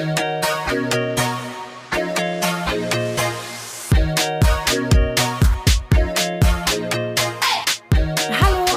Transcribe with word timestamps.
Hallo 0.00 0.06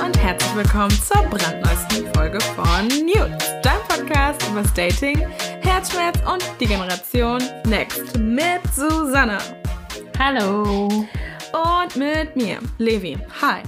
und 0.05 0.17
herzlich 0.17 0.55
willkommen 0.55 0.91
zur 0.91 1.23
brandneuesten 1.29 2.13
Folge 2.13 2.41
von 2.41 2.87
News, 2.87 3.41
dein 3.61 3.79
Podcast 3.87 4.45
über 4.49 4.63
Dating, 4.75 5.25
Herzschmerz 5.61 6.19
und 6.29 6.43
die 6.59 6.65
Generation 6.65 7.41
Next 7.67 8.17
mit 8.17 8.59
Susanne 8.75 9.37
Hallo. 10.19 10.89
und 10.89 11.95
mit 11.95 12.35
mir, 12.35 12.59
Levi. 12.79 13.17
Hi. 13.41 13.61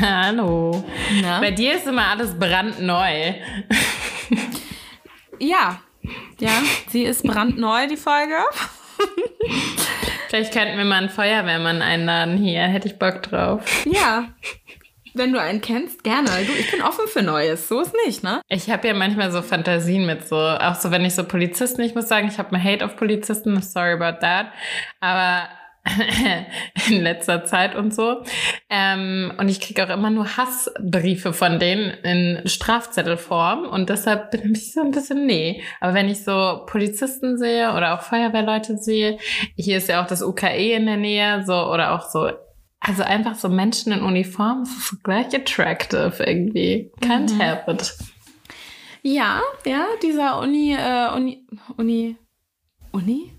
Hallo. 0.00 0.82
Na? 1.20 1.40
Bei 1.40 1.50
dir 1.50 1.74
ist 1.74 1.86
immer 1.86 2.06
alles 2.06 2.32
brandneu. 2.38 3.34
Ja, 5.38 5.80
ja, 6.40 6.62
sie 6.88 7.04
ist 7.04 7.22
brandneu, 7.22 7.86
die 7.86 7.96
Folge. 7.96 8.36
Vielleicht 10.28 10.52
könnten 10.52 10.76
wir 10.76 10.84
mal 10.84 10.96
einen 10.96 11.08
Feuerwehrmann 11.08 11.82
einladen 11.82 12.36
hier. 12.36 12.62
Hätte 12.62 12.88
ich 12.88 12.98
Bock 12.98 13.22
drauf. 13.22 13.62
Ja, 13.86 14.28
wenn 15.16 15.32
du 15.32 15.40
einen 15.40 15.60
kennst, 15.60 16.04
gerne. 16.04 16.28
Du, 16.46 16.52
ich 16.52 16.70
bin 16.70 16.82
offen 16.82 17.06
für 17.06 17.22
Neues, 17.22 17.68
so 17.68 17.80
ist 17.80 17.94
nicht, 18.04 18.22
ne? 18.22 18.42
Ich 18.48 18.68
habe 18.70 18.86
ja 18.86 18.94
manchmal 18.94 19.32
so 19.32 19.40
Fantasien 19.40 20.04
mit 20.04 20.28
so, 20.28 20.36
auch 20.36 20.74
so, 20.74 20.90
wenn 20.90 21.04
ich 21.04 21.14
so 21.14 21.24
Polizisten, 21.24 21.82
ich 21.82 21.94
muss 21.94 22.08
sagen, 22.08 22.28
ich 22.28 22.38
habe 22.38 22.52
mal 22.52 22.62
Hate 22.62 22.84
auf 22.84 22.96
Polizisten, 22.96 23.60
sorry 23.62 23.92
about 23.92 24.20
that. 24.20 24.48
Aber 25.00 25.48
in 26.88 27.02
letzter 27.02 27.44
Zeit 27.44 27.74
und 27.74 27.94
so. 27.94 28.22
Ähm, 28.68 29.32
und 29.38 29.48
ich 29.48 29.60
kriege 29.60 29.84
auch 29.84 29.90
immer 29.90 30.10
nur 30.10 30.36
Hassbriefe 30.36 31.32
von 31.32 31.58
denen 31.58 31.90
in 32.02 32.48
Strafzettelform. 32.48 33.66
Und 33.66 33.88
deshalb 33.88 34.30
bin 34.30 34.52
ich 34.52 34.72
so 34.72 34.80
ein 34.80 34.90
bisschen, 34.90 35.26
nee. 35.26 35.62
Aber 35.80 35.94
wenn 35.94 36.08
ich 36.08 36.24
so 36.24 36.64
Polizisten 36.66 37.38
sehe 37.38 37.72
oder 37.72 37.94
auch 37.94 38.02
Feuerwehrleute 38.02 38.78
sehe, 38.78 39.18
hier 39.56 39.78
ist 39.78 39.88
ja 39.88 40.02
auch 40.02 40.06
das 40.06 40.22
UKE 40.22 40.74
in 40.74 40.86
der 40.86 40.96
Nähe, 40.96 41.44
so, 41.46 41.54
oder 41.54 41.92
auch 41.92 42.08
so, 42.08 42.30
also 42.80 43.02
einfach 43.02 43.34
so 43.34 43.48
Menschen 43.48 43.92
in 43.92 44.02
Uniform, 44.02 44.64
das 44.64 44.72
ist 44.76 44.88
so 44.88 44.96
gleich 45.02 45.34
attractive 45.34 46.14
irgendwie. 46.18 46.90
Can't 47.00 47.38
help 47.38 47.68
it. 47.68 47.94
Ja, 49.02 49.40
ja, 49.64 49.86
dieser 50.02 50.40
Uni, 50.40 50.74
äh, 50.74 51.14
Uni, 51.14 51.46
Uni, 51.76 52.16
Uni? 52.90 53.35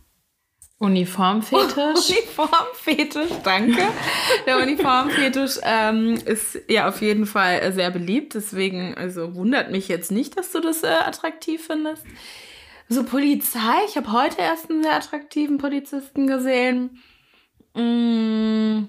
Uniformfetisch. 0.79 1.75
Uniformfetisch, 2.09 3.31
danke. 3.43 3.81
Der 4.45 4.57
Uniformfetisch 4.57 5.57
ähm, 5.63 6.15
ist 6.25 6.59
ja 6.69 6.87
auf 6.87 7.01
jeden 7.01 7.25
Fall 7.25 7.73
sehr 7.73 7.89
beliebt. 7.89 8.35
Deswegen, 8.35 8.95
also 8.95 9.33
wundert 9.35 9.71
mich 9.71 9.87
jetzt 9.87 10.11
nicht, 10.11 10.37
dass 10.37 10.51
du 10.51 10.59
das 10.59 10.83
äh, 10.83 10.87
attraktiv 10.87 11.65
findest. 11.65 12.03
So 12.89 13.03
Polizei, 13.03 13.59
ich 13.87 13.97
habe 13.97 14.11
heute 14.11 14.39
erst 14.39 14.69
einen 14.69 14.83
sehr 14.83 14.95
attraktiven 14.95 15.57
Polizisten 15.57 16.27
gesehen. 16.27 17.01
Mm. 17.73 18.85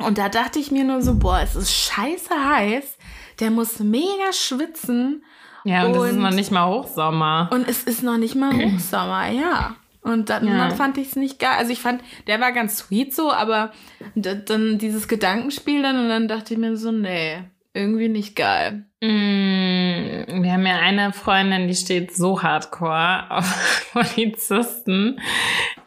Und 0.00 0.18
da 0.18 0.28
dachte 0.28 0.58
ich 0.58 0.70
mir 0.70 0.84
nur 0.84 1.00
so, 1.02 1.14
boah, 1.14 1.40
es 1.40 1.56
ist 1.56 1.72
scheiße 1.72 2.34
heiß. 2.34 2.98
Der 3.40 3.50
muss 3.50 3.78
mega 3.78 4.32
schwitzen. 4.32 5.24
Ja, 5.64 5.86
und, 5.86 5.94
das 5.94 6.06
ist 6.06 6.12
Und- 6.16 6.22
noch 6.22 6.30
nicht 6.30 6.50
mal 6.50 6.68
Hochsommer. 6.68 7.50
Und 7.52 7.68
es 7.68 7.84
ist 7.84 8.02
noch 8.02 8.18
nicht 8.18 8.34
mal 8.34 8.52
Hochsommer, 8.74 9.28
ja. 9.28 9.76
Und 10.08 10.30
dann, 10.30 10.46
Ja. 10.46 10.70
fand 10.70 10.98
ich 10.98 11.08
es 11.08 11.16
nicht 11.16 11.38
geil. 11.38 11.56
Also 11.58 11.72
ich 11.72 11.80
fand, 11.80 12.02
der 12.26 12.40
war 12.40 12.52
ganz 12.52 12.78
sweet 12.78 13.14
so, 13.14 13.32
aber 13.32 13.72
dann 14.14 14.78
dieses 14.78 15.08
Gedankenspiel 15.08 15.82
dann 15.82 15.98
und 16.00 16.08
dann 16.08 16.28
dachte 16.28 16.54
ich 16.54 16.58
mir 16.60 16.76
so, 16.76 16.90
nee, 16.92 17.38
irgendwie 17.74 18.08
nicht 18.08 18.34
geil. 18.36 18.84
Mm, 19.00 20.42
Wir 20.42 20.52
haben 20.52 20.66
ja 20.66 20.78
eine 20.78 21.12
Freundin, 21.12 21.68
die 21.68 21.74
steht 21.74 22.14
so 22.14 22.42
hardcore 22.42 23.26
auf 23.30 23.90
Polizisten, 23.92 25.20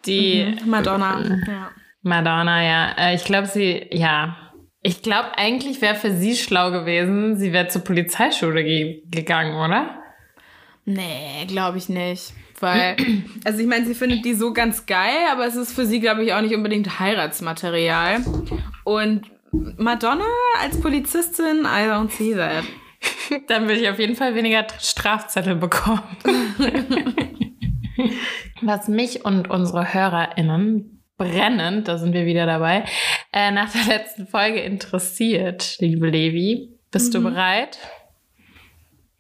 die 0.06 0.58
Mhm. 0.64 0.70
Madonna. 0.70 1.20
Ja. 1.48 1.70
Madonna, 2.04 2.64
ja. 2.64 2.92
Äh, 2.98 3.16
Ich 3.16 3.24
glaube, 3.26 3.48
sie, 3.48 3.88
ja. 3.92 4.38
Ich 4.84 5.04
glaube, 5.04 5.38
eigentlich 5.38 5.82
wäre 5.82 5.96
für 5.96 6.12
sie 6.12 6.36
schlau 6.36 6.72
gewesen, 6.72 7.38
sie 7.38 7.54
wäre 7.54 7.68
zur 7.68 7.84
Polizeischule 7.84 8.64
ge 8.64 9.04
gegangen, 9.12 9.56
oder? 9.56 10.00
Nee, 10.86 11.46
glaube 11.48 11.78
ich 11.78 11.88
nicht. 11.90 12.34
Weil, 12.62 12.96
also 13.44 13.60
ich 13.60 13.68
meine, 13.68 13.86
sie 13.86 13.96
findet 13.96 14.24
die 14.26 14.34
so 14.34 14.54
ganz 14.54 14.86
geil, 14.86 15.28
aber 15.32 15.46
es 15.46 15.56
ist 15.56 15.74
für 15.74 15.86
sie, 15.86 16.00
glaube 16.00 16.24
ich, 16.24 16.34
auch 16.34 16.42
nicht 16.42 16.56
unbedingt 16.56 17.00
Heiratsmaterial. 17.00 18.24
Und 18.84 19.30
Madonna 19.52 20.26
als 20.62 20.80
Polizistin, 20.80 21.62
I 21.66 21.88
don't 21.90 22.10
see 22.10 22.34
that. 22.36 22.64
Dann 23.48 23.68
würde 23.68 23.82
ich 23.82 23.90
auf 23.90 24.00
jeden 24.00 24.16
Fall 24.16 24.36
weniger 24.36 24.66
Strafzettel 24.80 25.56
bekommen. 25.56 26.04
Was 28.62 28.88
mich 28.88 29.26
und 29.26 29.50
unsere 29.50 29.94
HörerInnen 29.94 31.04
brennend, 31.18 31.88
da 31.88 31.98
sind 31.98 32.14
wir 32.14 32.26
wieder 32.26 32.46
dabei, 32.46 32.84
äh, 33.32 33.52
nach 33.52 33.72
der 33.72 33.98
letzten 33.98 34.28
Folge 34.28 34.60
interessiert, 34.60 35.78
liebe 35.80 36.10
Levi. 36.10 36.80
Bist 36.90 37.14
du 37.14 37.22
bereit? 37.22 37.78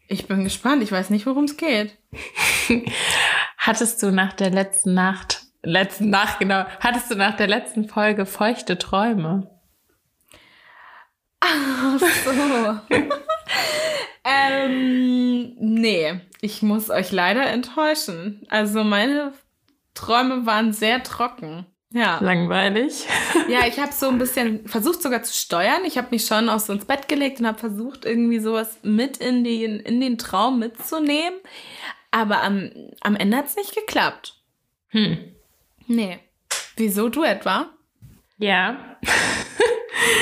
Ich 0.07 0.27
bin 0.27 0.43
gespannt, 0.43 0.83
ich 0.83 0.91
weiß 0.91 1.09
nicht, 1.09 1.25
worum 1.25 1.45
es 1.45 1.57
geht. 1.57 1.97
Hattest 3.57 4.01
du 4.03 4.11
nach 4.11 4.33
der 4.33 4.49
letzten 4.49 4.93
Nacht, 4.93 5.43
letzten 5.63 6.09
Nacht, 6.09 6.39
genau, 6.39 6.65
hattest 6.79 7.11
du 7.11 7.15
nach 7.15 7.37
der 7.37 7.47
letzten 7.47 7.87
Folge 7.87 8.25
feuchte 8.25 8.77
Träume? 8.77 9.49
So. 11.99 12.79
ähm, 14.23 15.55
nee, 15.59 16.21
ich 16.41 16.61
muss 16.61 16.89
euch 16.89 17.11
leider 17.11 17.45
enttäuschen. 17.47 18.45
Also 18.49 18.83
meine 18.83 19.33
Träume 19.93 20.45
waren 20.45 20.73
sehr 20.73 21.03
trocken. 21.03 21.65
Ja. 21.93 22.19
Langweilig. 22.21 23.05
Ja, 23.49 23.67
ich 23.67 23.79
habe 23.81 23.91
so 23.91 24.07
ein 24.07 24.17
bisschen 24.17 24.67
versucht 24.67 25.01
sogar 25.01 25.23
zu 25.23 25.33
steuern. 25.33 25.83
Ich 25.85 25.97
habe 25.97 26.07
mich 26.11 26.25
schon 26.25 26.47
auch 26.47 26.59
so 26.59 26.73
ins 26.73 26.85
Bett 26.85 27.07
gelegt 27.07 27.39
und 27.39 27.47
habe 27.47 27.59
versucht, 27.59 28.05
irgendwie 28.05 28.39
sowas 28.39 28.77
mit 28.83 29.17
in 29.17 29.43
den, 29.43 29.79
in 29.79 29.99
den 29.99 30.17
Traum 30.17 30.59
mitzunehmen. 30.59 31.39
Aber 32.11 32.43
am, 32.43 32.71
am 33.01 33.15
Ende 33.15 33.37
hat 33.37 33.45
es 33.47 33.55
nicht 33.55 33.73
geklappt. 33.75 34.35
Hm. 34.89 35.17
Nee. 35.87 36.19
Wieso 36.75 37.09
du 37.09 37.23
etwa? 37.23 37.67
Ja. 38.37 38.97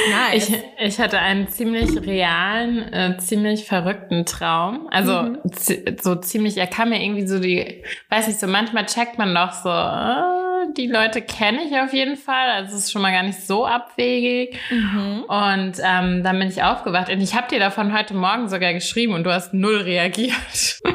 Nice. 0.10 0.50
Ich, 0.50 0.64
ich 0.80 1.00
hatte 1.00 1.20
einen 1.20 1.48
ziemlich 1.48 2.02
realen, 2.06 2.92
äh, 2.92 3.18
ziemlich 3.18 3.66
verrückten 3.66 4.26
Traum. 4.26 4.88
Also 4.92 5.36
zi- 5.52 5.86
so 6.02 6.16
ziemlich, 6.16 6.58
er 6.58 6.68
kam 6.68 6.90
mir 6.90 7.02
irgendwie 7.02 7.26
so 7.28 7.40
die, 7.40 7.84
weiß 8.10 8.28
nicht, 8.28 8.40
so 8.40 8.48
manchmal 8.48 8.86
checkt 8.88 9.18
man 9.18 9.34
doch 9.34 9.52
so, 9.54 9.70
äh, 9.70 10.74
die 10.76 10.88
Leute 10.88 11.22
kenne 11.22 11.64
ich 11.64 11.78
auf 11.80 11.94
jeden 11.94 12.18
Fall. 12.18 12.50
Also 12.50 12.76
es 12.76 12.86
ist 12.86 12.92
schon 12.92 13.02
mal 13.02 13.12
gar 13.12 13.24
nicht 13.24 13.42
so 13.46 13.66
abwegig. 13.66 14.58
mhm. 14.70 15.24
Und 15.28 15.74
ähm, 15.84 16.24
dann 16.24 16.40
bin 16.40 16.50
ich 16.50 16.62
aufgewacht 16.64 17.10
und 17.10 17.22
ich 17.22 17.36
habe 17.36 17.48
dir 17.48 17.60
davon 17.60 17.94
heute 17.98 18.14
Morgen 18.16 18.50
sogar 18.50 18.74
geschrieben 18.74 19.14
und 19.14 19.24
du 19.24 19.34
hast 19.34 19.54
null 19.54 19.78
reagiert. 19.82 20.80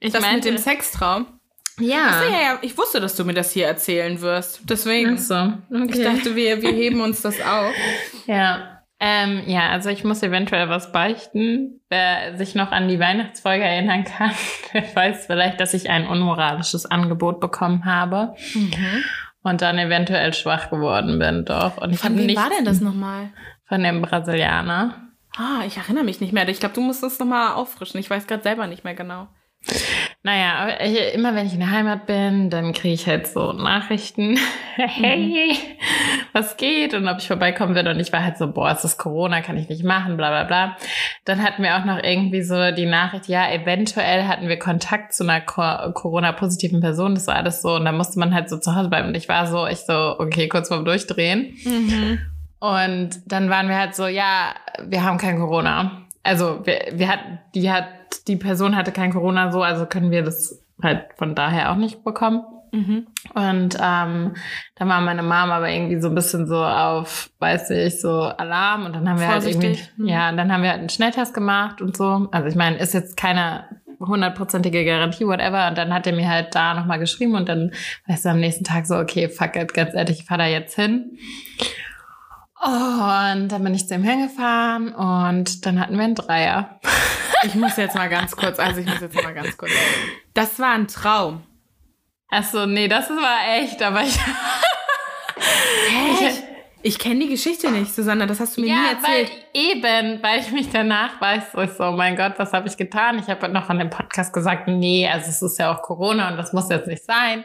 ich 0.00 0.12
Das 0.12 0.30
mit 0.32 0.44
dem 0.44 0.58
Sextraum. 0.58 1.26
ja. 1.80 2.06
Ach 2.08 2.22
so, 2.22 2.28
ja, 2.32 2.40
ja, 2.40 2.58
ich 2.62 2.76
wusste, 2.78 3.00
dass 3.00 3.16
du 3.16 3.24
mir 3.24 3.34
das 3.34 3.52
hier 3.52 3.66
erzählen 3.66 4.20
wirst. 4.20 4.60
Deswegen. 4.64 5.14
Ach 5.16 5.18
so, 5.18 5.34
okay. 5.34 5.86
Ich 5.90 6.02
dachte, 6.02 6.36
wir, 6.36 6.62
wir 6.62 6.70
heben 6.72 7.00
uns 7.00 7.22
das 7.22 7.40
auf. 7.40 7.72
Ja. 8.26 8.72
Ähm, 8.98 9.42
ja, 9.46 9.68
also 9.68 9.90
ich 9.90 10.04
muss 10.04 10.22
eventuell 10.22 10.70
was 10.70 10.90
beichten. 10.90 11.80
Wer 11.90 12.38
sich 12.38 12.54
noch 12.54 12.72
an 12.72 12.88
die 12.88 12.98
Weihnachtsfolge 12.98 13.62
erinnern 13.62 14.04
kann, 14.04 14.30
der 14.72 14.84
weiß 14.96 15.26
vielleicht, 15.26 15.60
dass 15.60 15.74
ich 15.74 15.90
ein 15.90 16.06
unmoralisches 16.08 16.86
Angebot 16.86 17.38
bekommen 17.38 17.84
habe 17.84 18.34
und 19.42 19.60
dann 19.60 19.78
eventuell 19.78 20.32
schwach 20.32 20.70
geworden 20.70 21.18
bin, 21.18 21.44
doch. 21.44 21.76
Und 21.76 21.94
Von 21.96 22.16
wem 22.18 22.34
war 22.36 22.48
denn 22.48 22.64
das 22.64 22.80
nochmal? 22.80 23.30
von 23.68 23.82
dem 23.82 24.00
Brasilianer. 24.00 24.94
Ah, 25.36 25.64
ich 25.66 25.76
erinnere 25.76 26.04
mich 26.04 26.20
nicht 26.22 26.32
mehr. 26.32 26.48
Ich 26.48 26.60
glaube, 26.60 26.74
du 26.74 26.80
musst 26.80 27.02
das 27.02 27.18
nochmal 27.18 27.52
auffrischen. 27.52 28.00
Ich 28.00 28.08
weiß 28.08 28.26
gerade 28.26 28.42
selber 28.42 28.66
nicht 28.66 28.82
mehr 28.84 28.94
genau. 28.94 29.28
Naja, 30.22 30.78
ich, 30.84 31.14
immer 31.14 31.34
wenn 31.34 31.46
ich 31.46 31.52
in 31.54 31.60
der 31.60 31.70
Heimat 31.70 32.06
bin, 32.06 32.50
dann 32.50 32.72
kriege 32.72 32.94
ich 32.94 33.06
halt 33.06 33.26
so 33.26 33.52
Nachrichten. 33.52 34.38
hey, 34.76 35.56
was 36.32 36.56
geht? 36.56 36.94
Und 36.94 37.06
ob 37.08 37.18
ich 37.18 37.26
vorbeikommen 37.28 37.74
will. 37.74 37.86
Und 37.88 38.00
ich 38.00 38.12
war 38.12 38.24
halt 38.24 38.36
so, 38.38 38.50
boah, 38.52 38.70
es 38.70 38.84
ist 38.84 38.98
Corona, 38.98 39.40
kann 39.40 39.56
ich 39.56 39.68
nicht 39.68 39.84
machen, 39.84 40.16
bla 40.16 40.30
bla 40.30 40.44
bla. 40.44 40.76
Dann 41.24 41.42
hatten 41.42 41.62
wir 41.62 41.76
auch 41.76 41.84
noch 41.84 42.02
irgendwie 42.02 42.42
so 42.42 42.72
die 42.72 42.86
Nachricht, 42.86 43.28
ja, 43.28 43.50
eventuell 43.50 44.24
hatten 44.24 44.48
wir 44.48 44.58
Kontakt 44.58 45.12
zu 45.12 45.22
einer 45.24 45.40
Co- 45.40 45.92
Corona-positiven 45.92 46.80
Person. 46.80 47.14
Das 47.14 47.26
war 47.26 47.36
alles 47.36 47.62
so. 47.62 47.74
Und 47.76 47.84
da 47.84 47.92
musste 47.92 48.18
man 48.18 48.34
halt 48.34 48.48
so 48.50 48.58
zu 48.58 48.74
Hause 48.74 48.88
bleiben. 48.88 49.08
Und 49.08 49.16
ich 49.16 49.28
war 49.28 49.46
so, 49.46 49.66
ich 49.66 49.78
so, 49.78 50.16
okay, 50.18 50.48
kurz 50.48 50.68
vorm 50.68 50.84
Durchdrehen. 50.84 51.56
Und 52.58 53.10
dann 53.26 53.50
waren 53.50 53.68
wir 53.68 53.78
halt 53.78 53.94
so, 53.94 54.06
ja, 54.06 54.54
wir 54.84 55.04
haben 55.04 55.18
kein 55.18 55.38
Corona. 55.38 56.02
Also 56.22 56.64
wir, 56.66 56.80
wir 56.92 57.08
hatten, 57.08 57.38
die 57.54 57.70
hat, 57.70 57.84
die 58.28 58.36
Person 58.36 58.76
hatte 58.76 58.92
kein 58.92 59.12
Corona 59.12 59.52
so, 59.52 59.62
also 59.62 59.86
können 59.86 60.10
wir 60.10 60.22
das 60.22 60.62
halt 60.82 61.06
von 61.16 61.34
daher 61.34 61.72
auch 61.72 61.76
nicht 61.76 62.04
bekommen. 62.04 62.44
Mhm. 62.72 63.06
Und 63.34 63.76
ähm, 63.80 64.34
dann 64.74 64.88
war 64.88 65.00
meine 65.00 65.22
Mom 65.22 65.32
aber 65.32 65.70
irgendwie 65.70 66.00
so 66.00 66.08
ein 66.08 66.14
bisschen 66.14 66.46
so 66.46 66.62
auf, 66.62 67.30
weiß 67.38 67.70
ich, 67.70 68.00
so 68.00 68.10
Alarm 68.10 68.84
und 68.86 68.94
dann 68.94 69.08
haben 69.08 69.18
wir 69.18 69.28
halt 69.28 69.42
Vorsichtig. 69.42 69.88
irgendwie, 69.96 70.12
ja, 70.12 70.28
und 70.30 70.36
dann 70.36 70.52
haben 70.52 70.62
wir 70.62 70.70
halt 70.70 70.80
einen 70.80 70.88
Schnelltest 70.88 71.32
gemacht 71.32 71.80
und 71.80 71.96
so. 71.96 72.28
Also 72.32 72.48
ich 72.48 72.54
meine, 72.54 72.76
ist 72.76 72.92
jetzt 72.92 73.16
keine 73.16 73.64
hundertprozentige 73.98 74.84
Garantie, 74.84 75.26
whatever. 75.26 75.68
Und 75.68 75.78
dann 75.78 75.92
hat 75.92 76.06
er 76.06 76.14
mir 76.14 76.28
halt 76.28 76.54
da 76.54 76.74
nochmal 76.74 76.98
geschrieben 76.98 77.34
und 77.34 77.48
dann 77.48 77.72
weißt 78.06 78.24
du 78.24 78.28
am 78.30 78.40
nächsten 78.40 78.64
Tag 78.64 78.86
so, 78.86 78.96
okay, 78.96 79.28
fuck 79.28 79.56
it, 79.56 79.72
ganz 79.74 79.94
ehrlich, 79.94 80.20
ich 80.20 80.24
fahr 80.26 80.38
da 80.38 80.46
jetzt 80.46 80.74
hin. 80.74 81.16
Und 82.66 83.48
dann 83.48 83.62
bin 83.62 83.74
ich 83.74 83.86
zu 83.86 83.94
ihm 83.94 84.02
hingefahren 84.02 84.92
und 84.92 85.64
dann 85.64 85.78
hatten 85.78 85.96
wir 85.96 86.02
einen 86.02 86.16
Dreier. 86.16 86.80
Ich 87.44 87.54
muss 87.54 87.76
jetzt 87.76 87.94
mal 87.94 88.08
ganz 88.08 88.34
kurz, 88.34 88.58
also 88.58 88.80
ich 88.80 88.86
muss 88.86 89.00
jetzt 89.00 89.14
mal 89.14 89.32
ganz 89.32 89.56
kurz. 89.56 89.70
Das 90.34 90.58
war 90.58 90.72
ein 90.72 90.88
Traum. 90.88 91.44
Achso, 92.28 92.66
nee, 92.66 92.88
das 92.88 93.08
war 93.08 93.56
echt, 93.60 93.80
aber 93.82 94.02
ich. 94.02 94.18
Hä? 95.88 96.35
Ich, 96.86 97.00
kenne 97.00 97.24
die 97.24 97.28
Geschichte 97.28 97.70
nicht, 97.72 97.92
Susanna, 97.92 98.26
das 98.26 98.38
hast 98.38 98.56
du 98.56 98.60
mir 98.60 98.68
ja, 98.68 98.74
nie 98.74 98.88
erzählt. 98.90 99.30
Weil 99.30 99.60
eben, 99.60 100.22
weil 100.22 100.38
ich 100.38 100.52
mich 100.52 100.70
danach 100.70 101.20
weiß, 101.20 101.52
so, 101.52 101.60
ich 101.60 101.70
so, 101.70 101.84
oh 101.84 101.92
mein 101.92 102.14
Gott, 102.14 102.34
was 102.36 102.52
habe 102.52 102.68
ich 102.68 102.76
getan? 102.76 103.18
Ich 103.18 103.26
habe 103.28 103.48
noch 103.48 103.68
an 103.68 103.80
dem 103.80 103.90
Podcast 103.90 104.32
gesagt, 104.32 104.68
nee, 104.68 105.08
also 105.08 105.28
es 105.28 105.42
ist 105.42 105.58
ja 105.58 105.74
auch 105.74 105.82
Corona 105.82 106.30
und 106.30 106.36
das 106.36 106.52
muss 106.52 106.68
jetzt 106.68 106.86
nicht 106.86 107.04
sein. 107.04 107.42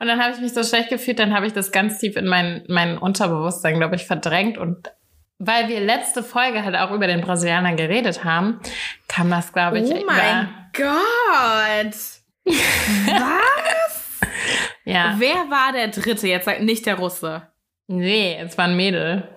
Und 0.00 0.08
dann 0.08 0.20
habe 0.20 0.34
ich 0.34 0.40
mich 0.40 0.52
so 0.52 0.64
schlecht 0.64 0.88
gefühlt, 0.88 1.20
dann 1.20 1.32
habe 1.32 1.46
ich 1.46 1.52
das 1.52 1.70
ganz 1.70 1.98
tief 1.98 2.16
in 2.16 2.26
mein, 2.26 2.64
mein 2.66 2.98
Unterbewusstsein, 2.98 3.78
glaube 3.78 3.94
ich, 3.94 4.06
verdrängt 4.06 4.58
und 4.58 4.90
weil 5.38 5.68
wir 5.68 5.80
letzte 5.80 6.24
Folge 6.24 6.64
halt 6.64 6.76
auch 6.76 6.90
über 6.90 7.06
den 7.06 7.20
Brasilianer 7.20 7.74
geredet 7.74 8.24
haben, 8.24 8.60
kam 9.06 9.30
das, 9.30 9.52
glaube 9.52 9.78
ich, 9.78 9.90
Oh 9.92 10.04
mein 10.06 10.48
Gott! 10.72 11.94
Was? 12.44 14.20
ja. 14.84 15.14
Wer 15.18 15.50
war 15.50 15.72
der 15.72 15.88
Dritte? 15.88 16.26
Jetzt 16.26 16.46
sagt 16.46 16.62
nicht 16.62 16.86
der 16.86 16.96
Russe. 16.96 17.51
Nee, 17.92 18.38
es 18.40 18.56
war 18.56 18.64
ein 18.64 18.76
Mädel. 18.76 19.28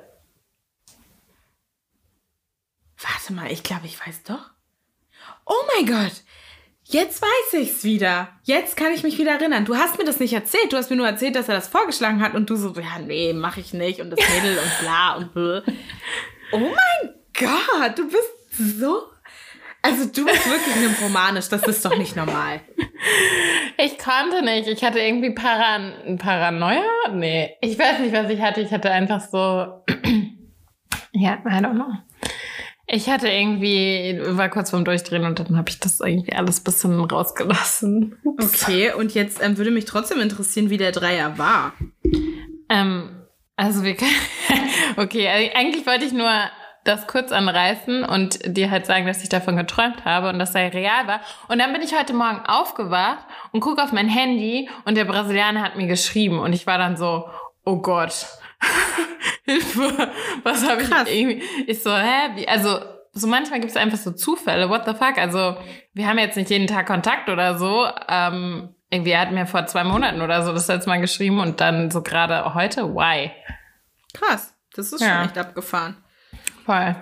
Warte 2.97 3.33
mal, 3.33 3.51
ich 3.51 3.63
glaube, 3.63 3.85
ich 3.85 3.99
weiß 3.99 4.23
doch. 4.23 4.49
Oh 5.45 5.61
mein 5.75 5.85
Gott! 5.85 6.23
Jetzt 6.85 7.21
weiß 7.21 7.59
ich's 7.59 7.83
wieder. 7.83 8.29
Jetzt 8.43 8.77
kann 8.77 8.93
ich 8.93 9.03
mich 9.03 9.17
wieder 9.17 9.31
erinnern. 9.31 9.65
Du 9.65 9.75
hast 9.75 9.97
mir 9.97 10.05
das 10.05 10.21
nicht 10.21 10.31
erzählt. 10.31 10.71
Du 10.71 10.77
hast 10.77 10.89
mir 10.89 10.95
nur 10.95 11.07
erzählt, 11.07 11.35
dass 11.35 11.49
er 11.49 11.55
das 11.55 11.67
vorgeschlagen 11.67 12.21
hat 12.21 12.33
und 12.33 12.49
du 12.49 12.55
so, 12.55 12.73
ja, 12.79 12.97
nee, 12.99 13.33
mach 13.33 13.57
ich 13.57 13.73
nicht 13.73 13.99
und 13.99 14.09
das 14.11 14.19
Mädel 14.19 14.57
und 14.57 14.79
bla 14.79 15.15
und 15.15 15.33
bla. 15.33 15.61
Oh 16.51 16.59
mein 16.59 17.15
Gott, 17.33 17.97
du 17.97 18.07
bist 18.07 18.79
so. 18.79 19.09
Also 19.85 20.05
du 20.05 20.25
bist 20.25 20.49
wirklich 20.49 20.75
nymphomanisch, 20.77 21.47
das 21.47 21.61
ist 21.67 21.85
doch 21.85 21.95
nicht 21.95 22.15
normal. 22.15 22.59
Ich 23.77 23.99
konnte 23.99 24.43
nicht. 24.43 24.67
Ich 24.67 24.83
hatte 24.83 24.99
irgendwie 24.99 25.29
Paran 25.29 26.17
Paranoia? 26.17 26.81
Nee. 27.11 27.51
Ich 27.61 27.77
weiß 27.77 27.99
nicht, 27.99 28.11
was 28.11 28.27
ich 28.31 28.41
hatte. 28.41 28.61
Ich 28.61 28.71
hatte 28.71 28.89
einfach 28.89 29.21
so. 29.21 29.37
ja, 31.11 31.33
I 31.45 31.61
don't 31.61 31.73
know. 31.73 31.93
Ich 32.87 33.09
hatte 33.09 33.27
irgendwie, 33.27 34.19
war 34.25 34.49
kurz 34.49 34.71
vorm 34.71 34.85
Durchdrehen 34.85 35.25
und 35.25 35.37
dann 35.37 35.55
habe 35.55 35.69
ich 35.69 35.79
das 35.79 35.99
irgendwie 35.99 36.33
alles 36.33 36.61
ein 36.61 36.63
bisschen 36.63 36.99
rausgelassen. 36.99 38.17
Ups. 38.23 38.63
Okay, 38.63 38.91
und 38.93 39.13
jetzt 39.13 39.43
ähm, 39.43 39.57
würde 39.57 39.69
mich 39.69 39.85
trotzdem 39.85 40.19
interessieren, 40.19 40.71
wie 40.71 40.77
der 40.77 40.93
Dreier 40.93 41.37
war. 41.37 41.73
Ähm, 42.69 43.27
also 43.55 43.83
wir 43.83 43.95
können, 43.95 44.09
okay, 44.97 45.27
eigentlich 45.53 45.85
wollte 45.85 46.05
ich 46.05 46.13
nur 46.13 46.31
das 46.85 47.07
kurz 47.07 47.31
anreißen 47.31 48.05
und 48.05 48.39
dir 48.45 48.71
halt 48.71 48.85
sagen, 48.85 49.05
dass 49.05 49.23
ich 49.23 49.29
davon 49.29 49.57
geträumt 49.57 50.05
habe 50.05 50.29
und 50.29 50.39
das 50.39 50.53
sei 50.53 50.69
real 50.69 51.07
war. 51.07 51.19
Und 51.47 51.59
dann 51.59 51.73
bin 51.73 51.81
ich 51.81 51.97
heute 51.97 52.13
Morgen 52.13 52.45
aufgewacht 52.45 53.25
und 53.51 53.59
gucke 53.59 53.83
auf 53.83 53.91
mein 53.91 54.07
Handy 54.07 54.69
und 54.85 54.95
der 54.95 55.05
Brasilianer 55.05 55.61
hat 55.61 55.75
mir 55.75 55.87
geschrieben 55.87 56.39
und 56.39 56.53
ich 56.53 56.67
war 56.67 56.77
dann 56.77 56.95
so, 56.95 57.27
oh 57.65 57.77
Gott. 57.77 58.27
Hilfe, 59.45 60.11
was 60.43 60.67
habe 60.67 60.83
ich 60.83 60.89
irgendwie? 60.89 61.43
Ich 61.67 61.83
so, 61.83 61.95
hä? 61.95 62.31
Wie? 62.35 62.47
Also, 62.47 62.79
so 63.13 63.27
manchmal 63.27 63.59
gibt 63.59 63.71
es 63.71 63.77
einfach 63.77 63.97
so 63.97 64.11
Zufälle. 64.11 64.69
What 64.69 64.85
the 64.85 64.93
fuck? 64.93 65.17
Also, 65.17 65.57
wir 65.93 66.07
haben 66.07 66.17
jetzt 66.17 66.35
nicht 66.35 66.49
jeden 66.49 66.67
Tag 66.67 66.87
Kontakt 66.87 67.29
oder 67.29 67.57
so. 67.57 67.87
Ähm, 68.07 68.75
irgendwie 68.89 69.11
er 69.11 69.21
hat 69.21 69.31
mir 69.31 69.45
vor 69.45 69.65
zwei 69.67 69.83
Monaten 69.83 70.21
oder 70.21 70.43
so 70.43 70.53
das 70.53 70.67
letzte 70.67 70.89
Mal 70.89 71.01
geschrieben 71.01 71.39
und 71.39 71.61
dann 71.61 71.91
so 71.91 72.01
gerade 72.01 72.53
heute, 72.53 72.95
why? 72.95 73.31
Krass, 74.13 74.53
das 74.75 74.93
ist 74.93 75.01
ja. 75.01 75.17
schon 75.17 75.25
echt 75.25 75.37
abgefahren. 75.37 75.97
Voll. 76.65 76.95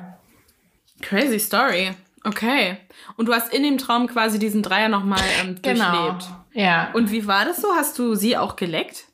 Crazy 1.02 1.40
Story. 1.40 1.92
Okay. 2.26 2.78
Und 3.18 3.28
du 3.28 3.34
hast 3.34 3.54
in 3.54 3.64
dem 3.64 3.78
Traum 3.78 4.08
quasi 4.08 4.40
diesen 4.40 4.62
Dreier 4.64 4.90
nochmal 4.90 5.20
ähm, 5.42 5.60
Genau. 5.62 5.92
durchlebt. 6.12 6.28
Ja. 6.54 6.90
Und 6.94 7.12
wie 7.12 7.28
war 7.28 7.46
das 7.46 7.58
so? 7.62 7.68
Hast 7.76 7.98
du 8.00 8.16
sie 8.16 8.38
auch 8.38 8.56
geleckt? 8.56 9.06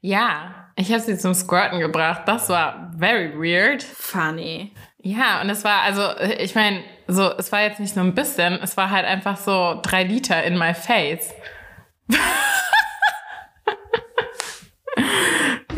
Ja, 0.00 0.70
ich 0.76 0.90
habe 0.92 1.00
sie 1.00 1.16
zum 1.18 1.34
Squirten 1.34 1.78
gebracht. 1.80 2.22
Das 2.26 2.48
war 2.48 2.92
very 2.98 3.32
weird. 3.34 3.82
Funny. 3.82 4.72
Ja, 5.02 5.40
und 5.40 5.50
es 5.50 5.62
war, 5.64 5.82
also, 5.82 6.08
ich 6.38 6.54
meine, 6.54 6.82
so, 7.06 7.30
es 7.36 7.52
war 7.52 7.62
jetzt 7.62 7.78
nicht 7.78 7.94
nur 7.94 8.04
ein 8.04 8.14
bisschen, 8.14 8.54
es 8.62 8.76
war 8.76 8.90
halt 8.90 9.04
einfach 9.06 9.36
so 9.36 9.78
drei 9.82 10.02
Liter 10.04 10.42
in 10.42 10.58
my 10.58 10.74
face. 10.74 11.32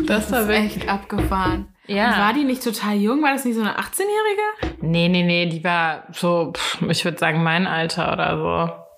das 0.07 0.31
war 0.31 0.47
wirklich. 0.47 0.77
Echt 0.77 0.89
abgefahren. 0.89 1.73
Ja. 1.89 2.09
Und 2.09 2.19
war 2.19 2.33
die 2.33 2.43
nicht 2.43 2.63
total 2.63 2.95
jung? 2.95 3.21
War 3.23 3.33
das 3.33 3.45
nicht 3.45 3.55
so 3.55 3.61
eine 3.61 3.77
18-Jährige? 3.77 4.77
Nee, 4.81 5.09
nee, 5.09 5.23
nee, 5.23 5.47
die 5.47 5.63
war 5.63 6.03
so, 6.11 6.53
pff, 6.55 6.81
ich 6.89 7.03
würde 7.03 7.17
sagen, 7.17 7.43
mein 7.43 7.67
Alter 7.67 8.13
oder 8.13 8.37
so. 8.37 8.89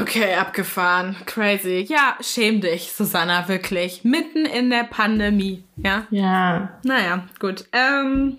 Okay, 0.00 0.34
abgefahren. 0.34 1.16
Crazy. 1.24 1.86
Ja, 1.88 2.16
schäm 2.20 2.60
dich, 2.60 2.92
Susanna, 2.92 3.48
wirklich. 3.48 4.04
Mitten 4.04 4.44
in 4.44 4.68
der 4.68 4.84
Pandemie. 4.84 5.64
Ja. 5.76 6.06
Ja. 6.10 6.78
Naja, 6.84 7.26
gut. 7.40 7.64
Ähm, 7.72 8.38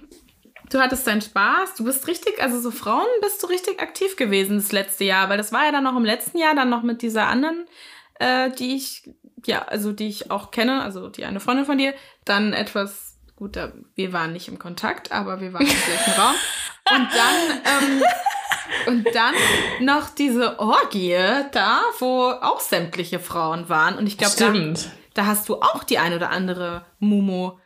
du 0.70 0.80
hattest 0.80 1.08
deinen 1.08 1.22
Spaß. 1.22 1.74
Du 1.76 1.86
bist 1.86 2.08
richtig, 2.08 2.42
also 2.42 2.60
so 2.60 2.70
Frauen 2.70 3.08
bist 3.22 3.42
du 3.42 3.48
richtig 3.48 3.82
aktiv 3.82 4.16
gewesen 4.16 4.58
das 4.58 4.72
letzte 4.72 5.06
Jahr, 5.06 5.28
weil 5.30 5.38
das 5.40 5.52
war 5.52 5.66
ja 5.66 5.72
dann 5.72 5.84
noch 5.84 5.98
im 5.98 6.06
letzten 6.06 6.38
Jahr, 6.38 6.54
dann 6.54 6.70
noch 6.70 6.84
mit 6.84 7.02
dieser 7.02 7.26
anderen, 7.28 7.66
äh, 8.20 8.52
die 8.52 8.76
ich, 8.76 9.10
ja, 9.44 9.64
also 9.64 9.92
die 9.92 10.08
ich 10.08 10.30
auch 10.30 10.52
kenne, 10.52 10.84
also 10.84 11.10
die 11.10 11.26
eine 11.26 11.40
Freundin 11.40 11.66
von 11.66 11.80
dir, 11.80 11.96
dann 12.26 12.54
etwas, 12.54 13.09
gut, 13.40 13.56
da, 13.56 13.72
wir 13.96 14.14
waren 14.14 14.34
nicht 14.34 14.50
im 14.50 14.60
Kontakt, 14.60 15.12
aber 15.12 15.42
wir 15.42 15.54
waren 15.54 15.66
im 15.66 15.68
gleichen 15.68 16.12
Raum. 16.12 16.36
Und 16.92 17.08
dann, 17.14 17.62
ähm, 17.66 18.04
und 18.88 19.16
dann 19.16 19.34
noch 19.80 20.10
diese 20.10 20.60
Orgie 20.60 21.18
da, 21.52 21.80
wo 22.00 22.30
auch 22.30 22.60
sämtliche 22.60 23.20
Frauen 23.20 23.70
waren. 23.70 23.98
Und 23.98 24.08
ich 24.08 24.18
glaube, 24.18 24.36
da, 24.38 24.54
da 25.14 25.26
hast 25.26 25.48
du 25.50 25.56
auch 25.56 25.84
die 25.84 25.98
ein 25.98 26.14
oder 26.14 26.30
andere 26.30 26.86
Mumo 27.00 27.60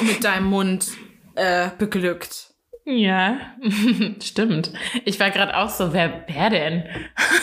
mit 0.00 0.24
deinem 0.24 0.46
Mund 0.46 0.88
äh, 1.34 1.68
beglückt. 1.78 2.54
Ja, 2.86 3.36
stimmt. 4.22 4.72
Ich 5.04 5.20
war 5.20 5.30
gerade 5.30 5.56
auch 5.56 5.68
so, 5.68 5.92
wer, 5.92 6.24
wer 6.26 6.50
denn? 6.50 6.84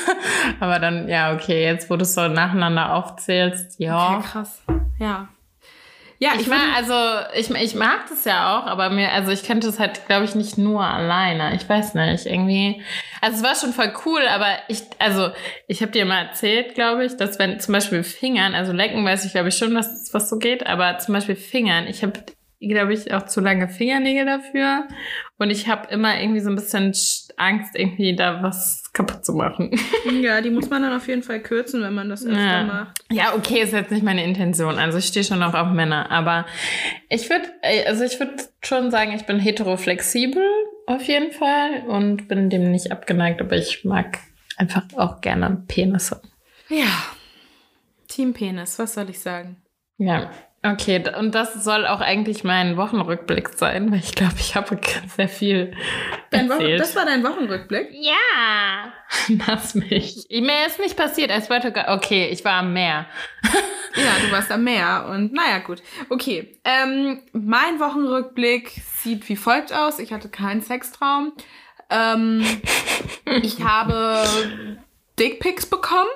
Aber 0.60 0.80
dann, 0.80 1.08
ja, 1.08 1.34
okay, 1.36 1.64
jetzt 1.64 1.90
wo 1.90 1.96
du 1.96 2.02
es 2.02 2.16
so 2.16 2.28
nacheinander 2.28 2.94
aufzählst, 2.94 3.80
ja. 3.80 4.18
Okay, 4.18 4.28
krass. 4.28 4.64
Ja. 5.00 5.30
Ja, 6.20 6.32
Ich 6.40 6.48
mag, 6.48 6.60
also, 6.76 6.94
ich, 7.36 7.50
ich 7.52 7.76
mag 7.76 8.10
das 8.10 8.26
ja 8.26 8.58
auch, 8.58 8.66
aber 8.66 8.90
mir, 8.90 9.12
also 9.12 9.32
ich 9.32 9.44
könnte 9.44 9.68
es 9.68 9.80
halt, 9.80 10.08
glaube 10.08 10.26
ich, 10.26 10.34
nicht 10.34 10.58
nur 10.58 10.84
alleine. 10.84 11.56
Ich 11.56 11.70
weiß 11.70 11.94
nicht, 11.94 12.26
irgendwie. 12.26 12.82
Also 13.22 13.38
es 13.38 13.44
war 13.44 13.56
schon 13.56 13.72
voll 13.74 13.94
cool, 14.06 14.22
aber 14.28 14.48
ich, 14.68 14.82
also 14.98 15.30
ich 15.68 15.82
habe 15.82 15.92
dir 15.92 16.06
mal 16.06 16.26
erzählt, 16.26 16.74
glaube 16.74 17.06
ich, 17.06 17.18
dass 17.18 17.38
wenn 17.38 17.60
zum 17.60 17.74
Beispiel 17.74 18.04
Fingern, 18.04 18.56
also 18.56 18.72
lecken 18.72 19.06
weiß 19.06 19.26
ich, 19.26 19.32
glaube 19.32 19.50
ich, 19.50 19.58
schon, 19.58 19.76
was, 19.76 20.12
was 20.12 20.30
so 20.30 20.38
geht, 20.40 20.66
aber 20.66 20.98
zum 20.98 21.14
Beispiel 21.14 21.36
Fingern, 21.36 21.86
ich 21.88 22.02
habe, 22.04 22.14
glaube 22.60 22.94
ich, 22.94 23.14
auch 23.14 23.26
zu 23.26 23.40
lange 23.40 23.68
Fingernägel 23.70 24.26
dafür 24.26 24.88
und 25.38 25.52
ich 25.52 25.68
habe 25.68 25.88
immer 25.92 26.20
irgendwie 26.20 26.40
so 26.40 26.50
ein 26.50 26.56
bisschen 26.56 26.94
Angst, 27.38 27.76
irgendwie 27.76 28.16
da 28.16 28.42
was 28.42 28.92
kaputt 28.94 29.24
zu 29.24 29.34
machen. 29.34 29.72
ja, 30.22 30.42
die 30.42 30.50
muss 30.50 30.70
man 30.70 30.82
dann 30.82 30.96
auf 30.96 31.08
jeden 31.08 31.22
Fall 31.22 31.40
kürzen, 31.40 31.84
wenn 31.84 31.94
man 31.94 32.10
das 32.10 32.26
öfter 32.26 32.40
Ja. 32.42 32.64
macht. 32.64 32.98
Ja, 33.12 33.36
okay, 33.36 33.62
ist 33.62 33.74
jetzt 33.74 33.92
nicht 33.92 34.04
meine 34.04 34.24
Intention. 34.24 34.80
Also 34.80 34.98
ich 34.98 35.06
stehe 35.06 35.24
schon 35.24 35.40
noch 35.40 35.54
auf 35.54 35.72
Männer, 35.72 36.10
aber 36.10 36.46
ich 37.10 37.30
würde, 37.30 37.46
also 37.88 38.04
ich 38.04 38.20
würde 38.20 38.34
schon 38.64 38.90
sagen, 38.90 39.14
ich 39.14 39.26
bin 39.26 39.38
heteroflexibel 39.40 40.44
auf 40.88 41.04
jeden 41.04 41.32
Fall 41.32 41.84
und 41.88 42.28
bin 42.28 42.50
dem 42.50 42.72
nicht 42.72 42.92
abgeneigt, 42.92 43.40
aber 43.42 43.56
ich 43.56 43.86
mag 43.86 44.18
einfach 44.58 44.84
auch 44.96 45.22
gerne 45.22 45.64
Penisse. 45.68 46.22
Ja. 46.70 46.88
Team 48.08 48.34
Penis, 48.34 48.80
was 48.80 48.96
soll 48.96 49.10
ich 49.10 49.20
sagen? 49.20 49.58
Ja, 49.98 50.32
okay, 50.72 51.04
und 51.18 51.34
das 51.36 51.54
soll 51.64 51.86
auch 51.86 52.00
eigentlich 52.02 52.44
mein 52.44 52.78
Wochenrückblick 52.78 53.50
sein, 53.50 53.92
weil 53.92 54.00
ich 54.00 54.14
glaube, 54.16 54.36
ich 54.40 54.56
habe 54.56 54.80
sehr 55.16 55.30
viel 55.30 55.74
Dein 56.32 56.50
Wochen 56.50 56.62
erzählt. 56.62 56.80
das 56.80 56.96
war 56.96 57.06
dein 57.06 57.24
Wochenrückblick? 57.24 57.90
ja, 57.92 58.94
lass 59.48 59.76
mich. 59.76 60.28
Mir 60.30 60.66
ist 60.68 60.80
nicht 60.80 60.96
passiert. 60.98 61.32
I 61.32 61.42
swear 61.42 61.62
to 61.62 61.72
God. 61.72 61.86
Okay, 61.88 62.28
ich 62.32 62.44
war 62.46 62.54
am 62.54 62.74
Meer. 62.74 63.06
Ja, 63.96 64.12
du 64.24 64.32
warst 64.32 64.52
am 64.52 64.64
Meer 64.64 65.08
und 65.10 65.34
naja, 65.34 65.58
gut. 65.58 65.82
Okay, 66.10 66.60
ähm, 66.64 67.20
mein 67.34 67.80
Wochenrückblick 67.80 68.70
sieht 68.98 69.28
wie 69.28 69.36
folgt 69.36 69.74
aus. 69.74 69.98
Ich 69.98 70.14
hatte 70.14 70.30
keinen 70.30 70.62
Sextraum. 70.62 71.34
Ähm, 71.90 72.46
ich 73.42 73.64
habe 73.64 74.24
Dickpics 75.18 75.66
bekommen 75.66 76.10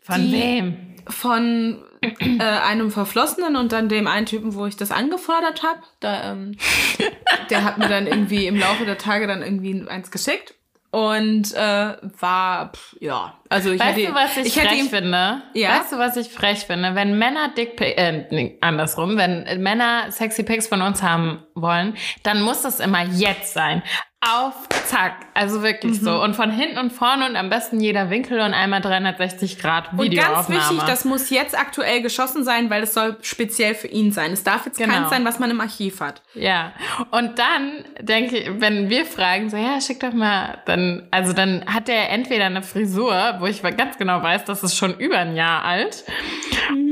Von 0.00 0.32
wem? 0.32 0.94
von 1.08 1.84
äh, 2.02 2.42
einem 2.42 2.90
Verflossenen 2.90 3.56
und 3.56 3.72
dann 3.72 3.88
dem 3.88 4.06
einen 4.06 4.26
Typen, 4.26 4.54
wo 4.54 4.66
ich 4.66 4.76
das 4.76 4.90
angefordert 4.90 5.62
habe. 5.62 5.80
Da, 6.00 6.32
ähm, 6.32 6.56
der 7.50 7.64
hat 7.64 7.78
mir 7.78 7.88
dann 7.88 8.06
irgendwie 8.06 8.46
im 8.46 8.56
Laufe 8.56 8.84
der 8.84 8.98
Tage 8.98 9.26
dann 9.26 9.42
irgendwie 9.42 9.86
eins 9.88 10.10
geschickt. 10.10 10.54
und 10.90 11.54
äh, 11.54 11.96
war, 12.20 12.72
pff, 12.72 12.96
ja, 13.00 13.34
also 13.48 13.70
ich 13.72 13.80
Weißt 13.80 13.96
hätte, 13.96 14.08
du, 14.08 14.14
was 14.14 14.36
ich, 14.36 14.46
ich 14.46 14.54
frech 14.54 14.78
ihm, 14.78 14.88
finde? 14.88 15.42
Ja? 15.54 15.80
Weißt 15.80 15.92
du, 15.92 15.98
was 15.98 16.16
ich 16.16 16.28
frech 16.28 16.66
finde? 16.66 16.94
Wenn 16.94 17.18
Männer 17.18 17.48
Dickpics, 17.56 17.96
äh, 17.96 18.26
nee, 18.30 18.58
andersrum, 18.60 19.16
wenn 19.16 19.62
Männer 19.62 20.10
sexy 20.10 20.42
Pics 20.42 20.66
von 20.66 20.82
uns 20.82 21.02
haben 21.02 21.44
wollen, 21.54 21.96
dann 22.24 22.42
muss 22.42 22.62
das 22.62 22.78
immer 22.78 23.04
jetzt 23.04 23.54
sein. 23.54 23.82
Auf, 24.24 24.68
zack. 24.86 25.14
Also 25.34 25.62
wirklich 25.64 26.00
Mhm. 26.00 26.04
so. 26.04 26.22
Und 26.22 26.36
von 26.36 26.50
hinten 26.52 26.78
und 26.78 26.92
vorne 26.92 27.26
und 27.28 27.34
am 27.34 27.50
besten 27.50 27.80
jeder 27.80 28.08
Winkel 28.08 28.38
und 28.40 28.54
einmal 28.54 28.80
360 28.80 29.58
Grad 29.58 29.90
und 29.90 29.98
ganz 29.98 30.10
Videoaufnahme. 30.12 30.60
wichtig, 30.60 30.82
das 30.86 31.04
muss 31.04 31.28
jetzt 31.30 31.58
aktuell 31.58 32.02
geschossen 32.02 32.44
sein, 32.44 32.70
weil 32.70 32.84
es 32.84 32.94
soll 32.94 33.16
speziell 33.22 33.74
für 33.74 33.88
ihn 33.88 34.12
sein. 34.12 34.30
Es 34.32 34.44
darf 34.44 34.64
jetzt 34.66 34.78
Genau. 34.78 34.94
keins 34.94 35.10
sein, 35.10 35.24
was 35.24 35.40
man 35.40 35.50
im 35.50 35.60
Archiv 35.60 36.00
hat. 36.00 36.22
Ja, 36.34 36.70
und 37.10 37.38
dann 37.40 37.84
denke 38.00 38.38
ich, 38.38 38.60
wenn 38.60 38.88
wir 38.90 39.06
fragen, 39.06 39.50
so, 39.50 39.56
ja, 39.56 39.80
schick 39.80 39.98
doch 39.98 40.12
mal, 40.12 40.58
dann, 40.66 41.08
also 41.10 41.32
dann 41.32 41.64
hat 41.66 41.88
er 41.88 42.10
entweder 42.10 42.44
eine 42.46 42.62
Frisur, 42.62 43.36
wo 43.40 43.46
ich 43.46 43.62
ganz 43.62 43.98
genau 43.98 44.22
weiß, 44.22 44.44
das 44.44 44.62
ist 44.62 44.76
schon 44.76 44.94
über 44.98 45.18
ein 45.18 45.34
Jahr 45.34 45.64
alt, 45.64 46.04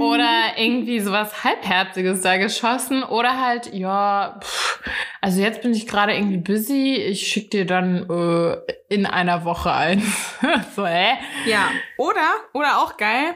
oder 0.01 0.29
irgendwie 0.57 1.01
sowas 1.01 1.45
Halbherziges 1.45 2.23
da 2.23 2.37
geschossen, 2.39 3.03
oder 3.05 3.41
halt, 3.41 3.73
ja, 3.73 4.39
pff, 4.43 4.70
also 5.21 5.41
jetzt 5.41 5.63
bin 5.63 5.73
ich 5.75 5.87
gerade 5.87 6.15
irgendwie 6.15 6.39
busy, 6.39 6.97
ich 6.97 7.27
schick 7.27 7.51
dir 7.51 7.67
dann 7.67 8.09
äh, 8.09 8.57
in 8.89 9.07
einer 9.07 9.45
Woche 9.45 9.73
ein. 9.73 10.01
so, 10.77 10.87
hä? 10.87 11.15
Ja. 11.47 11.71
Oder, 11.97 12.29
oder 12.53 12.79
auch 12.79 12.97
geil, 12.97 13.35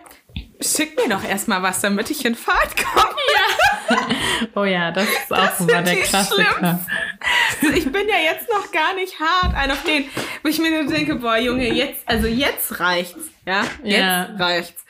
schick 0.61 0.97
mir 0.97 1.09
doch 1.15 1.25
erstmal 1.25 1.63
was, 1.63 1.81
damit 1.81 2.11
ich 2.11 2.25
in 2.25 2.35
Fahrt 2.35 2.77
komme. 2.77 3.15
Oh 4.55 4.65
ja, 4.65 4.91
das 4.91 5.07
ist 5.09 5.33
auch 5.33 5.53
sind 5.57 5.71
der 5.71 5.83
Klassiker. 5.97 6.81
Also 7.63 7.75
ich 7.75 7.91
bin 7.91 8.09
ja 8.09 8.17
jetzt 8.33 8.49
noch 8.49 8.71
gar 8.73 8.95
nicht 8.95 9.19
hart 9.21 9.55
ein 9.55 9.71
auf 9.71 9.83
den, 9.85 10.05
wo 10.43 10.49
ich 10.49 10.59
mir 10.59 10.83
nur 10.83 10.93
denke, 10.93 11.17
boah, 11.17 11.37
Junge, 11.37 11.73
jetzt, 11.73 12.03
also 12.07 12.27
jetzt 12.27 12.81
reicht's. 12.81 13.17
Ja, 13.47 13.63
jetzt 13.83 13.99
Ja. 13.99 14.23
reicht's. 14.39 14.85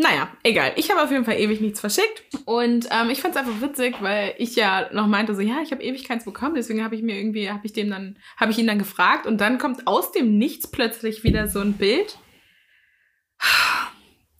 Naja, 0.00 0.28
egal. 0.42 0.72
Ich 0.76 0.90
habe 0.90 1.02
auf 1.02 1.10
jeden 1.10 1.24
Fall 1.24 1.38
ewig 1.38 1.60
nichts 1.60 1.80
verschickt. 1.80 2.22
Und 2.46 2.88
ähm, 2.90 3.10
ich 3.10 3.20
fand 3.20 3.34
es 3.34 3.40
einfach 3.40 3.60
witzig, 3.60 3.96
weil 4.00 4.34
ich 4.38 4.56
ja 4.56 4.88
noch 4.92 5.06
meinte, 5.06 5.34
so, 5.34 5.42
ja, 5.42 5.60
ich 5.62 5.72
habe 5.72 5.82
ewig 5.82 6.04
keins 6.04 6.24
bekommen. 6.24 6.54
Deswegen 6.54 6.82
habe 6.82 6.94
ich 6.94 7.02
mir 7.02 7.16
irgendwie, 7.16 7.50
habe 7.50 7.66
ich 7.66 7.72
dem 7.74 7.90
dann, 7.90 8.18
habe 8.38 8.50
ich 8.50 8.58
ihn 8.58 8.66
dann 8.66 8.78
gefragt. 8.78 9.26
Und 9.26 9.40
dann 9.40 9.58
kommt 9.58 9.86
aus 9.86 10.12
dem 10.12 10.38
Nichts 10.38 10.70
plötzlich 10.70 11.22
wieder 11.22 11.48
so 11.48 11.60
ein 11.60 11.74
Bild. 11.74 12.16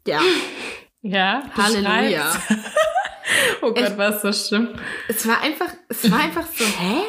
Ja, 0.06 0.20
Ja, 1.02 1.42
Halleluja. 1.56 2.32
Oh 3.62 3.68
Gott, 3.68 3.78
Echt? 3.78 3.98
was 3.98 4.22
so 4.22 4.32
schlimm. 4.32 4.70
Es 5.06 5.26
war 5.28 5.40
einfach, 5.40 5.68
es 5.88 6.10
war 6.10 6.18
einfach 6.20 6.46
so, 6.46 6.64
hä? 6.64 7.02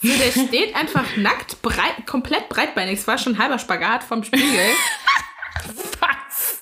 So, 0.00 0.08
der 0.08 0.30
steht 0.30 0.76
einfach 0.76 1.16
nackt, 1.16 1.62
breit, 1.62 2.06
komplett 2.06 2.48
breitbeinig. 2.48 3.00
Es 3.00 3.08
war 3.08 3.18
schon 3.18 3.38
halber 3.38 3.58
Spagat 3.58 4.04
vom 4.04 4.22
Spiegel. 4.22 4.44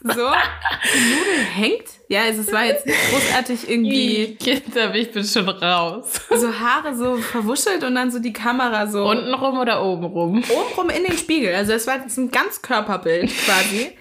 So, 0.05 0.11
die 0.11 1.15
Nudel 1.15 1.45
hängt. 1.55 1.85
Ja, 2.09 2.23
also 2.23 2.41
es 2.43 2.53
war 2.53 2.65
jetzt 2.65 2.87
nicht 2.87 2.99
großartig 3.11 3.71
irgendwie 3.71 4.35
Kinder, 4.37 4.95
ich 4.95 5.13
bin 5.13 5.25
schon 5.25 5.49
raus. 5.49 6.21
so 6.29 6.53
Haare 6.59 6.95
so 6.97 7.17
verwuschelt 7.17 7.85
und 7.85 7.95
dann 7.95 8.11
so 8.11 8.19
die 8.19 8.33
Kamera 8.33 8.87
so 8.87 9.05
Untenrum 9.05 9.59
oder 9.59 9.83
obenrum? 9.83 10.43
obenrum 10.49 10.91
in 10.91 11.05
den 11.05 11.17
Spiegel. 11.17 11.55
Also 11.55 11.73
es 11.73 11.87
war 11.87 12.01
jetzt 12.01 12.17
ein 12.19 12.31
ganz 12.31 12.61
Körperbild 12.61 13.31
quasi. 13.45 13.93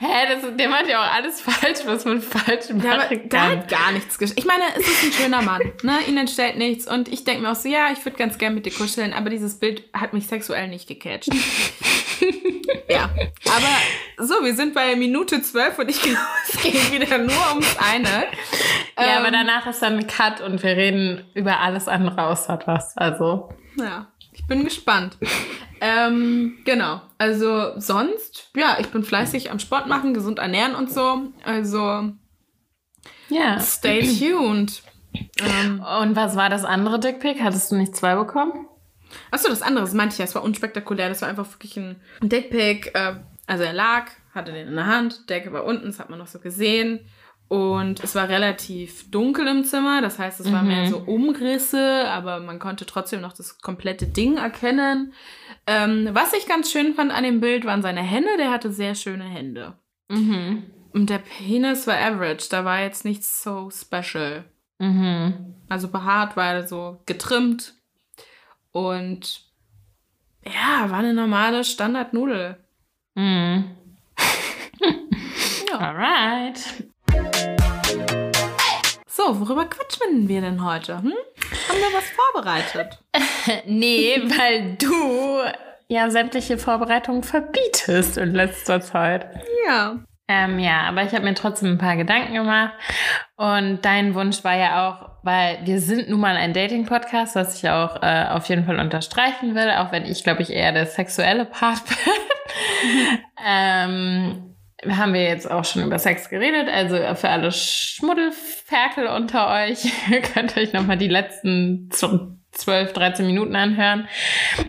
Hä, 0.00 0.26
das, 0.28 0.56
der 0.56 0.68
macht 0.68 0.86
ja 0.88 1.00
auch 1.02 1.14
alles 1.14 1.40
falsch, 1.40 1.80
was 1.84 2.04
man 2.04 2.20
falsch 2.20 2.68
machen 2.70 2.82
Ja, 2.84 2.92
aber 2.94 3.16
da 3.16 3.38
kann. 3.38 3.50
hat 3.58 3.68
gar 3.68 3.92
nichts 3.92 4.18
gesch 4.18 4.32
Ich 4.36 4.44
meine, 4.44 4.64
es 4.76 4.86
ist 4.86 5.04
ein 5.04 5.12
schöner 5.12 5.42
Mann, 5.42 5.60
ne? 5.82 5.98
Ihn 6.08 6.16
entstellt 6.18 6.56
nichts. 6.56 6.86
Und 6.86 7.08
ich 7.08 7.24
denke 7.24 7.42
mir 7.42 7.50
auch 7.52 7.56
so, 7.56 7.68
ja, 7.68 7.88
ich 7.92 8.04
würde 8.04 8.16
ganz 8.18 8.38
gern 8.38 8.54
mit 8.54 8.66
dir 8.66 8.72
kuscheln, 8.72 9.12
aber 9.12 9.30
dieses 9.30 9.58
Bild 9.58 9.82
hat 9.92 10.12
mich 10.12 10.26
sexuell 10.26 10.68
nicht 10.68 10.86
gecatcht. 10.88 11.28
ja. 12.88 13.10
Aber 13.46 14.26
so, 14.26 14.34
wir 14.44 14.54
sind 14.54 14.74
bei 14.74 14.94
Minute 14.96 15.42
zwölf 15.42 15.78
und 15.78 15.88
ich 15.88 16.00
glaube, 16.00 16.18
es 16.52 16.62
geht 16.62 16.92
wieder 16.92 17.18
nur 17.18 17.48
ums 17.50 17.76
eine. 17.78 18.26
Ja, 18.98 19.18
aber 19.18 19.28
Ähm, 19.28 19.32
danach 19.32 19.66
ist 19.66 19.80
dann 19.82 19.98
ein 19.98 20.06
Cut 20.06 20.40
und 20.40 20.62
wir 20.62 20.76
reden 20.76 21.24
über 21.34 21.60
alles 21.60 21.88
andere 21.88 22.26
außer 22.26 22.58
was. 22.66 22.96
Also, 22.96 23.48
Ja, 23.76 24.06
ich 24.32 24.46
bin 24.46 24.64
gespannt. 24.64 25.16
Ähm, 25.86 26.56
genau. 26.64 27.02
Also 27.18 27.78
sonst, 27.78 28.50
ja, 28.56 28.78
ich 28.80 28.88
bin 28.88 29.04
fleißig 29.04 29.50
am 29.50 29.58
Sport 29.58 29.86
machen, 29.86 30.14
gesund 30.14 30.38
ernähren 30.38 30.74
und 30.74 30.90
so. 30.90 31.24
Also 31.44 32.10
ja. 33.28 33.60
stay 33.60 34.00
tuned. 34.00 34.82
Ähm, 35.38 35.84
Und 36.00 36.16
was 36.16 36.36
war 36.36 36.48
das 36.48 36.64
andere 36.64 36.98
Dickpick? 36.98 37.42
Hattest 37.42 37.70
du 37.70 37.76
nicht 37.76 37.94
zwei 37.94 38.14
bekommen? 38.14 38.66
achso, 39.30 39.48
das 39.48 39.62
andere, 39.62 39.84
das 39.84 39.94
meinte 39.94 40.14
ich 40.14 40.18
ja, 40.18 40.24
es 40.24 40.34
war 40.34 40.42
unspektakulär. 40.42 41.10
Das 41.10 41.20
war 41.20 41.28
einfach 41.28 41.50
wirklich 41.52 41.76
ein 41.76 42.00
Dickpick. 42.22 42.94
Äh, 42.94 43.16
also 43.46 43.64
er 43.64 43.74
lag, 43.74 44.06
hatte 44.34 44.52
den 44.52 44.68
in 44.68 44.74
der 44.74 44.86
Hand, 44.86 45.28
Decke 45.28 45.52
war 45.52 45.64
unten, 45.64 45.86
das 45.86 45.98
hat 45.98 46.08
man 46.08 46.18
noch 46.18 46.28
so 46.28 46.38
gesehen. 46.38 47.00
Und 47.48 48.02
es 48.02 48.14
war 48.14 48.28
relativ 48.28 49.10
dunkel 49.10 49.46
im 49.46 49.64
Zimmer, 49.64 50.00
das 50.00 50.18
heißt, 50.18 50.40
es 50.40 50.50
war 50.50 50.62
Mhm. 50.62 50.68
mehr 50.68 50.86
so 50.88 50.98
Umrisse, 50.98 52.08
aber 52.08 52.40
man 52.40 52.58
konnte 52.58 52.86
trotzdem 52.86 53.20
noch 53.20 53.32
das 53.34 53.58
komplette 53.60 54.06
Ding 54.06 54.38
erkennen. 54.38 55.12
Ähm, 55.66 56.08
was 56.12 56.32
ich 56.32 56.46
ganz 56.48 56.72
schön 56.72 56.94
fand 56.94 57.12
an 57.12 57.22
dem 57.22 57.40
Bild, 57.40 57.64
waren 57.64 57.82
seine 57.82 58.02
Hände. 58.02 58.30
Der 58.38 58.50
hatte 58.50 58.72
sehr 58.72 58.94
schöne 58.94 59.24
Hände. 59.24 59.74
Mhm. 60.08 60.64
Und 60.92 61.10
der 61.10 61.18
Penis 61.18 61.86
war 61.86 61.96
average, 61.96 62.48
da 62.50 62.64
war 62.64 62.80
jetzt 62.80 63.04
nichts 63.04 63.42
so 63.42 63.70
special. 63.70 64.44
Mhm. 64.78 65.54
Also 65.68 65.88
behaart 65.88 66.36
war 66.36 66.54
er 66.54 66.66
so 66.66 67.00
getrimmt 67.06 67.74
und 68.72 69.42
ja, 70.44 70.90
war 70.90 70.98
eine 70.98 71.14
normale 71.14 71.64
Standardnudel. 71.64 72.56
Mhm. 73.14 73.64
Ja. 75.68 75.78
Alright. 75.78 76.84
So, 79.06 79.40
worüber 79.40 79.64
quatschen 79.64 80.28
wir 80.28 80.40
denn 80.40 80.64
heute? 80.64 80.98
Hm? 80.98 81.12
Haben 81.68 81.78
wir 81.78 81.96
was 81.96 82.04
vorbereitet? 82.10 82.98
Nee, 83.66 84.22
weil 84.24 84.76
du 84.76 85.42
ja 85.88 86.10
sämtliche 86.10 86.58
Vorbereitungen 86.58 87.22
verbietest 87.22 88.16
in 88.16 88.34
letzter 88.34 88.80
Zeit. 88.80 89.28
Ja. 89.66 89.98
Ähm, 90.26 90.58
ja, 90.58 90.82
aber 90.88 91.02
ich 91.02 91.12
habe 91.12 91.24
mir 91.24 91.34
trotzdem 91.34 91.72
ein 91.72 91.78
paar 91.78 91.96
Gedanken 91.96 92.34
gemacht. 92.34 92.72
Und 93.36 93.84
dein 93.84 94.14
Wunsch 94.14 94.42
war 94.42 94.56
ja 94.56 94.88
auch, 94.88 95.10
weil 95.22 95.58
wir 95.64 95.80
sind 95.80 96.08
nun 96.08 96.20
mal 96.20 96.36
ein 96.36 96.54
Dating-Podcast, 96.54 97.36
was 97.36 97.58
ich 97.62 97.68
auch 97.68 98.02
äh, 98.02 98.26
auf 98.30 98.48
jeden 98.48 98.64
Fall 98.64 98.80
unterstreichen 98.80 99.54
will, 99.54 99.70
auch 99.70 99.92
wenn 99.92 100.06
ich, 100.06 100.24
glaube 100.24 100.42
ich, 100.42 100.50
eher 100.50 100.72
der 100.72 100.86
sexuelle 100.86 101.44
Part 101.44 101.82
bin. 101.88 103.18
ähm, 103.46 104.53
haben 104.90 105.14
wir 105.14 105.22
jetzt 105.22 105.50
auch 105.50 105.64
schon 105.64 105.84
über 105.84 105.98
Sex 105.98 106.28
geredet. 106.28 106.68
Also 106.68 106.96
für 107.14 107.28
alle 107.28 107.52
Schmuddelferkel 107.52 109.06
unter 109.06 109.48
euch 109.50 109.84
ihr 110.10 110.20
könnt 110.22 110.56
euch 110.56 110.72
nochmal 110.72 110.98
die 110.98 111.08
letzten 111.08 111.90
12, 111.90 112.92
13 112.92 113.26
Minuten 113.26 113.56
anhören. 113.56 114.08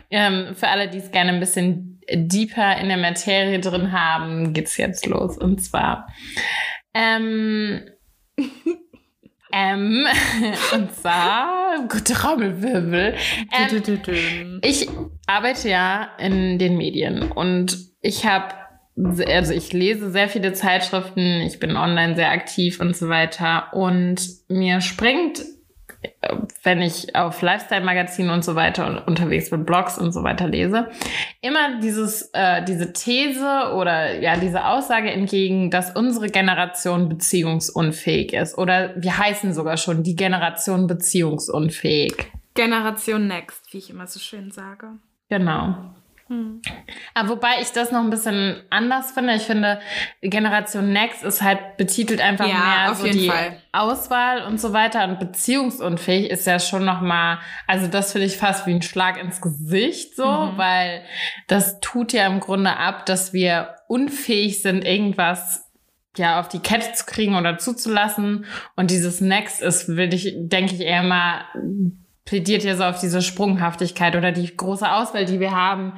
Ähm, 0.09 0.55
für 0.55 0.67
alle, 0.67 0.89
die 0.89 0.97
es 0.97 1.11
gerne 1.11 1.31
ein 1.31 1.39
bisschen 1.39 1.95
deeper 2.11 2.77
in 2.77 2.87
der 2.87 2.97
Materie 2.97 3.59
drin 3.59 3.91
haben, 3.91 4.53
geht's 4.53 4.77
jetzt 4.77 5.05
los. 5.05 5.37
Und 5.37 5.63
zwar, 5.63 6.07
ähm, 6.93 7.81
ähm, 9.51 10.05
und 10.73 10.95
zwar, 10.95 11.87
gute 11.89 12.13
Trommelwirbel. 12.13 13.15
Ähm, 13.51 14.59
ich 14.63 14.89
arbeite 15.27 15.69
ja 15.69 16.09
in 16.17 16.59
den 16.59 16.77
Medien 16.77 17.31
und 17.31 17.77
ich 18.01 18.25
habe, 18.25 18.53
also 18.97 19.53
ich 19.53 19.73
lese 19.73 20.09
sehr 20.09 20.29
viele 20.29 20.53
Zeitschriften, 20.53 21.41
ich 21.41 21.59
bin 21.59 21.75
online 21.75 22.15
sehr 22.15 22.31
aktiv 22.31 22.79
und 22.79 22.95
so 22.95 23.09
weiter 23.09 23.73
und 23.73 24.21
mir 24.47 24.79
springt, 24.81 25.41
wenn 26.63 26.81
ich 26.81 27.15
auf 27.15 27.41
Lifestyle-Magazinen 27.41 28.31
und 28.31 28.43
so 28.43 28.55
weiter 28.55 28.87
und 28.87 28.99
unterwegs 28.99 29.49
bin, 29.49 29.65
Blogs 29.65 29.97
und 29.97 30.11
so 30.11 30.23
weiter 30.23 30.47
lese, 30.47 30.89
immer 31.41 31.79
dieses, 31.79 32.29
äh, 32.33 32.63
diese 32.63 32.93
These 32.93 33.73
oder 33.75 34.19
ja, 34.19 34.37
diese 34.37 34.65
Aussage 34.65 35.11
entgegen, 35.11 35.71
dass 35.71 35.95
unsere 35.95 36.29
Generation 36.29 37.09
beziehungsunfähig 37.09 38.33
ist 38.33 38.57
oder 38.57 38.93
wir 38.95 39.17
heißen 39.17 39.53
sogar 39.53 39.77
schon 39.77 40.03
die 40.03 40.15
Generation 40.15 40.87
beziehungsunfähig. 40.87 42.15
Generation 42.53 43.27
Next, 43.27 43.73
wie 43.73 43.79
ich 43.79 43.89
immer 43.89 44.07
so 44.07 44.19
schön 44.19 44.51
sage. 44.51 44.87
Genau. 45.29 45.94
Aber 47.13 47.29
wobei 47.29 47.61
ich 47.61 47.71
das 47.71 47.91
noch 47.91 47.99
ein 48.01 48.09
bisschen 48.09 48.63
anders 48.71 49.11
finde. 49.11 49.35
Ich 49.35 49.43
finde, 49.43 49.79
Generation 50.21 50.91
Next 50.91 51.23
ist 51.23 51.41
halt 51.43 51.77
betitelt 51.77 52.19
einfach 52.21 52.47
Ja, 52.47 52.53
mehr 52.87 52.95
so 52.95 53.05
die 53.07 53.29
Fall. 53.29 53.57
Auswahl 53.71 54.43
und 54.45 54.59
so 54.59 54.73
weiter. 54.73 55.03
Und 55.07 55.19
beziehungsunfähig 55.19 56.29
ist 56.31 56.47
ja 56.47 56.59
schon 56.59 56.83
noch 56.85 57.01
mal, 57.01 57.39
also 57.67 57.87
das 57.87 58.11
finde 58.11 58.27
ich 58.27 58.37
fast 58.37 58.65
wie 58.65 58.73
ein 58.73 58.81
Schlag 58.81 59.21
ins 59.21 59.39
Gesicht 59.41 60.15
so, 60.15 60.25
Mhm. 60.25 60.57
weil 60.57 61.01
das 61.47 61.79
tut 61.79 62.11
ja 62.13 62.25
im 62.25 62.39
Grunde 62.39 62.75
ab, 62.77 63.05
dass 63.05 63.31
wir 63.33 63.75
unfähig 63.87 64.61
sind, 64.61 64.83
irgendwas 64.83 65.61
ja 66.17 66.39
auf 66.39 66.47
die 66.47 66.59
Kette 66.59 66.93
zu 66.93 67.05
kriegen 67.05 67.35
oder 67.35 67.57
zuzulassen. 67.57 68.45
Und 68.75 68.89
dieses 68.89 69.21
Next 69.21 69.61
ist, 69.61 69.89
will 69.89 70.13
ich, 70.13 70.33
denke 70.37 70.73
ich 70.73 70.81
eher 70.81 71.03
mal 71.03 71.41
plädiert 72.25 72.63
ja 72.63 72.75
so 72.75 72.83
auf 72.83 72.99
diese 72.99 73.21
Sprunghaftigkeit 73.21 74.15
oder 74.15 74.31
die 74.31 74.55
große 74.55 74.91
Auswahl, 74.91 75.25
die 75.25 75.39
wir 75.39 75.51
haben. 75.51 75.93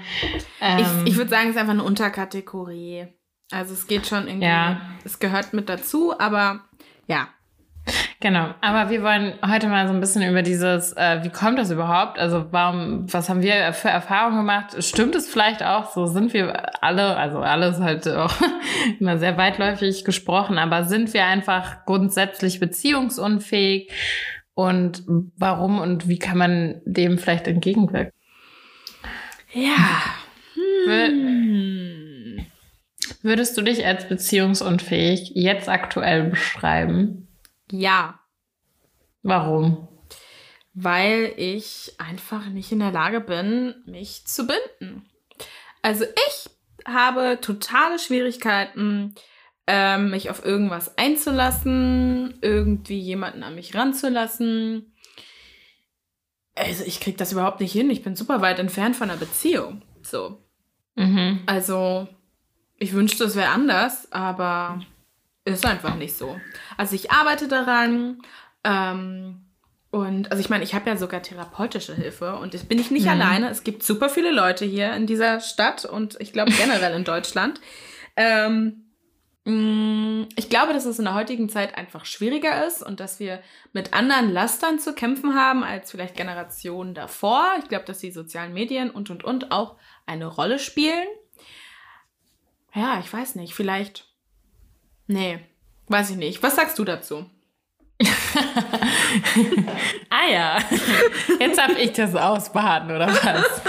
Ähm, 0.62 0.80
ich 1.06 1.12
ich 1.14 1.18
würde 1.18 1.30
sagen, 1.30 1.46
es 1.46 1.56
ist 1.56 1.58
einfach 1.58 1.74
eine 1.74 1.84
Unterkategorie. 1.84 3.08
Also 3.52 3.74
es 3.74 3.88
geht 3.88 4.06
schon 4.08 4.28
irgendwie, 4.28 4.48
ja. 4.48 4.82
es 5.06 5.20
gehört 5.20 5.54
mit 5.54 5.70
dazu, 5.70 6.14
aber 6.20 6.62
ja. 7.08 7.30
Genau, 8.20 8.54
aber 8.60 8.90
wir 8.90 9.02
wollen 9.02 9.36
heute 9.48 9.68
mal 9.68 9.88
so 9.88 9.94
ein 9.94 10.02
bisschen 10.02 10.28
über 10.30 10.42
dieses, 10.42 10.92
äh, 10.94 11.24
wie 11.24 11.30
kommt 11.30 11.58
das 11.58 11.72
überhaupt? 11.72 12.20
Also 12.20 12.48
warum, 12.52 13.06
was 13.14 13.30
haben 13.30 13.42
wir 13.42 13.72
für 13.72 13.88
Erfahrungen 13.88 14.40
gemacht? 14.40 14.84
Stimmt 14.84 15.16
es 15.16 15.30
vielleicht 15.30 15.64
auch? 15.64 15.92
So 15.92 16.08
sind 16.08 16.34
wir 16.34 16.84
alle, 16.84 17.16
also 17.16 17.40
alles 17.40 17.80
halt 17.80 18.06
auch 18.10 18.34
immer 19.00 19.18
sehr 19.18 19.38
weitläufig 19.38 20.04
gesprochen, 20.04 20.58
aber 20.58 20.84
sind 20.84 21.14
wir 21.14 21.26
einfach 21.26 21.86
grundsätzlich 21.86 22.60
beziehungsunfähig? 22.60 23.90
Und 24.58 25.04
warum 25.38 25.80
und 25.80 26.08
wie 26.08 26.18
kann 26.18 26.40
man 26.40 26.82
dem 26.84 27.20
vielleicht 27.20 27.46
entgegenwirken? 27.46 28.12
Ja. 29.54 30.16
Hm. 30.56 32.44
Würdest 33.22 33.56
du 33.56 33.62
dich 33.62 33.86
als 33.86 34.10
beziehungsunfähig 34.10 35.34
jetzt 35.36 35.70
aktuell 35.70 36.32
beschreiben? 36.32 37.28
Ja. 37.70 38.20
Warum? 39.22 39.90
Weil 40.74 41.34
ich 41.38 41.94
einfach 42.00 42.48
nicht 42.48 42.72
in 42.72 42.80
der 42.80 42.92
Lage 42.92 43.22
bin, 43.22 43.76
mich 43.86 44.26
zu 44.26 44.48
binden. 44.48 45.08
Also 45.84 46.04
ich 46.04 46.50
habe 46.84 47.38
totale 47.42 48.00
Schwierigkeiten, 48.00 49.14
ähm, 49.68 50.12
mich 50.12 50.30
auf 50.30 50.46
irgendwas 50.46 50.98
einzulassen, 50.98 52.36
irgendwie 52.42 53.00
jemanden 53.00 53.44
an 53.44 53.56
mich 53.56 53.76
ranzulassen. 53.76 54.94
Also 56.56 56.86
ich 56.86 57.02
kriege 57.02 57.18
das 57.18 57.34
überhaupt 57.34 57.60
nicht 57.60 57.74
hin. 57.74 57.90
Ich 57.90 58.02
bin 58.02 58.16
super 58.16 58.42
weit 58.42 58.60
entfernt 58.60 58.96
von 58.96 59.10
einer 59.10 59.20
Beziehung. 59.20 59.82
So. 60.02 60.42
Mhm. 60.96 61.42
Also 61.46 62.08
ich 62.78 62.94
wünschte, 62.94 63.26
es 63.26 63.36
wäre 63.36 63.50
anders, 63.50 64.12
aber 64.12 64.82
ist 65.46 65.66
einfach 65.66 65.96
nicht 65.96 66.16
so. 66.16 66.40
Also 66.78 66.96
ich 66.96 67.12
arbeite 67.12 67.48
daran. 67.48 68.22
Ähm, 68.64 69.44
und 69.92 70.32
also 70.32 70.42
ich 70.42 70.50
meine, 70.50 70.64
ich 70.64 70.74
habe 70.74 70.90
ja 70.90 70.98
sogar 70.98 71.22
therapeutische 71.22 71.96
Hilfe 71.96 72.36
und 72.36 72.54
ich 72.54 72.68
bin 72.68 72.80
ich 72.80 72.92
nicht 72.92 73.06
mhm. 73.06 73.12
alleine. 73.12 73.50
Es 73.50 73.64
gibt 73.64 73.84
super 73.84 74.10
viele 74.10 74.32
Leute 74.32 74.66
hier 74.66 74.94
in 74.94 75.08
dieser 75.08 75.42
Stadt 75.42 75.86
und 75.86 76.18
ich 76.20 76.34
glaube 76.34 76.52
generell 76.52 76.96
in 76.96 77.04
Deutschland. 77.04 77.60
Ähm, 78.20 78.87
ich 79.50 80.50
glaube, 80.50 80.74
dass 80.74 80.84
es 80.84 81.00
in 81.00 81.06
der 81.06 81.14
heutigen 81.14 81.48
Zeit 81.48 81.78
einfach 81.78 82.04
schwieriger 82.04 82.68
ist 82.68 82.84
und 82.84 83.00
dass 83.00 83.22
wir 83.22 83.42
mit 83.72 83.94
anderen 83.94 84.34
Lastern 84.34 84.78
zu 84.78 84.94
kämpfen 84.94 85.36
haben 85.36 85.64
als 85.64 85.92
vielleicht 85.92 86.18
Generationen 86.18 86.94
davor. 86.94 87.54
Ich 87.60 87.70
glaube, 87.70 87.86
dass 87.86 88.00
die 88.00 88.12
sozialen 88.12 88.52
Medien 88.54 88.90
und 88.90 89.10
und 89.10 89.24
und 89.24 89.54
auch 89.54 89.78
eine 90.06 90.26
Rolle 90.26 90.60
spielen. 90.60 91.08
Ja, 92.76 93.00
ich 93.00 93.14
weiß 93.14 93.36
nicht, 93.36 93.54
vielleicht. 93.54 94.10
Nee, 95.08 95.40
weiß 95.88 96.10
ich 96.10 96.18
nicht. 96.18 96.44
Was 96.44 96.58
sagst 96.58 96.78
du 96.78 96.84
dazu? 96.84 97.30
ah 100.10 100.28
ja, 100.30 100.60
jetzt 101.40 101.62
habe 101.62 101.80
ich 101.80 101.94
das 101.94 102.14
ausbaden, 102.16 102.94
oder 102.94 103.08
was? 103.08 103.62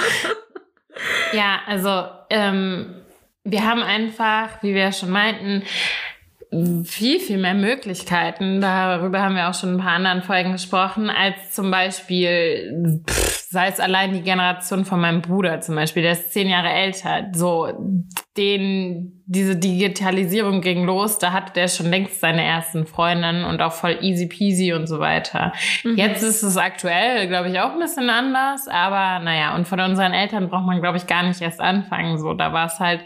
ja, 1.33 1.61
also 1.67 2.09
ähm, 2.31 2.97
wir 3.51 3.65
haben 3.65 3.83
einfach, 3.83 4.63
wie 4.63 4.75
wir 4.75 4.93
schon 4.93 5.11
meinten, 5.11 5.63
viel, 6.85 7.21
viel 7.21 7.39
mehr 7.39 7.55
Möglichkeiten. 7.55 8.61
Darüber 8.61 9.21
haben 9.21 9.35
wir 9.35 9.49
auch 9.49 9.55
schon 9.55 9.71
in 9.71 9.75
ein 9.77 9.85
paar 9.85 9.95
anderen 9.95 10.23
Folgen 10.23 10.53
gesprochen, 10.53 11.11
als 11.11 11.53
zum 11.53 11.71
Beispiel, 11.71 13.03
pff, 13.07 13.49
sei 13.51 13.69
es 13.69 13.81
allein 13.81 14.15
die 14.15 14.23
Generation 14.23 14.85
von 14.85 15.01
meinem 15.01 15.21
Bruder 15.21 15.61
zum 15.61 15.75
Beispiel, 15.75 16.03
der 16.03 16.13
ist 16.13 16.33
zehn 16.33 16.49
Jahre 16.49 16.71
älter. 16.71 17.27
So, 17.35 17.69
den, 18.39 19.23
diese 19.27 19.57
Digitalisierung 19.57 20.63
ging 20.63 20.85
los, 20.85 21.19
da 21.19 21.33
hatte 21.33 21.53
der 21.53 21.69
schon 21.69 21.91
längst 21.91 22.21
seine 22.21 22.43
ersten 22.43 22.87
Freundinnen 22.87 23.45
und 23.45 23.61
auch 23.61 23.73
voll 23.73 23.99
easy 24.01 24.27
peasy 24.27 24.73
und 24.73 24.87
so 24.87 25.01
weiter. 25.01 25.53
Mhm. 25.85 25.97
Jetzt 25.97 26.23
ist 26.23 26.43
es 26.43 26.57
aktuell, 26.57 27.29
glaube 27.29 27.51
ich, 27.51 27.61
auch 27.61 27.73
ein 27.73 27.81
bisschen 27.81 28.09
anders, 28.09 28.69
aber 28.69 29.23
naja, 29.23 29.55
und 29.55 29.69
von 29.69 29.81
unseren 29.81 30.15
Eltern 30.15 30.49
braucht 30.49 30.67
man, 30.67 30.81
glaube 30.81 30.97
ich, 30.97 31.07
gar 31.07 31.25
nicht 31.25 31.43
erst 31.43 31.61
anfangen. 31.61 32.19
So, 32.19 32.33
da 32.33 32.53
war 32.53 32.67
es 32.67 32.79
halt 32.79 33.01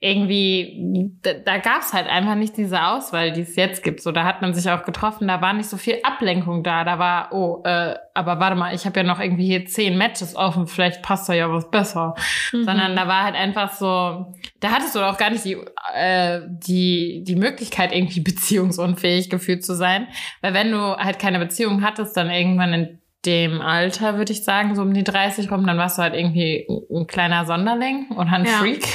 irgendwie, 0.00 1.10
da, 1.22 1.32
da 1.34 1.58
gab 1.58 1.80
es 1.80 1.92
halt 1.92 2.06
einfach 2.06 2.36
nicht 2.36 2.56
diese 2.56 2.86
Auswahl, 2.86 3.32
die 3.32 3.40
es 3.40 3.56
jetzt 3.56 3.82
gibt. 3.82 4.00
So, 4.00 4.12
da 4.12 4.24
hat 4.24 4.42
man 4.42 4.54
sich 4.54 4.70
auch 4.70 4.84
getroffen, 4.84 5.26
da 5.26 5.40
war 5.40 5.52
nicht 5.52 5.68
so 5.68 5.76
viel 5.76 5.98
Ablenkung 6.04 6.62
da. 6.62 6.84
Da 6.84 7.00
war, 7.00 7.32
oh, 7.32 7.62
äh, 7.64 7.96
aber 8.14 8.38
warte 8.38 8.54
mal, 8.54 8.72
ich 8.72 8.86
habe 8.86 9.00
ja 9.00 9.02
noch 9.04 9.18
irgendwie 9.18 9.46
hier 9.46 9.66
zehn 9.66 9.98
Matches 9.98 10.36
offen, 10.36 10.68
vielleicht 10.68 11.02
passt 11.02 11.28
da 11.28 11.32
ja 11.32 11.52
was 11.52 11.68
besser. 11.70 12.14
Mhm. 12.52 12.64
Sondern 12.64 12.94
da 12.94 13.08
war 13.08 13.24
halt 13.24 13.34
einfach 13.34 13.72
so, 13.72 14.32
da 14.60 14.70
hattest 14.70 14.94
du 14.94 15.00
auch 15.00 15.18
gar 15.18 15.30
nicht 15.30 15.44
die, 15.44 15.56
äh, 15.92 16.42
die, 16.46 17.24
die 17.26 17.36
Möglichkeit, 17.36 17.92
irgendwie 17.92 18.20
beziehungsunfähig 18.28 19.30
gefühlt 19.30 19.64
zu 19.64 19.74
sein. 19.74 20.06
Weil 20.42 20.54
wenn 20.54 20.70
du 20.70 20.78
halt 20.96 21.18
keine 21.18 21.40
Beziehung 21.40 21.82
hattest, 21.82 22.16
dann 22.16 22.30
irgendwann 22.30 22.72
in 22.72 22.98
dem 23.26 23.60
Alter, 23.60 24.16
würde 24.16 24.32
ich 24.32 24.44
sagen, 24.44 24.76
so 24.76 24.82
um 24.82 24.94
die 24.94 25.02
30 25.02 25.50
rum, 25.50 25.66
dann 25.66 25.76
warst 25.76 25.98
du 25.98 26.02
halt 26.02 26.14
irgendwie 26.14 26.68
ein 26.88 27.08
kleiner 27.08 27.46
Sonderling 27.46 28.06
oder 28.12 28.30
ein 28.30 28.44
ja. 28.44 28.52
Freak. 28.52 28.86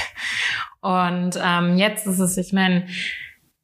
Und 0.84 1.40
ähm, 1.42 1.78
jetzt 1.78 2.06
ist 2.06 2.20
es, 2.20 2.38
ich 2.38 2.52
meine, 2.54 2.86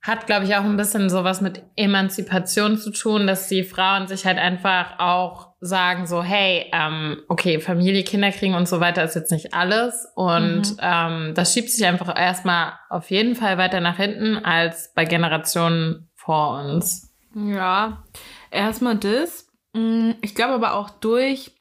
hat, 0.01 0.25
glaube 0.25 0.45
ich, 0.45 0.55
auch 0.55 0.63
ein 0.63 0.77
bisschen 0.77 1.09
sowas 1.09 1.41
mit 1.41 1.61
Emanzipation 1.75 2.77
zu 2.77 2.91
tun, 2.91 3.27
dass 3.27 3.49
die 3.49 3.63
Frauen 3.63 4.07
sich 4.07 4.25
halt 4.25 4.37
einfach 4.37 4.97
auch 4.99 5.49
sagen, 5.59 6.07
so, 6.07 6.23
hey, 6.23 6.67
ähm, 6.71 7.21
okay, 7.27 7.59
Familie, 7.59 8.03
Kinder 8.03 8.31
kriegen 8.31 8.53
und 8.53 8.69
so 8.69 8.79
weiter 8.79 9.03
ist 9.03 9.15
jetzt 9.15 9.31
nicht 9.31 9.53
alles. 9.53 10.07
Und 10.15 10.71
mhm. 10.71 10.77
ähm, 10.81 11.33
das 11.35 11.53
schiebt 11.53 11.69
sich 11.69 11.85
einfach 11.85 12.17
erstmal 12.17 12.73
auf 12.89 13.11
jeden 13.11 13.35
Fall 13.35 13.57
weiter 13.57 13.81
nach 13.81 13.97
hinten 13.97 14.37
als 14.37 14.93
bei 14.93 15.03
Generationen 15.03 16.09
vor 16.15 16.61
uns. 16.61 17.13
Ja, 17.35 18.03
erstmal 18.51 18.95
das. 18.95 19.47
Mm, 19.73 20.11
ich 20.21 20.33
glaube 20.33 20.53
aber 20.53 20.75
auch 20.75 20.89
durch, 20.89 21.51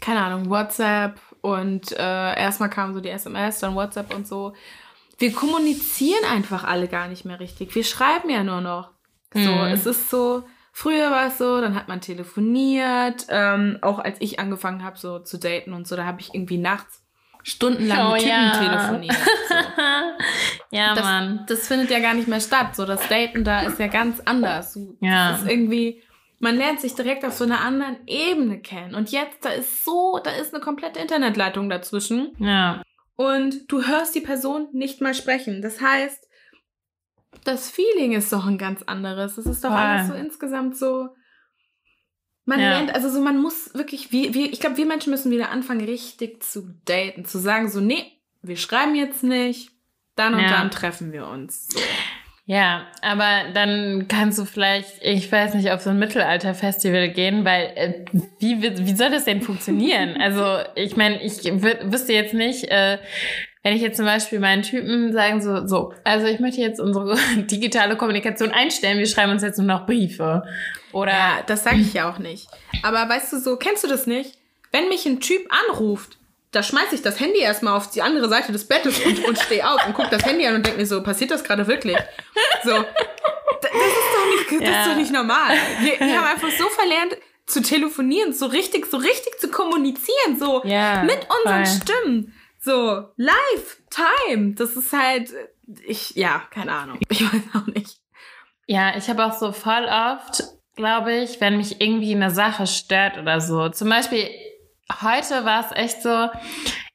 keine 0.00 0.22
Ahnung, 0.22 0.48
WhatsApp 0.48 1.18
und 1.42 1.92
äh, 1.92 2.40
erstmal 2.40 2.70
kam 2.70 2.94
so 2.94 3.00
die 3.00 3.10
SMS, 3.10 3.58
dann 3.58 3.74
WhatsApp 3.74 4.14
und 4.14 4.26
so. 4.26 4.54
Wir 5.18 5.32
kommunizieren 5.32 6.24
einfach 6.24 6.64
alle 6.64 6.88
gar 6.88 7.08
nicht 7.08 7.24
mehr 7.24 7.40
richtig. 7.40 7.74
Wir 7.74 7.84
schreiben 7.84 8.30
ja 8.30 8.42
nur 8.44 8.60
noch. 8.60 8.90
So, 9.34 9.40
mhm. 9.40 9.72
es 9.72 9.84
ist 9.84 10.08
so, 10.08 10.44
früher 10.72 11.10
war 11.10 11.26
es 11.26 11.38
so, 11.38 11.60
dann 11.60 11.74
hat 11.74 11.88
man 11.88 12.00
telefoniert. 12.00 13.26
Ähm, 13.28 13.78
auch 13.82 13.98
als 13.98 14.18
ich 14.20 14.38
angefangen 14.38 14.84
habe, 14.84 14.98
so 14.98 15.18
zu 15.18 15.36
daten 15.36 15.72
und 15.72 15.86
so, 15.86 15.96
da 15.96 16.04
habe 16.04 16.20
ich 16.20 16.32
irgendwie 16.32 16.58
nachts 16.58 17.02
stundenlang 17.42 18.06
oh, 18.06 18.12
mit 18.12 18.22
Typen 18.22 18.36
ja. 18.36 18.58
telefoniert. 18.58 19.16
So. 19.48 19.54
ja, 20.76 20.94
das, 20.94 21.04
Mann. 21.04 21.44
Das 21.48 21.66
findet 21.66 21.90
ja 21.90 21.98
gar 21.98 22.14
nicht 22.14 22.28
mehr 22.28 22.40
statt. 22.40 22.76
So, 22.76 22.86
das 22.86 23.08
Daten 23.08 23.42
da 23.42 23.62
ist 23.62 23.80
ja 23.80 23.88
ganz 23.88 24.20
anders. 24.20 24.78
Ja. 25.00 25.32
Das 25.32 25.42
ist 25.42 25.50
irgendwie 25.50 26.02
man 26.42 26.56
lernt 26.56 26.80
sich 26.80 26.96
direkt 26.96 27.24
auf 27.24 27.34
so 27.34 27.44
einer 27.44 27.60
anderen 27.60 27.98
Ebene 28.08 28.60
kennen. 28.60 28.96
Und 28.96 29.12
jetzt, 29.12 29.44
da 29.44 29.50
ist 29.50 29.84
so, 29.84 30.18
da 30.24 30.32
ist 30.32 30.52
eine 30.52 30.62
komplette 30.62 30.98
Internetleitung 30.98 31.70
dazwischen. 31.70 32.32
Ja. 32.38 32.82
Und 33.14 33.70
du 33.70 33.86
hörst 33.86 34.12
die 34.16 34.20
Person 34.20 34.66
nicht 34.72 35.00
mal 35.00 35.14
sprechen. 35.14 35.62
Das 35.62 35.80
heißt, 35.80 36.28
das 37.44 37.70
Feeling 37.70 38.12
ist 38.12 38.32
doch 38.32 38.44
ein 38.44 38.58
ganz 38.58 38.82
anderes. 38.82 39.38
Es 39.38 39.46
ist 39.46 39.62
doch 39.62 39.70
Voll. 39.70 39.78
alles 39.78 40.08
so 40.08 40.14
insgesamt 40.14 40.76
so. 40.76 41.10
Man 42.44 42.58
ja. 42.58 42.70
lernt, 42.70 42.92
also 42.92 43.08
so, 43.08 43.20
man 43.20 43.40
muss 43.40 43.72
wirklich, 43.74 44.10
wie, 44.10 44.34
wie, 44.34 44.48
ich 44.48 44.58
glaube, 44.58 44.78
wir 44.78 44.86
Menschen 44.86 45.12
müssen 45.12 45.30
wieder 45.30 45.50
anfangen, 45.50 45.84
richtig 45.84 46.42
zu 46.42 46.74
daten, 46.84 47.24
zu 47.24 47.38
sagen, 47.38 47.70
so, 47.70 47.80
nee, 47.80 48.20
wir 48.42 48.56
schreiben 48.56 48.96
jetzt 48.96 49.22
nicht, 49.22 49.70
dann 50.16 50.34
und 50.34 50.40
ja. 50.40 50.50
dann 50.50 50.72
treffen 50.72 51.12
wir 51.12 51.28
uns. 51.28 51.68
So. 51.68 51.78
Ja, 52.52 52.86
aber 53.00 53.50
dann 53.54 54.08
kannst 54.08 54.38
du 54.38 54.44
vielleicht, 54.44 55.02
ich 55.02 55.32
weiß 55.32 55.54
nicht, 55.54 55.70
auf 55.70 55.80
so 55.80 55.88
ein 55.88 55.98
Mittelalter-Festival 55.98 57.08
gehen, 57.08 57.46
weil 57.46 57.72
äh, 57.76 58.04
wie, 58.40 58.60
wie 58.62 58.94
soll 58.94 59.08
das 59.08 59.24
denn 59.24 59.40
funktionieren? 59.40 60.16
also 60.20 60.58
ich 60.74 60.94
meine, 60.94 61.22
ich 61.22 61.44
wüsste 61.44 62.12
jetzt 62.12 62.34
nicht, 62.34 62.64
äh, 62.64 62.98
wenn 63.62 63.74
ich 63.74 63.80
jetzt 63.80 63.96
zum 63.96 64.04
Beispiel 64.04 64.38
meinen 64.38 64.60
Typen 64.60 65.14
sagen 65.14 65.40
so, 65.40 65.66
so, 65.66 65.94
also 66.04 66.26
ich 66.26 66.40
möchte 66.40 66.60
jetzt 66.60 66.78
unsere 66.78 67.16
digitale 67.36 67.96
Kommunikation 67.96 68.50
einstellen, 68.50 68.98
wir 68.98 69.06
schreiben 69.06 69.32
uns 69.32 69.42
jetzt 69.42 69.56
nur 69.56 69.66
noch 69.66 69.86
Briefe. 69.86 70.42
Oder 70.92 71.12
ja, 71.12 71.38
das 71.46 71.64
sage 71.64 71.78
ich 71.78 71.94
ja 71.94 72.10
auch 72.10 72.18
nicht. 72.18 72.48
Aber 72.82 73.08
weißt 73.08 73.32
du 73.32 73.38
so, 73.38 73.56
kennst 73.56 73.82
du 73.82 73.88
das 73.88 74.06
nicht? 74.06 74.36
Wenn 74.72 74.90
mich 74.90 75.06
ein 75.06 75.20
Typ 75.20 75.40
anruft 75.70 76.18
da 76.52 76.62
schmeiße 76.62 76.94
ich 76.94 77.02
das 77.02 77.18
Handy 77.18 77.40
erstmal 77.40 77.76
auf 77.76 77.90
die 77.90 78.02
andere 78.02 78.28
Seite 78.28 78.52
des 78.52 78.68
Bettes 78.68 79.00
und, 79.00 79.24
und 79.24 79.38
stehe 79.38 79.68
auf 79.68 79.84
und 79.86 79.94
gucke 79.94 80.10
das 80.10 80.24
Handy 80.24 80.46
an 80.46 80.54
und 80.56 80.66
denke 80.66 80.78
mir 80.78 80.86
so, 80.86 81.02
passiert 81.02 81.30
das 81.30 81.42
gerade 81.42 81.66
wirklich? 81.66 81.96
So, 82.62 82.70
das 82.70 83.72
ist 83.72 84.12
doch 84.14 84.26
nicht, 84.26 84.62
das 84.62 84.78
ist 84.78 84.86
doch 84.86 84.96
nicht 84.96 85.12
normal. 85.12 85.56
Wir, 85.80 85.98
wir 85.98 86.18
haben 86.18 86.26
einfach 86.26 86.50
so 86.50 86.68
verlernt 86.68 87.16
zu 87.46 87.62
telefonieren, 87.62 88.32
so 88.32 88.46
richtig, 88.46 88.86
so 88.86 88.98
richtig 88.98 89.40
zu 89.40 89.48
kommunizieren, 89.48 90.38
so 90.38 90.62
ja, 90.64 91.02
mit 91.02 91.26
unseren 91.40 91.66
voll. 91.66 91.80
Stimmen. 91.82 92.34
So, 92.60 93.08
live, 93.16 93.82
time. 93.90 94.54
Das 94.54 94.76
ist 94.76 94.92
halt, 94.92 95.30
ich, 95.84 96.14
ja, 96.14 96.42
keine 96.50 96.72
Ahnung. 96.72 97.00
Ich 97.08 97.22
weiß 97.22 97.42
auch 97.54 97.66
nicht. 97.66 97.98
Ja, 98.66 98.96
ich 98.96 99.08
habe 99.08 99.24
auch 99.24 99.36
so 99.36 99.52
voll 99.52 99.86
oft 99.90 100.44
glaube 100.74 101.12
ich, 101.12 101.40
wenn 101.40 101.56
mich 101.56 101.80
irgendwie 101.80 102.14
eine 102.14 102.30
Sache 102.30 102.66
stört 102.66 103.18
oder 103.18 103.40
so. 103.40 103.68
Zum 103.68 103.88
Beispiel, 103.88 104.28
heute 105.00 105.44
war 105.44 105.60
es 105.60 105.72
echt 105.76 106.02
so, 106.02 106.28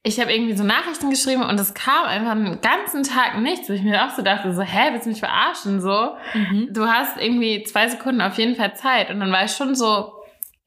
ich 0.03 0.19
habe 0.19 0.33
irgendwie 0.33 0.55
so 0.55 0.63
Nachrichten 0.63 1.10
geschrieben 1.10 1.43
und 1.43 1.60
es 1.60 1.73
kam 1.73 2.05
einfach 2.05 2.31
einen 2.31 2.62
ganzen 2.62 3.03
Tag 3.03 3.39
nichts, 3.39 3.69
wo 3.69 3.73
ich 3.73 3.81
mir 3.81 4.05
auch 4.05 4.15
so 4.15 4.21
dachte, 4.21 4.53
so, 4.53 4.62
hä, 4.62 4.89
willst 4.91 5.05
du 5.05 5.10
mich 5.10 5.19
verarschen? 5.19 5.81
So, 5.81 6.15
mhm. 6.33 6.69
du 6.71 6.88
hast 6.88 7.17
irgendwie 7.17 7.63
zwei 7.63 7.88
Sekunden 7.89 8.21
auf 8.21 8.38
jeden 8.38 8.55
Fall 8.55 8.75
Zeit. 8.75 9.10
Und 9.10 9.19
dann 9.19 9.31
war 9.31 9.43
ich 9.43 9.51
schon 9.51 9.75
so 9.75 10.13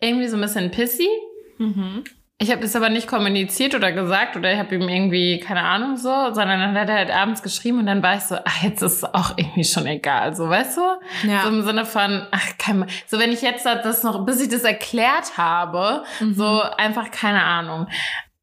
irgendwie 0.00 0.28
so 0.28 0.36
ein 0.36 0.42
bisschen 0.42 0.70
pissy. 0.70 1.08
Mhm. 1.58 2.04
Ich 2.42 2.50
habe 2.50 2.62
das 2.62 2.74
aber 2.74 2.88
nicht 2.88 3.06
kommuniziert 3.06 3.74
oder 3.74 3.92
gesagt 3.92 4.34
oder 4.34 4.50
ich 4.50 4.58
habe 4.58 4.74
ihm 4.74 4.88
irgendwie, 4.88 5.40
keine 5.40 5.60
Ahnung, 5.60 5.98
so, 5.98 6.08
sondern 6.08 6.58
dann 6.58 6.74
hat 6.74 6.88
er 6.88 6.96
halt 6.96 7.10
abends 7.10 7.42
geschrieben 7.42 7.80
und 7.80 7.86
dann 7.86 8.02
war 8.02 8.16
ich 8.16 8.22
so, 8.22 8.36
ach, 8.42 8.62
jetzt 8.62 8.80
ist 8.80 8.94
es 8.94 9.04
auch 9.04 9.36
irgendwie 9.36 9.62
schon 9.62 9.86
egal, 9.86 10.34
so, 10.34 10.48
weißt 10.48 10.78
du? 10.78 11.28
Ja. 11.28 11.42
So 11.42 11.48
im 11.48 11.62
Sinne 11.62 11.84
von, 11.84 12.26
ach, 12.30 12.46
kein, 12.56 12.86
so 13.06 13.18
wenn 13.18 13.30
ich 13.30 13.42
jetzt 13.42 13.66
das 13.66 14.02
noch, 14.04 14.24
bis 14.24 14.40
ich 14.40 14.48
das 14.48 14.62
erklärt 14.62 15.36
habe, 15.36 16.02
mhm. 16.20 16.32
so 16.32 16.62
einfach 16.78 17.10
keine 17.10 17.42
Ahnung 17.42 17.86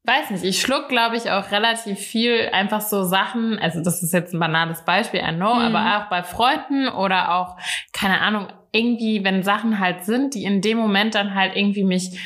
weiß 0.08 0.30
nicht, 0.30 0.44
ich 0.44 0.62
schluck, 0.62 0.88
glaube 0.88 1.16
ich, 1.16 1.30
auch 1.30 1.50
relativ 1.50 1.98
viel 1.98 2.48
einfach 2.52 2.80
so 2.80 3.04
Sachen, 3.04 3.58
also 3.58 3.82
das 3.82 4.02
ist 4.02 4.14
jetzt 4.14 4.32
ein 4.32 4.40
banales 4.40 4.82
Beispiel, 4.86 5.20
I 5.20 5.34
know, 5.34 5.54
mhm. 5.54 5.74
aber 5.76 5.98
auch 5.98 6.08
bei 6.08 6.22
Freunden 6.22 6.88
oder 6.88 7.34
auch, 7.34 7.58
keine 7.92 8.22
Ahnung, 8.22 8.48
irgendwie, 8.72 9.22
wenn 9.22 9.42
Sachen 9.42 9.78
halt 9.78 10.04
sind, 10.04 10.34
die 10.34 10.44
in 10.44 10.62
dem 10.62 10.78
Moment 10.78 11.14
dann 11.14 11.34
halt 11.34 11.56
irgendwie 11.56 11.84
mich 11.84 12.18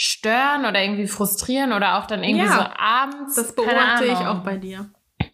stören 0.00 0.64
oder 0.64 0.80
irgendwie 0.80 1.08
frustrieren 1.08 1.72
oder 1.72 1.98
auch 1.98 2.06
dann 2.06 2.22
irgendwie 2.22 2.46
ja, 2.46 2.52
so 2.52 2.60
abends. 2.78 3.34
Das 3.34 3.52
beobachte 3.54 4.04
ich 4.04 4.12
auch 4.12 4.44
bei 4.44 4.56
dir. 4.56 4.88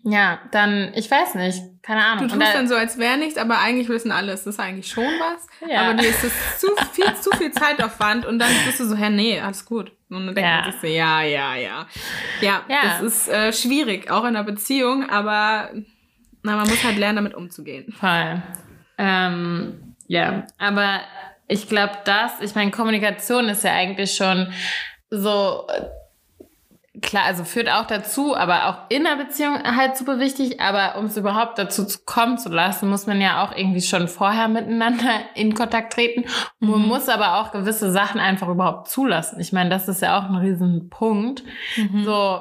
Ja, 0.05 0.39
dann, 0.53 0.93
ich 0.95 1.11
weiß 1.11 1.35
nicht, 1.35 1.61
keine 1.83 2.03
Ahnung. 2.03 2.29
Du 2.29 2.35
tust 2.35 2.41
da, 2.41 2.53
dann 2.55 2.69
so, 2.69 2.75
als 2.75 2.97
wäre 2.97 3.19
nichts, 3.19 3.37
aber 3.37 3.59
eigentlich 3.59 3.91
wissen 3.91 4.11
alle, 4.11 4.33
es 4.33 4.47
ist 4.47 4.59
eigentlich 4.59 4.89
schon 4.89 5.05
was. 5.05 5.47
Ja. 5.71 5.83
Aber 5.83 5.95
dir 5.95 6.09
ist 6.09 6.25
es 6.25 6.61
zu 6.61 6.69
viel, 6.93 7.15
zu 7.15 7.31
viel 7.37 7.53
Zeitaufwand 7.53 8.25
und 8.25 8.39
dann 8.39 8.51
bist 8.65 8.81
du 8.81 8.87
so, 8.87 8.97
hä, 8.97 9.11
nee, 9.11 9.39
alles 9.39 9.67
gut. 9.67 9.93
Und 10.09 10.27
dann 10.27 10.35
denkt 10.35 10.51
ja. 10.51 10.61
man 10.63 10.73
sich 10.73 10.81
so, 10.81 10.87
ja, 10.87 11.23
ja, 11.23 11.57
ja. 11.57 11.87
Ja, 12.41 12.63
ja. 12.69 12.79
das 12.85 13.03
ist 13.03 13.29
äh, 13.29 13.53
schwierig, 13.53 14.11
auch 14.11 14.23
in 14.23 14.29
einer 14.29 14.45
Beziehung, 14.45 15.09
aber 15.11 15.71
na, 16.43 16.57
man 16.57 16.69
muss 16.69 16.83
halt 16.83 16.97
lernen, 16.97 17.17
damit 17.17 17.35
umzugehen. 17.35 17.93
Voll. 17.93 18.43
Ähm, 18.97 19.95
ja, 20.07 20.47
aber 20.59 21.01
ich 21.49 21.69
glaube, 21.69 21.93
das, 22.05 22.41
ich 22.41 22.55
meine, 22.55 22.71
Kommunikation 22.71 23.49
ist 23.49 23.65
ja 23.65 23.73
eigentlich 23.73 24.15
schon 24.15 24.53
so 25.11 25.67
klar, 27.03 27.25
also 27.25 27.45
führt 27.45 27.69
auch 27.69 27.87
dazu, 27.87 28.37
aber 28.37 28.69
auch 28.69 28.79
in 28.89 29.05
der 29.05 29.17
Beziehung 29.17 29.63
halt 29.63 29.97
super 29.97 30.19
wichtig. 30.19 30.61
Aber 30.61 30.99
um 30.99 31.07
es 31.07 31.17
überhaupt 31.17 31.59
dazu 31.59 31.85
zu 31.85 32.01
kommen 32.05 32.39
zu 32.39 32.49
lassen, 32.49 32.89
muss 32.89 33.07
man 33.07 33.21
ja 33.21 33.45
auch 33.45 33.57
irgendwie 33.57 33.83
schon 33.83 34.09
vorher 34.09 34.49
miteinander 34.49 35.21
in 35.35 35.55
Kontakt 35.55 35.93
treten. 35.93 36.25
Mhm. 36.61 36.71
Man 36.71 36.81
muss 36.83 37.09
aber 37.09 37.39
auch 37.39 37.53
gewisse 37.53 37.91
Sachen 37.91 38.21
einfach 38.21 38.49
überhaupt 38.49 38.89
zulassen. 38.89 39.41
Ich 39.41 39.53
meine, 39.53 39.71
das 39.71 39.89
ist 39.89 40.03
ja 40.03 40.19
auch 40.19 40.29
ein 40.29 40.37
Riesenpunkt. 40.37 41.43
Mhm. 41.77 42.05
So, 42.05 42.41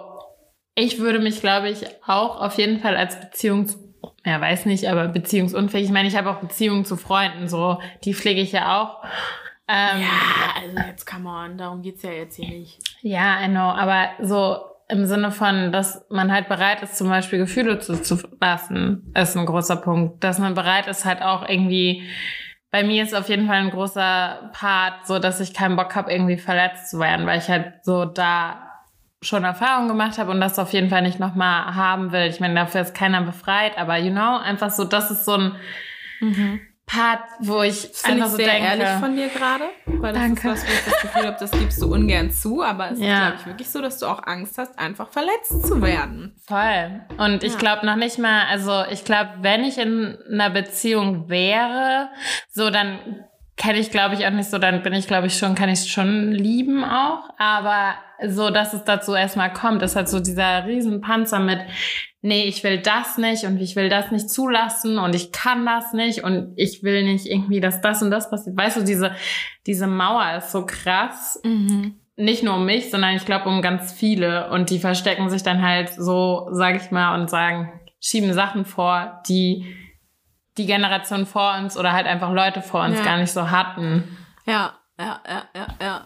ich 0.76 1.00
würde 1.00 1.20
mich, 1.20 1.42
glaube 1.42 1.70
ich, 1.70 1.86
auch 2.06 2.42
auf 2.42 2.58
jeden 2.58 2.80
Fall 2.80 2.96
als 2.96 3.20
Beziehungs 3.20 3.78
ja, 4.26 4.40
weiß 4.40 4.66
nicht, 4.66 4.88
aber 4.88 5.08
beziehungsunfähig. 5.08 5.86
Ich 5.86 5.92
meine, 5.92 6.08
ich 6.08 6.16
habe 6.16 6.30
auch 6.30 6.40
Beziehungen 6.40 6.86
zu 6.86 6.98
Freunden, 6.98 7.48
so, 7.48 7.80
die 8.04 8.14
pflege 8.14 8.42
ich 8.42 8.52
ja 8.52 8.82
auch. 8.82 9.04
Ähm, 9.68 10.02
ja, 10.02 10.62
also 10.62 10.78
jetzt 10.90 11.06
come 11.06 11.30
on, 11.30 11.58
darum 11.58 11.82
geht's 11.82 12.04
ja 12.04 12.12
jetzt 12.12 12.36
hier 12.36 12.50
nicht. 12.50 12.80
Ja, 13.02 13.44
I 13.44 13.48
know, 13.48 13.60
aber 13.60 14.10
so 14.22 14.58
im 14.90 15.06
Sinne 15.06 15.32
von, 15.32 15.72
dass 15.72 16.06
man 16.10 16.32
halt 16.32 16.50
bereit 16.50 16.84
ist, 16.84 16.98
zum 16.98 17.10
Beispiel 17.10 17.40
Gefühle 17.40 17.80
zu, 17.80 18.02
zu 18.02 18.18
lassen, 18.40 19.12
ist 19.16 19.38
ein 19.38 19.46
großer 19.46 19.78
Punkt. 19.78 20.24
Dass 20.24 20.40
man 20.40 20.54
bereit 20.54 20.88
ist, 20.88 21.06
halt 21.06 21.22
auch 21.22 21.48
irgendwie, 21.48 22.04
bei 22.70 22.84
mir 22.84 23.04
ist 23.04 23.16
auf 23.16 23.30
jeden 23.30 23.48
Fall 23.48 23.58
ein 23.58 23.70
großer 23.70 24.52
Part, 24.54 25.08
so 25.08 25.20
dass 25.20 25.40
ich 25.40 25.54
keinen 25.54 25.78
Bock 25.78 25.96
habe, 25.96 26.12
irgendwie 26.12 26.38
verletzt 26.38 26.90
zu 26.90 27.00
werden, 27.00 27.26
weil 27.26 27.40
ich 27.40 27.48
halt 27.48 27.84
so 27.84 28.06
da 28.06 28.73
schon 29.24 29.44
Erfahrungen 29.44 29.88
gemacht 29.88 30.18
habe 30.18 30.32
und 30.32 30.42
das 30.42 30.60
auf 30.60 30.74
jeden 30.74 30.90
Fall 30.90 31.02
nicht 31.02 31.20
nochmal 31.20 31.76
haben 31.76 32.12
will. 32.12 32.28
Ich 32.30 32.40
meine, 32.40 32.56
dafür 32.56 32.82
ist 32.82 32.94
keiner 32.94 33.22
befreit, 33.22 33.78
aber 33.78 33.98
you 33.98 34.12
know, 34.12 34.38
einfach 34.38 34.70
so, 34.70 34.84
das 34.84 35.12
ist 35.12 35.26
so 35.26 35.36
ein 35.36 35.56
mhm. 36.20 36.62
Part, 36.86 37.22
wo 37.40 37.62
ich 37.62 37.90
das 37.90 38.04
einfach 38.04 38.26
ich 38.26 38.32
so 38.32 38.38
sehr 38.38 38.48
denke, 38.48 38.68
ehrlich 38.68 38.90
von 39.00 39.16
dir 39.16 39.30
gerade, 39.30 39.64
weil 39.86 40.14
das 40.14 40.22
Danke. 40.22 40.50
ist 40.50 40.64
was, 40.64 40.68
wo 40.68 40.74
ich 40.74 40.86
das 40.86 41.02
Gefühl 41.02 41.26
habe, 41.26 41.38
das 41.40 41.52
gibst 41.52 41.82
du 41.82 41.94
ungern 41.94 42.30
zu, 42.30 42.62
aber 42.62 42.92
es 42.92 43.00
ja. 43.00 43.06
ist, 43.06 43.20
glaube 43.20 43.36
ich, 43.40 43.46
wirklich 43.46 43.70
so, 43.70 43.82
dass 43.82 44.00
du 44.00 44.06
auch 44.06 44.22
Angst 44.28 44.58
hast, 44.58 44.78
einfach 44.78 45.08
verletzt 45.10 45.66
zu 45.66 45.82
werden. 45.82 46.36
Voll. 46.46 47.02
Und 47.18 47.44
ich 47.44 47.58
glaube 47.58 47.86
noch 47.86 47.96
nicht 47.96 48.20
mal, 48.20 48.48
also 48.48 48.84
ich 48.92 49.06
glaube, 49.06 49.32
wenn 49.42 49.64
ich 49.64 49.78
in 49.78 50.18
einer 50.30 50.50
Beziehung 50.50 51.30
wäre, 51.30 52.10
so 52.50 52.70
dann 52.70 53.00
kenne 53.56 53.80
ich, 53.80 53.92
glaube 53.92 54.16
ich, 54.16 54.26
auch 54.26 54.32
nicht 54.32 54.50
so, 54.50 54.58
dann 54.58 54.84
bin 54.84 54.94
ich, 54.94 55.08
glaube 55.08 55.28
ich, 55.28 55.38
schon, 55.38 55.56
kann 55.56 55.70
ich 55.70 55.80
es 55.80 55.88
schon 55.88 56.32
lieben 56.32 56.84
auch. 56.84 57.30
Aber 57.38 57.94
so, 58.28 58.50
dass 58.50 58.74
es 58.74 58.84
dazu 58.84 59.14
erstmal 59.14 59.52
kommt, 59.52 59.82
ist 59.82 59.96
halt 59.96 60.08
so 60.08 60.20
dieser 60.20 60.66
Riesenpanzer 60.66 61.40
mit, 61.40 61.60
nee, 62.22 62.44
ich 62.46 62.64
will 62.64 62.80
das 62.80 63.18
nicht 63.18 63.46
und 63.46 63.60
ich 63.60 63.76
will 63.76 63.90
das 63.90 64.12
nicht 64.12 64.30
zulassen 64.30 64.98
und 64.98 65.14
ich 65.16 65.32
kann 65.32 65.66
das 65.66 65.94
nicht 65.94 66.24
und 66.24 66.54
ich 66.56 66.84
will 66.84 67.04
nicht 67.04 67.26
irgendwie, 67.26 67.60
dass 67.60 67.82
das 67.82 68.02
und 68.02 68.12
das 68.12 68.30
passiert. 68.30 68.58
Weißt 68.58 68.78
du, 68.78 68.84
diese, 68.84 69.16
diese 69.66 69.88
Mauer 69.88 70.38
ist 70.38 70.52
so 70.52 70.66
krass. 70.66 71.40
Mhm. 71.44 71.96
Nicht 72.16 72.44
nur 72.44 72.56
um 72.56 72.66
mich, 72.66 72.92
sondern 72.92 73.16
ich 73.16 73.26
glaube 73.26 73.50
um 73.50 73.62
ganz 73.62 73.92
viele. 73.92 74.52
Und 74.52 74.70
die 74.70 74.80
verstecken 74.80 75.30
sich 75.30 75.42
dann 75.42 75.62
halt 75.62 75.90
so, 75.90 76.48
sag 76.52 76.76
ich 76.76 76.92
mal, 76.92 77.20
und 77.20 77.30
sagen, 77.30 77.72
schieben 78.00 78.34
Sachen 78.34 78.66
vor, 78.66 79.22
die 79.28 79.76
die 80.58 80.68
Generation 80.68 81.26
vor 81.26 81.56
uns 81.58 81.76
oder 81.76 81.94
halt 81.94 82.06
einfach 82.06 82.32
Leute 82.32 82.62
vor 82.62 82.84
uns 82.84 83.00
ja. 83.00 83.04
gar 83.04 83.18
nicht 83.18 83.32
so 83.32 83.50
hatten. 83.50 84.18
Ja, 84.46 84.74
ja, 85.00 85.20
ja, 85.28 85.44
ja, 85.56 85.68
ja 85.82 86.06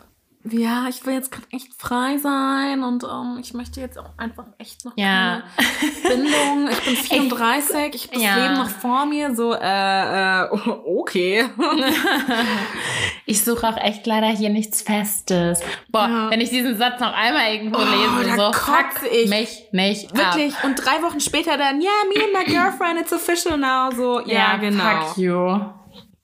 ja, 0.52 0.88
ich 0.90 1.06
will 1.06 1.14
jetzt 1.14 1.32
gerade 1.32 1.48
echt 1.52 1.74
frei 1.78 2.18
sein 2.18 2.84
und 2.84 3.04
um, 3.04 3.36
ähm, 3.36 3.38
ich 3.42 3.54
möchte 3.54 3.80
jetzt 3.82 3.98
auch 3.98 4.10
einfach 4.18 4.46
echt 4.58 4.86
noch 4.86 4.94
ja. 4.96 5.44
keine 5.56 6.16
Bindung. 6.16 6.70
Ich 6.70 7.10
bin 7.10 7.30
34, 7.30 7.76
ich 7.94 8.04
habe 8.08 8.14
das 8.14 8.24
ja. 8.24 8.36
Leben 8.38 8.54
noch 8.56 8.70
vor 8.70 9.06
mir. 9.06 9.36
So, 9.36 9.54
äh, 9.54 10.44
äh 10.44 10.50
okay. 10.86 11.46
ich 13.26 13.44
suche 13.44 13.68
auch 13.68 13.78
echt 13.78 14.06
leider 14.06 14.28
hier 14.28 14.50
nichts 14.50 14.82
Festes. 14.82 15.62
Boah, 15.90 16.08
ja. 16.08 16.32
wenn 16.32 16.42
ich 16.42 16.50
diesen 16.50 16.78
Satz 16.78 17.00
noch 17.00 17.14
einmal 17.14 17.54
irgendwo 17.54 17.80
oh, 17.80 18.24
lese, 18.24 18.36
so 18.36 18.54
fuck 18.54 19.12
ich 19.12 19.30
mich 19.30 19.66
nicht 19.72 20.16
Wirklich. 20.16 20.56
Ab. 20.56 20.64
Und 20.64 20.76
drei 20.76 21.02
Wochen 21.04 21.20
später 21.20 21.58
dann, 21.58 21.82
yeah, 21.82 21.92
me 22.14 22.24
and 22.24 22.34
my 22.34 22.44
girlfriend, 22.54 23.00
it's 23.00 23.14
official 23.14 23.58
now. 23.58 23.90
So, 23.96 24.20
ja, 24.22 24.34
ja 24.34 24.58
genau. 24.58 25.08
Fuck 25.08 25.18
you. 25.18 25.60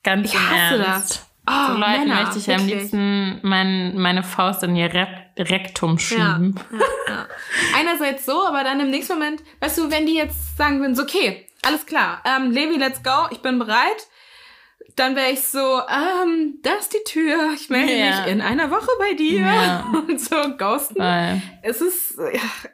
Ganz 0.04 0.28
ich 0.28 0.38
hasse 0.38 0.84
Ernst. 0.84 1.12
das. 1.12 1.33
Oh, 1.46 1.68
so 1.68 1.74
Leuten 1.74 2.08
Männer, 2.08 2.24
möchte 2.24 2.40
ich 2.40 2.48
wirklich? 2.48 2.74
am 2.74 2.80
liebsten 2.80 3.40
mein, 3.44 3.98
meine 3.98 4.24
Faust 4.24 4.64
in 4.64 4.76
ihr 4.76 4.92
Rektum 5.38 6.00
schieben. 6.00 6.60
Ja, 6.72 6.78
ja, 6.78 7.14
ja. 7.14 7.28
Einerseits 7.76 8.26
so, 8.26 8.46
aber 8.46 8.64
dann 8.64 8.80
im 8.80 8.90
nächsten 8.90 9.16
Moment, 9.16 9.44
weißt 9.60 9.78
du, 9.78 9.92
wenn 9.92 10.06
die 10.06 10.16
jetzt 10.16 10.56
sagen 10.58 10.80
würden, 10.80 10.96
so, 10.96 11.04
okay, 11.04 11.46
alles 11.66 11.86
klar, 11.86 12.22
ähm, 12.26 12.52
Levi, 12.52 12.78
let's 12.78 13.04
go, 13.04 13.28
ich 13.32 13.42
bin 13.42 13.60
bereit, 13.60 14.08
dann 14.96 15.16
wäre 15.16 15.32
ich 15.32 15.42
so, 15.42 15.60
ähm, 15.60 16.60
da 16.62 16.76
ist 16.76 16.94
die 16.94 17.04
Tür, 17.06 17.52
ich 17.56 17.70
melde 17.70 17.94
ja. 17.94 18.22
mich 18.22 18.32
in 18.32 18.42
einer 18.42 18.72
Woche 18.72 18.90
bei 19.00 19.14
dir 19.14 19.42
ja. 19.42 19.86
und 20.08 20.22
so 20.22 20.36
ghosten. 20.58 20.96
Voll. 20.96 21.42
Es 21.62 21.82
ist, 21.82 22.18
ja, 22.18 22.70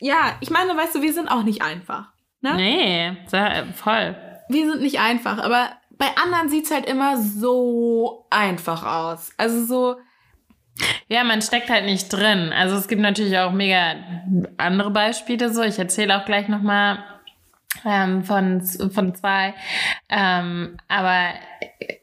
ja, 0.00 0.36
ich 0.40 0.50
meine, 0.50 0.76
weißt 0.76 0.96
du, 0.96 1.02
wir 1.02 1.12
sind 1.12 1.28
auch 1.28 1.44
nicht 1.44 1.62
einfach. 1.62 2.12
Ne? 2.40 2.56
Nee, 2.56 3.16
voll. 3.74 4.16
Wir 4.48 4.70
sind 4.70 4.82
nicht 4.82 4.98
einfach, 4.98 5.38
aber 5.38 5.70
bei 6.02 6.20
anderen 6.20 6.48
sieht 6.48 6.64
es 6.64 6.72
halt 6.72 6.86
immer 6.86 7.16
so 7.16 8.26
einfach 8.28 8.84
aus. 8.84 9.30
Also 9.36 9.64
so. 9.64 9.96
Ja, 11.06 11.22
man 11.22 11.42
steckt 11.42 11.70
halt 11.70 11.84
nicht 11.84 12.12
drin. 12.12 12.52
Also 12.52 12.74
es 12.74 12.88
gibt 12.88 13.00
natürlich 13.00 13.38
auch 13.38 13.52
mega 13.52 13.94
andere 14.56 14.90
Beispiele 14.90 15.52
so. 15.52 15.62
Ich 15.62 15.78
erzähle 15.78 16.20
auch 16.20 16.24
gleich 16.24 16.48
nochmal 16.48 17.04
ähm, 17.84 18.24
von, 18.24 18.62
von 18.62 19.14
zwei. 19.14 19.54
Ähm, 20.08 20.76
aber 20.88 21.34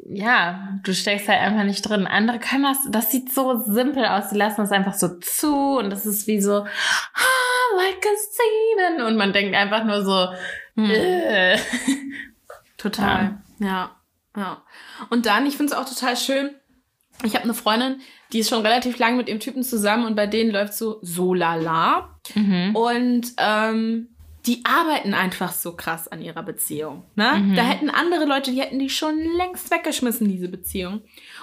ja, 0.06 0.80
du 0.84 0.94
steckst 0.94 1.28
halt 1.28 1.42
einfach 1.42 1.66
nicht 1.66 1.82
drin. 1.82 2.08
Andere 2.08 2.40
können 2.40 2.64
das, 2.64 2.78
das 2.90 3.12
sieht 3.12 3.34
so 3.34 3.58
simpel 3.66 4.06
aus. 4.06 4.30
Die 4.30 4.38
lassen 4.38 4.62
das 4.62 4.72
einfach 4.72 4.94
so 4.94 5.20
zu 5.20 5.78
und 5.78 5.90
das 5.90 6.06
ist 6.06 6.26
wie 6.26 6.40
so, 6.40 6.54
ah, 6.54 7.76
like 7.76 8.06
a 8.06 8.96
scene. 8.96 9.06
Und 9.08 9.18
man 9.18 9.34
denkt 9.34 9.58
einfach 9.58 9.84
nur 9.84 10.06
so, 10.06 10.30
hm. 10.78 10.90
äh. 10.90 11.58
Total. 12.78 13.24
Ja. 13.24 13.49
Ja, 13.60 13.96
ja. 14.36 14.64
Und 15.10 15.26
dann, 15.26 15.46
ich 15.46 15.58
finde 15.58 15.74
es 15.74 15.78
auch 15.78 15.88
total 15.88 16.18
schön. 16.18 16.52
Ich 17.24 17.36
habe 17.36 17.44
eine 17.44 17.54
Freundin, 17.54 18.00
die 18.32 18.40
ist 18.40 18.50
schon 18.50 18.66
relativ 18.66 18.98
lang 18.98 19.18
mit 19.18 19.28
ihrem 19.28 19.40
Typen 19.40 19.64
zusammen 19.64 20.06
und 20.06 20.16
bei 20.16 20.28
denen 20.28 20.52
läuft 20.52 20.74
so 20.74 21.00
so 21.02 21.34
lala. 21.34 22.18
Mhm. 22.34 22.76
Und 22.76 23.34
ähm, 23.38 24.10
die 24.46 24.64
arbeiten 24.64 25.14
einfach 25.14 25.52
so 25.52 25.76
krass 25.76 26.08
an 26.08 26.22
ihrer 26.22 26.44
Beziehung. 26.44 27.04
Ne? 27.16 27.36
Mhm. 27.36 27.56
Da 27.56 27.64
hätten 27.64 27.90
andere 27.90 28.26
Leute, 28.26 28.52
die 28.52 28.62
hätten 28.62 28.80
die 28.80 28.90
schon 28.90 29.20
längst 29.38 29.70
weggeschmissen, 29.70 30.30
diese 30.30 30.48
Beziehung. 30.48 31.02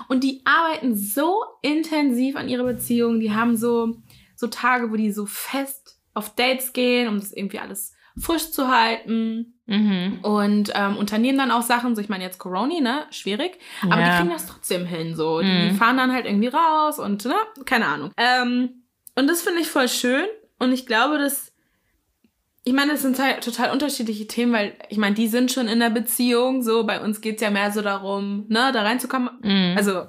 Und 0.08 0.24
die 0.24 0.40
arbeiten 0.44 0.96
so 0.96 1.42
intensiv 1.60 2.36
an 2.36 2.48
ihrer 2.48 2.64
Beziehung. 2.64 3.20
Die 3.20 3.32
haben 3.32 3.56
so, 3.56 3.96
so 4.34 4.46
Tage, 4.46 4.90
wo 4.90 4.96
die 4.96 5.12
so 5.12 5.26
fest 5.26 6.00
auf 6.14 6.34
Dates 6.34 6.72
gehen, 6.72 7.08
um 7.08 7.20
das 7.20 7.32
irgendwie 7.32 7.58
alles 7.58 7.92
frisch 8.18 8.50
zu 8.50 8.68
halten 8.68 9.55
Mhm. 9.66 10.20
Und 10.22 10.72
ähm, 10.74 10.96
unternehmen 10.96 11.38
dann 11.38 11.50
auch 11.50 11.62
Sachen, 11.62 11.96
so 11.96 12.00
ich 12.00 12.08
meine 12.08 12.24
jetzt 12.24 12.38
Corona, 12.38 12.80
ne, 12.80 13.04
schwierig, 13.10 13.58
aber 13.82 14.00
ja. 14.00 14.10
die 14.10 14.16
kriegen 14.18 14.32
das 14.32 14.46
trotzdem 14.46 14.86
hin, 14.86 15.16
so. 15.16 15.42
Mhm. 15.42 15.70
Die 15.70 15.74
fahren 15.74 15.96
dann 15.96 16.12
halt 16.12 16.26
irgendwie 16.26 16.48
raus 16.48 16.98
und, 16.98 17.24
ne, 17.24 17.34
keine 17.64 17.86
Ahnung. 17.86 18.12
Ähm, 18.16 18.82
und 19.16 19.26
das 19.26 19.42
finde 19.42 19.60
ich 19.60 19.68
voll 19.68 19.88
schön 19.88 20.26
und 20.58 20.72
ich 20.72 20.86
glaube, 20.86 21.18
dass, 21.18 21.52
ich 22.64 22.72
meine, 22.72 22.92
das 22.92 23.02
sind 23.02 23.18
halt 23.18 23.42
total 23.44 23.72
unterschiedliche 23.72 24.28
Themen, 24.28 24.52
weil 24.52 24.74
ich 24.88 24.98
meine, 24.98 25.16
die 25.16 25.28
sind 25.28 25.50
schon 25.50 25.66
in 25.66 25.80
der 25.80 25.90
Beziehung, 25.90 26.62
so, 26.62 26.84
bei 26.84 27.00
uns 27.00 27.20
geht's 27.20 27.42
ja 27.42 27.50
mehr 27.50 27.72
so 27.72 27.82
darum, 27.82 28.46
ne, 28.48 28.70
da 28.72 28.82
reinzukommen, 28.82 29.30
mhm. 29.42 29.74
also 29.76 30.04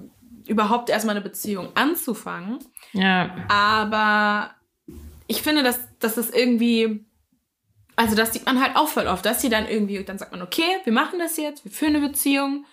überhaupt 0.48 0.90
erstmal 0.90 1.16
eine 1.16 1.24
Beziehung 1.24 1.70
anzufangen. 1.76 2.60
Ja. 2.94 3.36
Aber 3.50 4.52
ich 5.28 5.42
finde, 5.42 5.64
dass, 5.64 5.80
dass 6.00 6.16
das 6.16 6.30
irgendwie 6.30 7.07
also 7.98 8.16
das 8.16 8.32
sieht 8.32 8.46
man 8.46 8.62
halt 8.62 8.76
auch 8.76 8.88
voll 8.88 9.08
oft, 9.08 9.26
dass 9.26 9.42
sie 9.42 9.50
dann 9.50 9.68
irgendwie, 9.68 10.02
dann 10.04 10.20
sagt 10.20 10.32
man, 10.32 10.44
okay, 10.44 10.78
wir 10.86 10.94
machen 10.94 11.20
das 11.20 11.36
jetzt, 11.36 11.66
wir 11.66 11.72
führen 11.72 11.96
eine 11.96 12.08
Beziehung. 12.08 12.66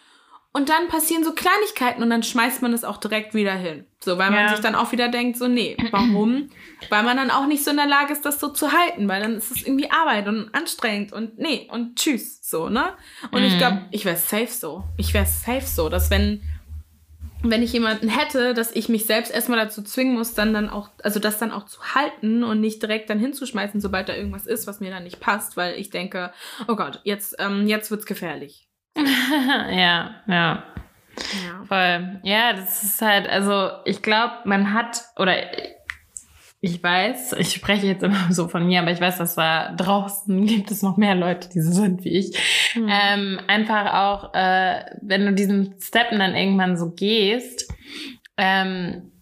Und 0.52 0.68
dann 0.68 0.87
passieren 0.87 1.24
so 1.24 1.32
Kleinigkeiten 1.32 2.00
und 2.00 2.10
dann 2.10 2.22
schmeißt 2.22 2.62
man 2.62 2.72
es 2.72 2.84
auch 2.84 2.98
direkt 2.98 3.34
wieder 3.34 3.54
hin. 3.54 3.87
So, 3.98 4.18
weil 4.18 4.30
man 4.30 4.50
sich 4.50 4.60
dann 4.60 4.76
auch 4.76 4.92
wieder 4.92 5.08
denkt, 5.08 5.37
so, 5.37 5.48
nee, 5.48 5.76
warum? 5.90 6.50
weil 6.90 7.02
man 7.02 7.16
dann 7.16 7.32
auch 7.32 7.46
nicht 7.46 7.64
so 7.64 7.72
in 7.72 7.76
der 7.76 7.87
Lage 7.87 8.12
ist, 8.12 8.24
das 8.24 8.38
so 8.38 8.50
zu 8.50 8.70
halten, 8.70 9.08
weil 9.08 9.20
dann 9.20 9.37
ist 9.37 9.50
es 9.50 9.66
irgendwie 9.66 9.90
Arbeit 9.90 10.28
und 10.28 10.54
anstrengend 10.54 11.12
und 11.12 11.38
nee, 11.38 11.68
und 11.72 11.96
tschüss, 11.96 12.38
so, 12.48 12.68
ne? 12.68 12.92
Und 13.32 13.40
mhm. 13.40 13.46
ich 13.46 13.58
glaube, 13.58 13.87
ich 13.90 14.04
wäre 14.04 14.16
safe 14.16 14.46
so. 14.46 14.84
Ich 14.96 15.12
wäre 15.12 15.26
safe 15.26 15.66
so, 15.66 15.88
dass 15.88 16.10
wenn 16.10 16.42
wenn 17.50 17.62
ich 17.62 17.72
jemanden 17.72 18.09
hätte, 18.09 18.54
dass 18.54 18.72
ich 18.72 18.88
mich 18.88 19.07
selbst 19.07 19.33
erstmal 19.33 19.59
dazu 19.59 19.83
zwingen 19.83 20.14
muss, 20.14 20.35
dann 20.35 20.54
dann 20.54 20.68
auch, 20.68 20.90
also 21.02 21.20
das 21.20 21.38
dann 21.38 21.52
auch 21.52 21.66
zu 21.66 21.80
halten 21.94 22.42
und 22.42 22.61
nicht 22.61 22.83
direkt 22.83 23.11
dann 23.11 23.18
hinzuschmeißen, 23.18 23.80
sobald 23.80 24.09
da 24.09 24.14
irgendwas 24.14 24.46
ist, 24.46 24.66
was 24.66 24.80
mir 24.80 24.90
dann 24.90 25.04
nicht 25.04 25.20
passt, 25.20 25.57
weil 25.57 25.74
ich 25.74 25.90
denke, 25.90 26.33
oh 26.68 26.76
Gott, 26.76 27.00
jetzt, 27.04 27.37
ähm, 27.38 27.66
jetzt 27.66 27.90
wird's 27.90 28.07
gefährlich. 28.07 28.68
ja, 28.96 30.14
ja. 30.26 30.64
Ja. 31.46 31.64
Voll. 31.66 32.20
Ja, 32.24 32.52
das 32.54 32.83
ist 32.83 33.00
halt, 33.00 33.28
also 33.28 33.70
ich 33.85 34.02
glaube, 34.02 34.35
man 34.44 34.72
hat, 34.72 35.02
oder 35.16 35.37
ich 36.64 36.83
weiß, 36.83 37.35
ich 37.35 37.53
spreche 37.53 37.87
jetzt 37.87 38.03
immer 38.03 38.27
so 38.31 38.48
von 38.48 38.66
mir, 38.66 38.81
aber 38.81 38.90
ich 38.90 39.00
weiß, 39.00 39.18
dass 39.18 39.35
da 39.35 39.72
draußen 39.72 40.46
gibt 40.46 40.70
es 40.70 40.81
noch 40.83 40.96
mehr 40.96 41.14
Leute, 41.14 41.50
die 41.50 41.61
so 41.61 41.70
sind 41.70 42.05
wie 42.05 42.16
ich. 42.18 42.38
Mhm. 42.74 42.88
Ähm, 42.90 43.40
einfach 43.48 43.92
auch, 43.92 44.35
äh, 44.35 44.83
wenn 45.03 45.27
du 45.27 45.35
diesen 45.35 45.74
Steppen 45.79 46.18
dann 46.18 46.35
irgendwann 46.35 46.79
so 46.79 46.90
gehst, 46.90 47.70
ähm, 48.38 49.12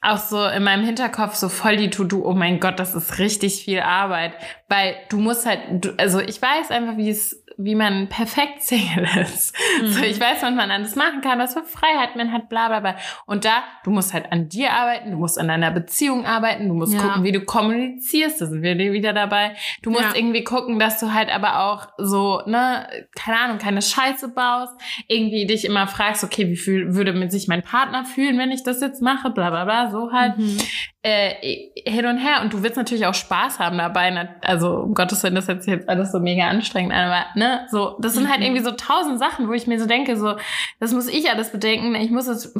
auch 0.00 0.18
so 0.18 0.44
in 0.46 0.64
meinem 0.64 0.84
Hinterkopf 0.84 1.34
so 1.34 1.48
voll 1.48 1.76
die 1.76 1.90
To-Do, 1.90 2.26
oh 2.26 2.34
mein 2.34 2.58
Gott, 2.58 2.78
das 2.80 2.94
ist 2.94 3.18
richtig 3.18 3.64
viel 3.64 3.80
Arbeit. 3.80 4.32
Weil 4.68 4.96
du 5.08 5.18
musst 5.18 5.46
halt, 5.46 5.60
du, 5.70 5.94
also 5.96 6.18
ich 6.18 6.42
weiß 6.42 6.72
einfach, 6.72 6.96
wie 6.96 7.08
es 7.08 7.43
wie 7.56 7.74
man 7.74 8.08
perfekt 8.08 8.62
Single 8.62 9.06
ist. 9.22 9.54
Mhm. 9.80 9.88
So, 9.88 10.02
ich 10.02 10.20
weiß, 10.20 10.42
was 10.42 10.54
man 10.54 10.70
alles 10.70 10.96
machen 10.96 11.20
kann, 11.20 11.38
was 11.38 11.54
für 11.54 11.62
Freiheit 11.62 12.16
man 12.16 12.32
hat, 12.32 12.48
bla 12.48 12.68
bla 12.68 12.80
bla. 12.80 12.96
Und 13.26 13.44
da, 13.44 13.62
du 13.84 13.90
musst 13.90 14.12
halt 14.12 14.32
an 14.32 14.48
dir 14.48 14.72
arbeiten, 14.72 15.12
du 15.12 15.16
musst 15.16 15.38
an 15.38 15.48
deiner 15.48 15.70
Beziehung 15.70 16.26
arbeiten, 16.26 16.68
du 16.68 16.74
musst 16.74 16.94
ja. 16.94 17.00
gucken, 17.00 17.24
wie 17.24 17.32
du 17.32 17.40
kommunizierst, 17.40 18.40
da 18.40 18.46
sind 18.46 18.62
wir 18.62 18.76
wieder 18.76 19.12
dabei. 19.12 19.54
Du 19.82 19.90
musst 19.90 20.02
ja. 20.02 20.14
irgendwie 20.14 20.44
gucken, 20.44 20.78
dass 20.78 20.98
du 20.98 21.12
halt 21.12 21.34
aber 21.34 21.60
auch 21.60 21.88
so, 21.98 22.42
ne, 22.46 22.86
keine 23.14 23.38
Ahnung, 23.38 23.58
keine 23.58 23.82
Scheiße 23.82 24.28
baust, 24.28 24.72
irgendwie 25.08 25.46
dich 25.46 25.64
immer 25.64 25.86
fragst, 25.86 26.24
okay, 26.24 26.48
wie 26.48 26.56
viel 26.56 26.94
würde 26.94 27.12
mit 27.12 27.30
sich 27.32 27.48
mein 27.48 27.62
Partner 27.62 28.04
fühlen, 28.04 28.38
wenn 28.38 28.50
ich 28.50 28.62
das 28.62 28.80
jetzt 28.80 29.02
mache, 29.02 29.30
bla 29.30 29.50
bla 29.50 29.64
bla, 29.64 29.90
so 29.90 30.12
halt. 30.12 30.38
Mhm. 30.38 30.58
Äh, 31.06 31.68
hin 31.84 32.06
und 32.06 32.16
her. 32.16 32.40
Und 32.40 32.54
du 32.54 32.62
willst 32.62 32.78
natürlich 32.78 33.04
auch 33.04 33.12
Spaß 33.12 33.58
haben 33.58 33.76
dabei. 33.76 34.30
Also, 34.40 34.70
um 34.70 34.94
Gottes 34.94 35.22
Willen, 35.22 35.34
das 35.34 35.50
ist 35.50 35.66
jetzt 35.66 35.86
alles 35.86 36.12
so 36.12 36.18
mega 36.18 36.48
anstrengend, 36.48 36.94
aber 36.94 37.26
ne, 37.34 37.66
so, 37.70 37.98
das 38.00 38.14
sind 38.14 38.30
halt 38.30 38.38
mhm. 38.40 38.46
irgendwie 38.46 38.62
so 38.62 38.70
tausend 38.70 39.18
Sachen, 39.18 39.46
wo 39.46 39.52
ich 39.52 39.66
mir 39.66 39.78
so 39.78 39.84
denke, 39.84 40.16
so, 40.16 40.36
das 40.80 40.92
muss 40.92 41.06
ich 41.08 41.28
alles 41.28 41.52
bedenken. 41.52 41.94
Ich 41.94 42.10
muss 42.10 42.26
es 42.26 42.54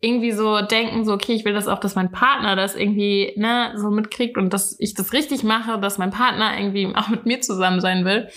irgendwie 0.00 0.32
so 0.32 0.62
denken, 0.62 1.04
so, 1.04 1.12
okay, 1.12 1.34
ich 1.34 1.44
will 1.44 1.52
das 1.52 1.68
auch, 1.68 1.78
dass 1.78 1.94
mein 1.94 2.10
Partner 2.10 2.56
das 2.56 2.74
irgendwie, 2.74 3.32
ne, 3.36 3.74
so 3.76 3.90
mitkriegt 3.90 4.36
und 4.36 4.52
dass 4.52 4.74
ich 4.80 4.94
das 4.94 5.12
richtig 5.12 5.44
mache, 5.44 5.78
dass 5.78 5.96
mein 5.96 6.10
Partner 6.10 6.58
irgendwie 6.58 6.92
auch 6.96 7.06
mit 7.06 7.24
mir 7.24 7.40
zusammen 7.40 7.80
sein 7.80 8.04
will. 8.04 8.28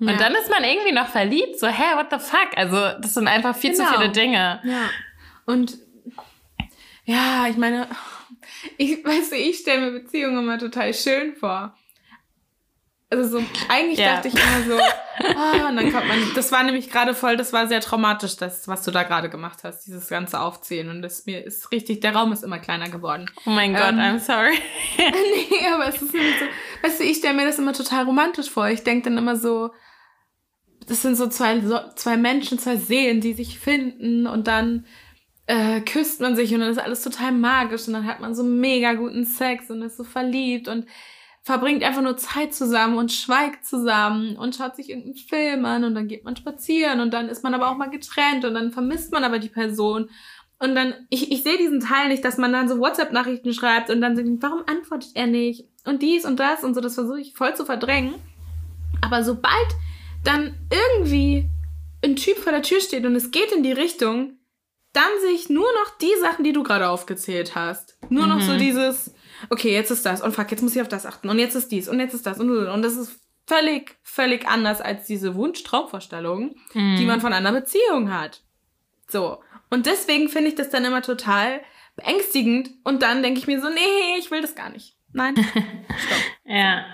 Und 0.00 0.08
ja. 0.08 0.16
dann 0.16 0.32
ist 0.32 0.48
man 0.50 0.64
irgendwie 0.64 0.92
noch 0.92 1.08
verliebt, 1.08 1.60
so, 1.60 1.66
hä, 1.66 1.96
what 1.96 2.06
the 2.10 2.18
fuck? 2.18 2.48
Also, 2.56 2.98
das 2.98 3.12
sind 3.12 3.28
einfach 3.28 3.54
viel 3.54 3.72
genau. 3.72 3.84
zu 3.84 3.92
viele 3.92 4.08
Dinge. 4.08 4.60
Ja. 4.64 4.88
Und 5.44 5.76
ja, 7.04 7.46
ich 7.50 7.58
meine, 7.58 7.88
ich 8.76 9.04
weißt 9.04 9.32
du, 9.32 9.36
ich 9.36 9.58
stelle 9.58 9.90
mir 9.90 10.00
Beziehungen 10.00 10.38
immer 10.38 10.58
total 10.58 10.92
schön 10.94 11.34
vor. 11.36 11.76
Also 13.08 13.38
so, 13.38 13.44
eigentlich 13.68 14.00
ja. 14.00 14.16
dachte 14.16 14.28
ich 14.28 14.34
immer 14.34 14.62
so, 14.66 14.82
ah, 15.38 15.68
und 15.68 15.76
dann 15.76 15.92
kommt 15.92 16.08
man, 16.08 16.18
das 16.34 16.50
war 16.50 16.64
nämlich 16.64 16.90
gerade 16.90 17.14
voll, 17.14 17.36
das 17.36 17.52
war 17.52 17.68
sehr 17.68 17.80
traumatisch, 17.80 18.36
das, 18.36 18.66
was 18.66 18.82
du 18.82 18.90
da 18.90 19.04
gerade 19.04 19.30
gemacht 19.30 19.60
hast, 19.62 19.86
dieses 19.86 20.08
ganze 20.08 20.40
Aufzählen. 20.40 20.90
Und 20.90 21.02
das 21.02 21.24
mir 21.24 21.44
ist 21.44 21.70
richtig, 21.70 22.00
der 22.00 22.16
Raum 22.16 22.32
ist 22.32 22.42
immer 22.42 22.58
kleiner 22.58 22.88
geworden. 22.88 23.30
Oh 23.46 23.50
mein 23.50 23.74
Gott, 23.74 23.92
ähm, 23.92 24.00
I'm 24.00 24.18
sorry. 24.18 24.58
nee, 24.98 25.68
aber 25.72 25.86
es 25.86 26.02
ist 26.02 26.12
nämlich 26.12 26.34
so, 26.38 26.46
weißt 26.82 27.00
du, 27.00 27.04
ich 27.04 27.18
stelle 27.18 27.34
mir 27.34 27.46
das 27.46 27.60
immer 27.60 27.74
total 27.74 28.04
romantisch 28.04 28.50
vor. 28.50 28.68
Ich 28.68 28.82
denke 28.82 29.08
dann 29.08 29.18
immer 29.18 29.36
so, 29.36 29.70
das 30.88 31.02
sind 31.02 31.14
so 31.14 31.28
zwei, 31.28 31.60
so 31.60 31.78
zwei 31.94 32.16
Menschen, 32.16 32.58
zwei 32.58 32.76
Seelen, 32.76 33.20
die 33.20 33.34
sich 33.34 33.60
finden 33.60 34.26
und 34.26 34.48
dann 34.48 34.84
äh, 35.46 35.80
küsst 35.80 36.20
man 36.20 36.36
sich 36.36 36.52
und 36.52 36.60
dann 36.60 36.70
ist 36.70 36.78
alles 36.78 37.02
total 37.02 37.32
magisch 37.32 37.86
und 37.86 37.94
dann 37.94 38.06
hat 38.06 38.20
man 38.20 38.34
so 38.34 38.42
mega 38.42 38.94
guten 38.94 39.24
Sex 39.24 39.70
und 39.70 39.82
ist 39.82 39.96
so 39.96 40.04
verliebt 40.04 40.68
und 40.68 40.86
verbringt 41.42 41.84
einfach 41.84 42.02
nur 42.02 42.16
Zeit 42.16 42.52
zusammen 42.52 42.98
und 42.98 43.12
schweigt 43.12 43.64
zusammen 43.64 44.36
und 44.36 44.56
schaut 44.56 44.74
sich 44.74 44.90
irgendeinen 44.90 45.14
Film 45.14 45.64
an 45.64 45.84
und 45.84 45.94
dann 45.94 46.08
geht 46.08 46.24
man 46.24 46.34
spazieren 46.34 46.98
und 46.98 47.14
dann 47.14 47.28
ist 47.28 47.44
man 47.44 47.54
aber 47.54 47.70
auch 47.70 47.76
mal 47.76 47.90
getrennt 47.90 48.44
und 48.44 48.54
dann 48.54 48.72
vermisst 48.72 49.12
man 49.12 49.22
aber 49.22 49.38
die 49.38 49.48
Person. 49.48 50.10
Und 50.58 50.74
dann, 50.74 50.94
ich, 51.10 51.30
ich 51.30 51.42
sehe 51.44 51.58
diesen 51.58 51.80
Teil 51.80 52.08
nicht, 52.08 52.24
dass 52.24 52.38
man 52.38 52.52
dann 52.52 52.68
so 52.68 52.80
WhatsApp-Nachrichten 52.80 53.52
schreibt 53.52 53.90
und 53.90 54.00
dann 54.00 54.16
denkt, 54.16 54.42
warum 54.42 54.64
antwortet 54.66 55.10
er 55.14 55.28
nicht? 55.28 55.66
Und 55.84 56.02
dies 56.02 56.24
und 56.24 56.40
das 56.40 56.64
und 56.64 56.74
so, 56.74 56.80
das 56.80 56.94
versuche 56.94 57.20
ich 57.20 57.34
voll 57.34 57.54
zu 57.54 57.64
verdrängen. 57.64 58.14
Aber 59.00 59.22
sobald 59.22 59.68
dann 60.24 60.54
irgendwie 60.70 61.48
ein 62.02 62.16
Typ 62.16 62.38
vor 62.38 62.52
der 62.52 62.62
Tür 62.62 62.80
steht 62.80 63.04
und 63.06 63.14
es 63.14 63.30
geht 63.30 63.52
in 63.52 63.62
die 63.62 63.72
Richtung, 63.72 64.32
dann 64.96 65.20
sehe 65.20 65.32
ich 65.32 65.50
nur 65.50 65.66
noch 65.66 65.98
die 65.98 66.20
Sachen, 66.20 66.44
die 66.44 66.52
du 66.52 66.62
gerade 66.62 66.88
aufgezählt 66.88 67.54
hast. 67.54 67.98
Nur 68.08 68.24
mhm. 68.24 68.30
noch 68.30 68.40
so 68.40 68.52
mhm. 68.52 68.58
dieses, 68.58 69.14
okay, 69.50 69.72
jetzt 69.72 69.90
ist 69.90 70.06
das 70.06 70.22
und 70.22 70.34
fuck, 70.34 70.50
jetzt 70.50 70.62
muss 70.62 70.74
ich 70.74 70.82
auf 70.82 70.88
das 70.88 71.06
achten 71.06 71.28
und 71.28 71.38
jetzt 71.38 71.54
ist 71.54 71.70
dies 71.70 71.88
und 71.88 72.00
jetzt 72.00 72.14
ist 72.14 72.26
das 72.26 72.40
und 72.40 72.50
und 72.50 72.82
das 72.82 72.96
ist 72.96 73.20
völlig, 73.46 73.96
völlig 74.02 74.48
anders 74.48 74.80
als 74.80 75.06
diese 75.06 75.34
Wunsch-Traumvorstellungen, 75.34 76.56
mhm. 76.72 76.96
die 76.96 77.04
man 77.04 77.20
von 77.20 77.32
einer 77.32 77.52
Beziehung 77.52 78.12
hat. 78.12 78.42
So. 79.08 79.38
Und 79.70 79.86
deswegen 79.86 80.28
finde 80.28 80.48
ich 80.48 80.54
das 80.54 80.70
dann 80.70 80.84
immer 80.84 81.02
total 81.02 81.60
beängstigend 81.96 82.70
und 82.84 83.02
dann 83.02 83.22
denke 83.22 83.38
ich 83.38 83.46
mir 83.46 83.60
so, 83.60 83.68
nee, 83.68 84.18
ich 84.18 84.30
will 84.30 84.42
das 84.42 84.54
gar 84.54 84.70
nicht. 84.70 84.96
Nein. 85.12 85.34
Stopp. 85.36 86.18
ja. 86.44 86.84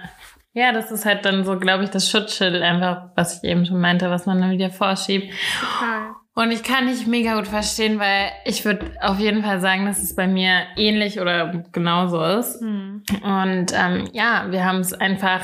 Ja, 0.55 0.73
das 0.73 0.91
ist 0.91 1.07
halt 1.07 1.25
dann 1.25 1.45
so, 1.45 1.59
glaube 1.59 1.85
ich, 1.85 1.91
das 1.91 2.11
Schutzschild 2.11 2.61
einfach, 2.63 3.11
was 3.17 3.39
ich 3.39 3.45
eben 3.49 3.65
schon 3.65 3.81
meinte, 3.81 4.11
was 4.11 4.27
man 4.27 4.39
dann 4.39 4.51
wieder 4.51 4.71
vorschiebt. 4.71 5.33
Total. 5.59 6.15
Und 6.35 6.51
ich 6.51 6.63
kann 6.63 6.87
nicht 6.87 7.07
mega 7.07 7.35
gut 7.37 7.47
verstehen, 7.47 7.99
weil 7.99 8.31
ich 8.47 8.65
würde 8.65 8.93
auf 9.03 9.19
jeden 9.19 9.43
Fall 9.43 9.61
sagen, 9.61 9.85
dass 9.85 10.03
es 10.03 10.17
bei 10.17 10.27
mir 10.27 10.63
ähnlich 10.77 11.21
oder 11.21 11.63
genauso 11.73 12.25
ist. 12.25 12.63
Mhm. 12.63 13.03
Und 13.23 13.67
ähm, 13.75 14.09
ja, 14.13 14.47
wir 14.51 14.65
haben 14.65 14.81
es 14.81 14.95
einfach 14.95 15.43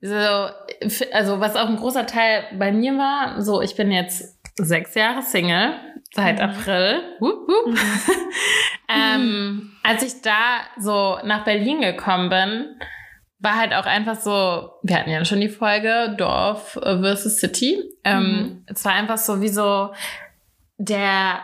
so, 0.00 0.14
also 1.12 1.40
was 1.40 1.56
auch 1.56 1.68
ein 1.68 1.76
großer 1.76 2.06
Teil 2.06 2.44
bei 2.58 2.70
mir 2.70 2.96
war, 2.96 3.42
so 3.42 3.60
ich 3.60 3.74
bin 3.74 3.90
jetzt 3.90 4.38
sechs 4.54 4.94
Jahre 4.94 5.22
Single 5.22 5.74
seit 6.12 6.36
mhm. 6.36 6.44
April. 6.44 7.02
Wupp, 7.18 7.48
wupp. 7.48 7.66
Mhm. 7.66 7.78
ähm, 8.88 9.72
als 9.82 10.04
ich 10.04 10.22
da 10.22 10.60
so 10.78 11.18
nach 11.24 11.44
Berlin 11.44 11.80
gekommen 11.80 12.28
bin, 12.28 12.80
war 13.40 13.56
halt 13.56 13.72
auch 13.72 13.86
einfach 13.86 14.20
so, 14.20 14.72
wir 14.82 14.96
hatten 14.96 15.10
ja 15.10 15.24
schon 15.24 15.40
die 15.40 15.48
Folge 15.48 16.14
Dorf 16.18 16.72
versus 16.72 17.38
City. 17.38 17.82
Ähm, 18.04 18.22
mhm. 18.22 18.64
Es 18.66 18.84
war 18.84 18.92
einfach 18.92 19.18
so 19.18 19.40
wie 19.40 19.48
so 19.48 19.92
der 20.78 21.40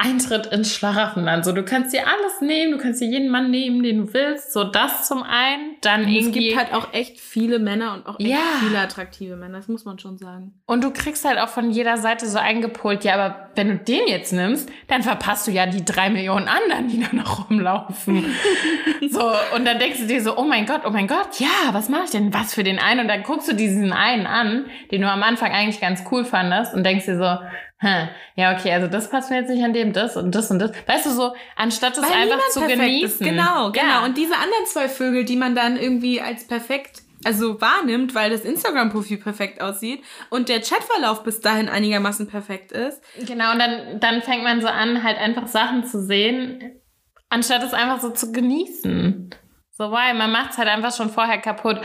Eintritt 0.00 0.46
ins 0.46 0.72
Schlaraffenland. 0.72 1.44
So, 1.44 1.50
du 1.50 1.64
kannst 1.64 1.92
dir 1.92 2.06
alles 2.06 2.40
nehmen, 2.40 2.72
du 2.72 2.78
kannst 2.78 3.00
dir 3.00 3.08
jeden 3.08 3.30
Mann 3.30 3.50
nehmen, 3.50 3.82
den 3.82 4.06
du 4.06 4.14
willst. 4.14 4.52
So, 4.52 4.62
das 4.62 5.08
zum 5.08 5.24
einen. 5.24 5.76
Dann 5.80 6.04
und 6.04 6.08
irgendwie. 6.08 6.50
Es 6.50 6.56
gibt 6.56 6.58
halt 6.58 6.72
auch 6.72 6.92
echt 6.92 7.18
viele 7.18 7.58
Männer 7.58 7.94
und 7.94 8.06
auch 8.06 8.20
echt 8.20 8.28
ja. 8.28 8.38
viele 8.60 8.78
attraktive 8.78 9.34
Männer, 9.34 9.58
das 9.58 9.66
muss 9.66 9.84
man 9.84 9.98
schon 9.98 10.16
sagen. 10.16 10.54
Und 10.66 10.84
du 10.84 10.92
kriegst 10.92 11.24
halt 11.24 11.38
auch 11.38 11.48
von 11.48 11.72
jeder 11.72 11.96
Seite 11.96 12.28
so 12.28 12.38
eingepolt, 12.38 13.02
ja, 13.02 13.14
aber 13.14 13.47
wenn 13.58 13.68
du 13.68 13.76
den 13.76 14.06
jetzt 14.06 14.32
nimmst, 14.32 14.70
dann 14.86 15.02
verpasst 15.02 15.46
du 15.46 15.50
ja 15.50 15.66
die 15.66 15.84
drei 15.84 16.08
Millionen 16.08 16.48
anderen, 16.48 16.88
die 16.88 17.00
da 17.00 17.08
noch 17.12 17.50
rumlaufen. 17.50 18.24
so, 19.10 19.32
und 19.54 19.66
dann 19.66 19.78
denkst 19.78 19.98
du 19.98 20.06
dir 20.06 20.22
so, 20.22 20.38
oh 20.38 20.44
mein 20.44 20.64
Gott, 20.64 20.82
oh 20.86 20.90
mein 20.90 21.08
Gott, 21.08 21.38
ja, 21.38 21.48
was 21.72 21.88
mache 21.88 22.04
ich 22.04 22.10
denn? 22.10 22.32
Was 22.32 22.54
für 22.54 22.62
den 22.62 22.78
einen? 22.78 23.00
Und 23.00 23.08
dann 23.08 23.24
guckst 23.24 23.48
du 23.48 23.54
diesen 23.54 23.92
einen 23.92 24.26
an, 24.26 24.66
den 24.90 25.02
du 25.02 25.10
am 25.10 25.22
Anfang 25.22 25.52
eigentlich 25.52 25.80
ganz 25.80 26.04
cool 26.10 26.24
fandest 26.24 26.72
und 26.72 26.84
denkst 26.84 27.06
dir 27.06 27.18
so, 27.18 27.38
hm, 27.80 28.08
ja, 28.36 28.54
okay, 28.54 28.72
also 28.72 28.88
das 28.88 29.10
passt 29.10 29.30
mir 29.30 29.40
jetzt 29.40 29.50
nicht 29.50 29.64
an 29.64 29.72
dem, 29.72 29.92
das 29.92 30.16
und 30.16 30.34
das 30.34 30.50
und 30.50 30.58
das. 30.58 30.72
Weißt 30.86 31.06
du, 31.06 31.10
so, 31.10 31.34
anstatt 31.56 31.96
es 31.98 32.04
einfach 32.04 32.48
zu 32.50 32.60
genießen. 32.60 33.04
Ist. 33.04 33.18
Genau, 33.20 33.70
genau. 33.72 33.86
Ja. 33.86 34.04
Und 34.04 34.16
diese 34.16 34.34
anderen 34.34 34.66
zwei 34.66 34.88
Vögel, 34.88 35.24
die 35.24 35.36
man 35.36 35.54
dann 35.54 35.76
irgendwie 35.76 36.20
als 36.20 36.46
perfekt 36.46 37.02
also 37.24 37.60
wahrnimmt, 37.60 38.14
weil 38.14 38.30
das 38.30 38.44
Instagram-Profil 38.44 39.18
perfekt 39.18 39.60
aussieht 39.60 40.04
und 40.30 40.48
der 40.48 40.60
Chatverlauf 40.60 41.24
bis 41.24 41.40
dahin 41.40 41.68
einigermaßen 41.68 42.28
perfekt 42.28 42.72
ist. 42.72 43.02
Genau, 43.26 43.52
und 43.52 43.58
dann, 43.58 44.00
dann 44.00 44.22
fängt 44.22 44.44
man 44.44 44.60
so 44.60 44.68
an, 44.68 45.02
halt 45.02 45.18
einfach 45.18 45.46
Sachen 45.46 45.84
zu 45.84 46.02
sehen, 46.02 46.80
anstatt 47.28 47.62
es 47.62 47.74
einfach 47.74 48.00
so 48.00 48.10
zu 48.10 48.32
genießen. 48.32 49.34
So, 49.70 49.92
weil 49.92 50.14
man 50.14 50.32
macht 50.32 50.50
es 50.52 50.58
halt 50.58 50.68
einfach 50.68 50.94
schon 50.94 51.08
vorher 51.08 51.38
kaputt. 51.38 51.80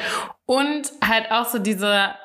Und 0.45 0.91
halt 1.07 1.31
auch 1.31 1.45
so 1.45 1.59
diese 1.59 2.15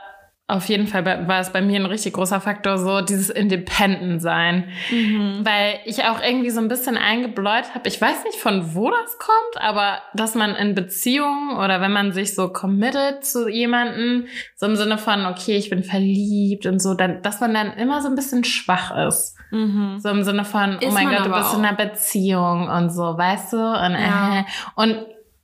auf 0.51 0.67
jeden 0.71 0.87
Fall 0.87 1.05
war 1.05 1.41
es 1.41 1.53
bei 1.53 1.61
mir 1.61 1.79
ein 1.79 1.85
richtig 1.85 2.15
großer 2.15 2.41
Faktor, 2.41 2.79
so 2.79 3.03
dieses 3.03 3.29
Independent 3.29 4.23
sein. 4.23 4.65
Mhm. 4.91 5.41
Weil 5.45 5.79
ich 5.85 6.05
auch 6.05 6.23
irgendwie 6.23 6.49
so 6.49 6.59
ein 6.59 6.69
bisschen 6.69 6.97
eingebläut 6.97 7.75
habe. 7.75 7.87
Ich 7.87 8.01
weiß 8.01 8.25
nicht, 8.25 8.39
von 8.39 8.75
wo 8.75 8.91
das 8.91 9.19
kommt, 9.19 9.63
aber 9.63 9.99
dass 10.15 10.35
man 10.35 10.55
in 10.55 10.75
Beziehungen 10.75 11.59
oder 11.59 11.83
wenn 11.83 11.93
man 11.93 12.13
sich 12.13 12.35
so 12.35 12.49
committet 12.49 13.27
zu 13.27 13.51
jemanden, 13.51 14.29
so 14.57 14.65
im 14.65 14.77
Sinne 14.77 14.97
von, 14.97 15.27
okay, 15.27 15.59
ich 15.59 15.69
bin 15.69 15.83
verliebt 15.83 16.65
und 16.65 16.81
so, 16.81 16.95
dann, 16.95 17.21
dass 17.21 17.41
man 17.41 17.53
dann 17.53 17.75
immer 17.75 18.01
so 18.01 18.09
ein 18.09 18.15
bisschen 18.15 18.43
schwach 18.43 18.97
ist. 19.07 19.37
Mhm. 19.51 19.99
So 19.99 20.09
im 20.09 20.23
Sinne 20.23 20.47
von, 20.47 20.79
oh 20.81 20.83
ist 20.83 20.93
oh 20.93 20.95
mein 20.95 21.11
Gott, 21.11 21.27
du 21.27 21.31
bist 21.31 21.51
auch. 21.51 21.59
in 21.59 21.65
einer 21.67 21.77
Beziehung 21.77 22.71
und 22.71 22.89
so, 22.89 23.19
weißt 23.19 23.53
du? 23.53 23.59
Und, 23.59 23.93
ja. 23.93 24.39
äh, 24.39 24.45
und 24.77 24.97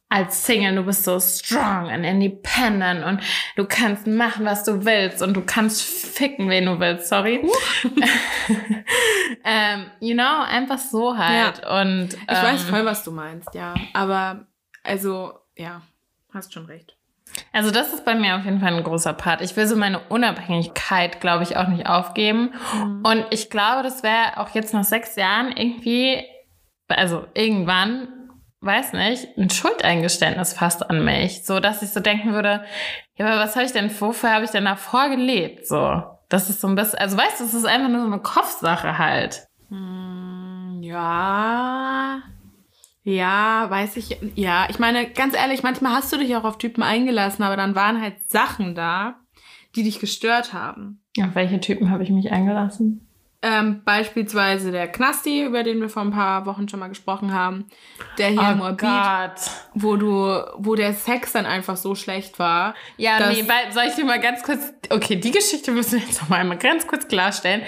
als 0.09 0.47
Single, 0.47 0.77
du 0.77 0.85
bist 0.85 1.05
so 1.05 1.19
strong 1.19 1.90
and 1.90 2.05
independent 2.05 3.05
und 3.05 3.21
du 3.57 3.64
kannst 3.64 4.07
machen, 4.07 4.45
was 4.45 4.64
du 4.64 4.85
willst 4.85 5.23
und 5.23 5.35
du 5.35 5.43
kannst 5.43 5.83
ficken, 5.83 6.49
wen 6.49 6.67
du 6.67 6.79
willst, 6.79 7.09
sorry. 7.09 7.40
Uh. 7.43 7.88
ähm, 9.45 9.90
you 10.01 10.14
know, 10.14 10.43
einfach 10.47 10.79
so 10.79 11.17
halt. 11.17 11.62
Ja. 11.62 11.81
Und, 11.81 12.14
ähm, 12.14 12.19
ich 12.29 12.43
weiß 12.43 12.62
ähm, 12.62 12.69
voll, 12.69 12.85
was 12.85 13.03
du 13.03 13.11
meinst, 13.11 13.55
ja. 13.55 13.75
Aber, 13.93 14.47
also, 14.85 15.33
ja, 15.57 15.83
hast 16.33 16.53
schon 16.53 16.67
recht. 16.67 16.97
Also 17.53 17.71
das 17.71 17.93
ist 17.93 18.05
bei 18.05 18.14
mir 18.14 18.37
auf 18.37 18.45
jeden 18.45 18.61
Fall 18.61 18.75
ein 18.75 18.85
großer 18.85 19.12
Part. 19.12 19.40
Ich 19.40 19.57
will 19.57 19.67
so 19.67 19.77
meine 19.77 20.01
Unabhängigkeit, 20.09 21.21
glaube 21.21 21.43
ich, 21.43 21.57
auch 21.57 21.69
nicht 21.69 21.87
aufgeben. 21.87 22.53
Mhm. 22.75 23.03
Und 23.05 23.27
ich 23.31 23.51
glaube, 23.51 23.83
das 23.83 24.03
wäre 24.03 24.38
auch 24.38 24.51
jetzt 24.51 24.75
nach 24.75 24.85
sechs 24.85 25.17
Jahren 25.17 25.51
irgendwie, 25.57 26.25
also 26.88 27.27
irgendwann 27.35 28.09
weiß 28.64 28.92
nicht, 28.94 29.37
ein 29.37 29.50
Schuldeingeständnis 29.50 30.55
fast 30.55 30.88
an 30.88 31.05
mich. 31.05 31.44
So, 31.44 31.61
dass 31.61 31.83
ich 31.83 31.90
so 31.90 32.00
denken 32.00 32.33
würde, 32.33 32.64
ja, 33.16 33.27
aber 33.27 33.40
was 33.40 33.55
habe 33.57 33.66
ich 33.66 33.72
denn, 33.72 33.90
wofür 34.00 34.33
habe 34.33 34.44
ich 34.44 34.50
denn 34.50 34.64
davor 34.64 35.09
gelebt? 35.11 35.66
So, 35.66 36.03
das 36.29 36.50
ist 36.50 36.61
so 36.61 36.68
ein 36.68 36.74
bisschen, 36.74 36.98
also 36.98 37.16
weißt 37.16 37.40
du, 37.40 37.44
es 37.44 37.55
ist 37.55 37.66
einfach 37.66 37.88
nur 37.88 38.00
so 38.00 38.07
eine 38.07 38.20
Kopfsache 38.20 38.98
halt. 38.98 39.46
Hm, 39.68 40.81
ja. 40.83 42.22
Ja, 43.03 43.66
weiß 43.68 43.96
ich. 43.98 44.18
Ja, 44.35 44.66
ich 44.70 44.79
meine, 44.79 45.11
ganz 45.11 45.35
ehrlich, 45.37 45.62
manchmal 45.62 45.92
hast 45.92 46.12
du 46.12 46.16
dich 46.16 46.35
auch 46.37 46.44
auf 46.44 46.57
Typen 46.57 46.83
eingelassen, 46.83 47.42
aber 47.44 47.57
dann 47.57 47.74
waren 47.74 48.00
halt 48.00 48.31
Sachen 48.31 48.74
da, 48.74 49.16
die 49.77 49.83
dich 49.83 50.00
gestört 50.00 50.55
haben. 50.55 51.03
Auf 51.20 51.35
welche 51.35 51.61
Typen 51.61 51.90
habe 51.90 52.03
ich 52.03 52.11
mich 52.11 52.33
eingelassen? 52.33 53.07
Ähm, 53.47 53.83
beispielsweise 53.85 54.73
der 54.73 54.89
Knasti, 54.89 55.45
über 55.45 55.65
den 55.65 55.79
wir 55.83 55.91
vor 55.91 56.01
ein 56.01 56.13
paar 56.13 56.47
Wochen 56.47 56.67
schon 56.67 56.81
mal 56.81 56.89
gesprochen 56.89 57.35
haben. 57.35 57.67
Der 58.17 58.29
hier 58.29 58.41
oh 58.41 58.53
im 58.53 58.59
Morbid, 58.59 59.39
wo 59.75 59.97
du, 59.97 60.43
wo 60.57 60.75
der 60.75 60.95
Sex 60.95 61.33
dann 61.33 61.45
einfach 61.45 61.77
so 61.77 61.95
schlecht 61.95 62.39
war. 62.39 62.75
Ja, 62.97 63.29
nee, 63.29 63.45
weil, 63.47 63.71
soll 63.71 63.85
ich 63.87 63.97
dir 63.97 64.07
mal 64.07 64.19
ganz 64.19 64.43
kurz, 64.45 64.73
okay, 64.89 65.17
die 65.17 65.31
Geschichte 65.31 65.73
müssen 65.73 66.01
wir 66.01 66.07
jetzt 66.07 66.23
noch 66.23 66.31
mal 66.31 66.57
ganz 66.57 66.87
kurz 66.87 67.07
klarstellen. 67.07 67.61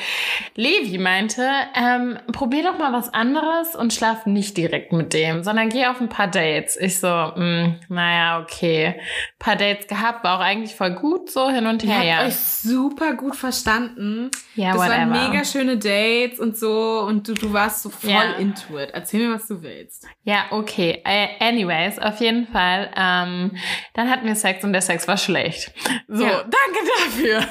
Levi 0.54 0.96
meinte, 0.96 1.46
ähm, 1.74 2.18
probier 2.32 2.62
doch 2.62 2.78
mal 2.78 2.94
was 2.94 3.12
anderes 3.12 3.76
und 3.76 3.92
schlaf 3.92 4.24
nicht 4.24 4.56
direkt 4.56 4.94
mit 4.94 5.12
dem, 5.12 5.44
sondern 5.44 5.68
geh 5.68 5.84
auf 5.84 6.00
ein 6.00 6.08
paar 6.08 6.28
Dates. 6.28 6.78
Ich 6.80 7.00
so, 7.00 7.08
mh, 7.08 7.34
hm, 7.36 7.74
naja, 7.90 8.40
okay. 8.40 8.98
paar 9.38 9.56
Dates 9.56 9.88
gehabt, 9.88 10.24
war 10.24 10.38
auch 10.38 10.42
eigentlich 10.42 10.74
voll 10.74 10.92
gut, 10.92 11.30
so 11.30 11.50
hin 11.50 11.66
und 11.66 11.84
her, 11.84 11.98
Ihr 11.98 12.08
ja. 12.08 12.26
euch 12.26 12.36
super 12.36 13.12
gut 13.12 13.36
verstanden. 13.36 14.30
Ja, 14.54 14.72
das 14.72 14.78
whatever. 14.78 15.10
war 15.10 15.28
mega 15.28 15.44
schön 15.44 15.65
schöne 15.66 15.78
Dates 15.78 16.38
und 16.38 16.56
so 16.56 17.00
und 17.00 17.26
du, 17.28 17.34
du 17.34 17.52
warst 17.52 17.82
so 17.82 17.90
voll 17.90 18.10
ja. 18.10 18.32
into 18.34 18.78
it. 18.78 18.90
Erzähl 18.92 19.26
mir, 19.26 19.34
was 19.34 19.46
du 19.46 19.62
willst. 19.62 20.06
Ja, 20.22 20.46
okay. 20.50 21.02
Uh, 21.06 21.44
anyways, 21.44 21.98
auf 21.98 22.20
jeden 22.20 22.46
Fall. 22.46 22.90
Ähm, 22.96 23.56
dann 23.94 24.10
hatten 24.10 24.26
wir 24.26 24.36
Sex 24.36 24.64
und 24.64 24.72
der 24.72 24.82
Sex 24.82 25.06
war 25.08 25.16
schlecht. 25.16 25.72
So, 26.08 26.24
ja. 26.24 26.42
danke 26.42 26.80
dafür. 26.98 27.44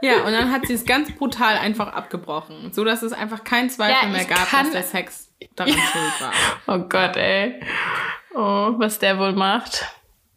Ja, 0.00 0.22
und 0.24 0.32
dann 0.32 0.52
hat 0.52 0.66
sie 0.66 0.74
es 0.74 0.84
ganz 0.84 1.10
brutal 1.12 1.56
einfach 1.56 1.88
abgebrochen, 1.88 2.72
so 2.72 2.84
dass 2.84 3.02
es 3.02 3.12
einfach 3.12 3.42
keinen 3.42 3.70
Zweifel 3.70 4.08
ja, 4.08 4.08
mehr 4.08 4.24
gab, 4.24 4.50
dass 4.50 4.70
der 4.70 4.82
Sex 4.82 5.32
daran 5.56 5.72
schuld 5.72 6.20
war. 6.20 6.32
Oh 6.66 6.78
Gott, 6.88 7.16
ey. 7.16 7.60
Oh, 8.34 8.74
was 8.76 8.98
der 8.98 9.18
wohl 9.18 9.32
macht. 9.32 9.86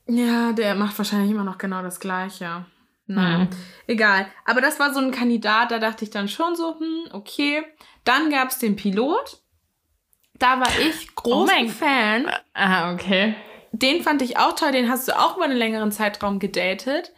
Ja, 0.07 0.53
der 0.53 0.75
macht 0.75 0.97
wahrscheinlich 0.97 1.31
immer 1.31 1.43
noch 1.43 1.57
genau 1.57 1.81
das 1.81 1.99
Gleiche. 1.99 2.65
Naja, 3.07 3.37
mhm. 3.39 3.49
egal. 3.87 4.27
Aber 4.45 4.61
das 4.61 4.79
war 4.79 4.93
so 4.93 4.99
ein 4.99 5.11
Kandidat, 5.11 5.71
da 5.71 5.79
dachte 5.79 6.03
ich 6.03 6.11
dann 6.11 6.27
schon 6.27 6.55
so, 6.55 6.79
hm, 6.79 7.09
okay. 7.13 7.63
Dann 8.03 8.29
gab 8.29 8.49
es 8.49 8.59
den 8.59 8.75
Pilot. 8.75 9.41
Da 10.37 10.59
war 10.59 10.69
ich 10.79 11.15
großer 11.15 11.53
oh 11.63 11.67
Fan. 11.69 12.31
Ah, 12.53 12.93
okay. 12.93 13.35
Den 13.71 14.03
fand 14.03 14.21
ich 14.21 14.37
auch 14.37 14.53
toll. 14.53 14.71
Den 14.71 14.89
hast 14.89 15.07
du 15.07 15.17
auch 15.17 15.37
über 15.37 15.45
einen 15.45 15.57
längeren 15.57 15.91
Zeitraum 15.91 16.39
gedatet. 16.39 17.11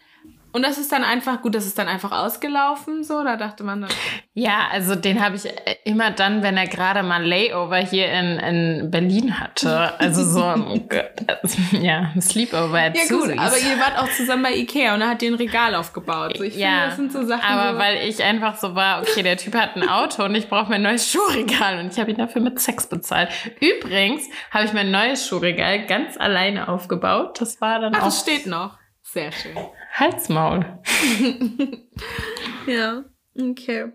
Und 0.51 0.63
das 0.63 0.77
ist 0.79 0.91
dann 0.91 1.03
einfach, 1.03 1.41
gut, 1.41 1.53
das 1.53 1.65
ist 1.65 1.77
dann 1.77 1.87
einfach 1.87 2.11
ausgelaufen, 2.11 3.03
so, 3.03 3.23
da 3.23 3.35
dachte 3.35 3.63
man 3.63 3.81
dann. 3.81 3.91
Ja, 4.33 4.67
also 4.71 4.95
den 4.95 5.23
habe 5.23 5.35
ich 5.35 5.43
immer 5.83 6.09
dann, 6.11 6.41
wenn 6.41 6.57
er 6.57 6.67
gerade 6.67 7.03
mal 7.03 7.23
Layover 7.23 7.77
hier 7.77 8.11
in, 8.11 8.39
in 8.39 8.91
Berlin 8.91 9.39
hatte. 9.39 9.93
Also 9.99 10.23
so, 10.23 10.39
ja, 11.77 12.11
Sleepover 12.19 12.79
at 12.79 12.97
Ja 12.97 13.03
gut, 13.15 13.37
aber 13.37 13.57
ihr 13.57 13.79
wart 13.79 13.99
auch 13.99 14.09
zusammen 14.09 14.43
bei 14.43 14.55
Ikea 14.55 14.95
und 14.95 15.01
er 15.01 15.09
hat 15.09 15.21
dir 15.21 15.31
ein 15.31 15.35
Regal 15.35 15.75
aufgebaut. 15.75 16.37
So, 16.37 16.43
ich 16.43 16.55
ja, 16.55 16.67
finde, 16.67 16.85
das 16.87 16.95
sind 16.95 17.11
so 17.11 17.25
Sachen. 17.25 17.45
Aber 17.45 17.73
so 17.73 17.79
weil 17.79 18.07
ich 18.07 18.23
einfach 18.23 18.57
so 18.57 18.73
war, 18.73 19.01
okay, 19.01 19.21
der 19.21 19.37
Typ 19.37 19.53
hat 19.55 19.75
ein 19.75 19.87
Auto 19.87 20.23
und 20.23 20.33
ich 20.33 20.49
brauche 20.49 20.69
mein 20.69 20.81
neues 20.81 21.11
Schuhregal 21.11 21.79
und 21.79 21.93
ich 21.93 21.99
habe 21.99 22.09
ihn 22.09 22.17
dafür 22.17 22.41
mit 22.41 22.59
Sex 22.59 22.87
bezahlt. 22.87 23.29
Übrigens 23.59 24.23
habe 24.51 24.65
ich 24.65 24.73
mein 24.73 24.89
neues 24.89 25.27
Schuhregal 25.27 25.85
ganz 25.85 26.17
alleine 26.17 26.69
aufgebaut. 26.69 27.39
Das 27.39 27.61
war 27.61 27.79
dann 27.79 27.93
Ach, 27.93 28.01
auch... 28.01 28.05
das 28.05 28.21
steht 28.21 28.47
noch. 28.47 28.79
Sehr 29.03 29.31
schön. 29.31 29.57
Halsmaul. 29.99 30.65
ja, 32.67 33.03
okay. 33.37 33.91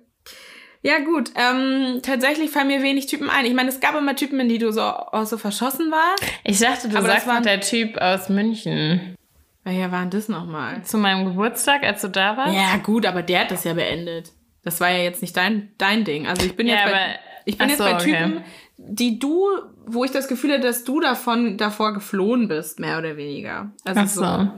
Ja, 0.82 0.98
gut. 0.98 1.30
Ähm, 1.34 2.00
tatsächlich 2.02 2.50
fallen 2.50 2.66
mir 2.66 2.82
wenig 2.82 3.06
Typen 3.06 3.30
ein. 3.30 3.46
Ich 3.46 3.54
meine, 3.54 3.70
es 3.70 3.80
gab 3.80 3.94
immer 3.96 4.14
Typen, 4.14 4.38
in 4.38 4.50
die 4.50 4.58
du 4.58 4.70
so, 4.70 4.82
auch 4.82 5.24
so 5.24 5.38
verschossen 5.38 5.90
warst. 5.90 6.22
Ich 6.44 6.58
dachte, 6.58 6.90
du 6.90 6.98
aber 6.98 7.06
sagst 7.06 7.26
war 7.26 7.40
der 7.40 7.60
Typ 7.60 7.96
aus 7.96 8.28
München. 8.28 9.16
Welcher 9.64 9.90
war 9.90 10.02
denn 10.02 10.10
das 10.10 10.28
nochmal? 10.28 10.84
Zu 10.84 10.98
meinem 10.98 11.24
Geburtstag, 11.24 11.84
als 11.84 12.02
du 12.02 12.08
da 12.08 12.36
warst? 12.36 12.54
Ja, 12.54 12.76
gut, 12.76 13.06
aber 13.06 13.22
der 13.22 13.40
hat 13.40 13.50
das 13.50 13.64
ja 13.64 13.72
beendet. 13.72 14.32
Das 14.62 14.78
war 14.80 14.90
ja 14.90 14.98
jetzt 14.98 15.22
nicht 15.22 15.34
dein, 15.34 15.72
dein 15.78 16.04
Ding. 16.04 16.26
Also 16.26 16.44
ich 16.44 16.54
bin 16.54 16.66
ja, 16.66 16.74
jetzt 16.74 16.92
bei, 16.92 17.18
ich 17.46 17.56
bin 17.56 17.68
jetzt 17.70 17.78
so, 17.78 17.84
bei 17.84 17.94
Typen, 17.94 18.36
okay. 18.36 18.44
die 18.76 19.18
du, 19.18 19.46
wo 19.86 20.04
ich 20.04 20.10
das 20.10 20.28
Gefühl 20.28 20.52
hatte, 20.52 20.66
dass 20.66 20.84
du 20.84 21.00
davon 21.00 21.56
davor 21.56 21.94
geflohen 21.94 22.46
bist, 22.46 22.78
mehr 22.78 22.98
oder 22.98 23.16
weniger. 23.16 23.72
Also 23.86 24.00
Ach 24.02 24.08
so. 24.08 24.20
so 24.20 24.48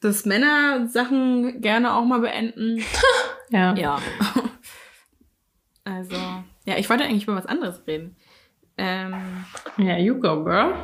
dass 0.00 0.24
Männer 0.24 0.88
Sachen 0.88 1.60
gerne 1.60 1.94
auch 1.94 2.04
mal 2.04 2.20
beenden. 2.20 2.82
ja. 3.50 3.74
Ja. 3.74 4.00
Also, 5.84 6.16
ja, 6.64 6.76
ich 6.78 6.88
wollte 6.88 7.04
eigentlich 7.04 7.24
über 7.24 7.36
was 7.36 7.46
anderes 7.46 7.86
reden. 7.86 8.16
Ähm, 8.78 9.44
ja, 9.76 9.98
you 9.98 10.14
go, 10.14 10.42
girl. 10.42 10.74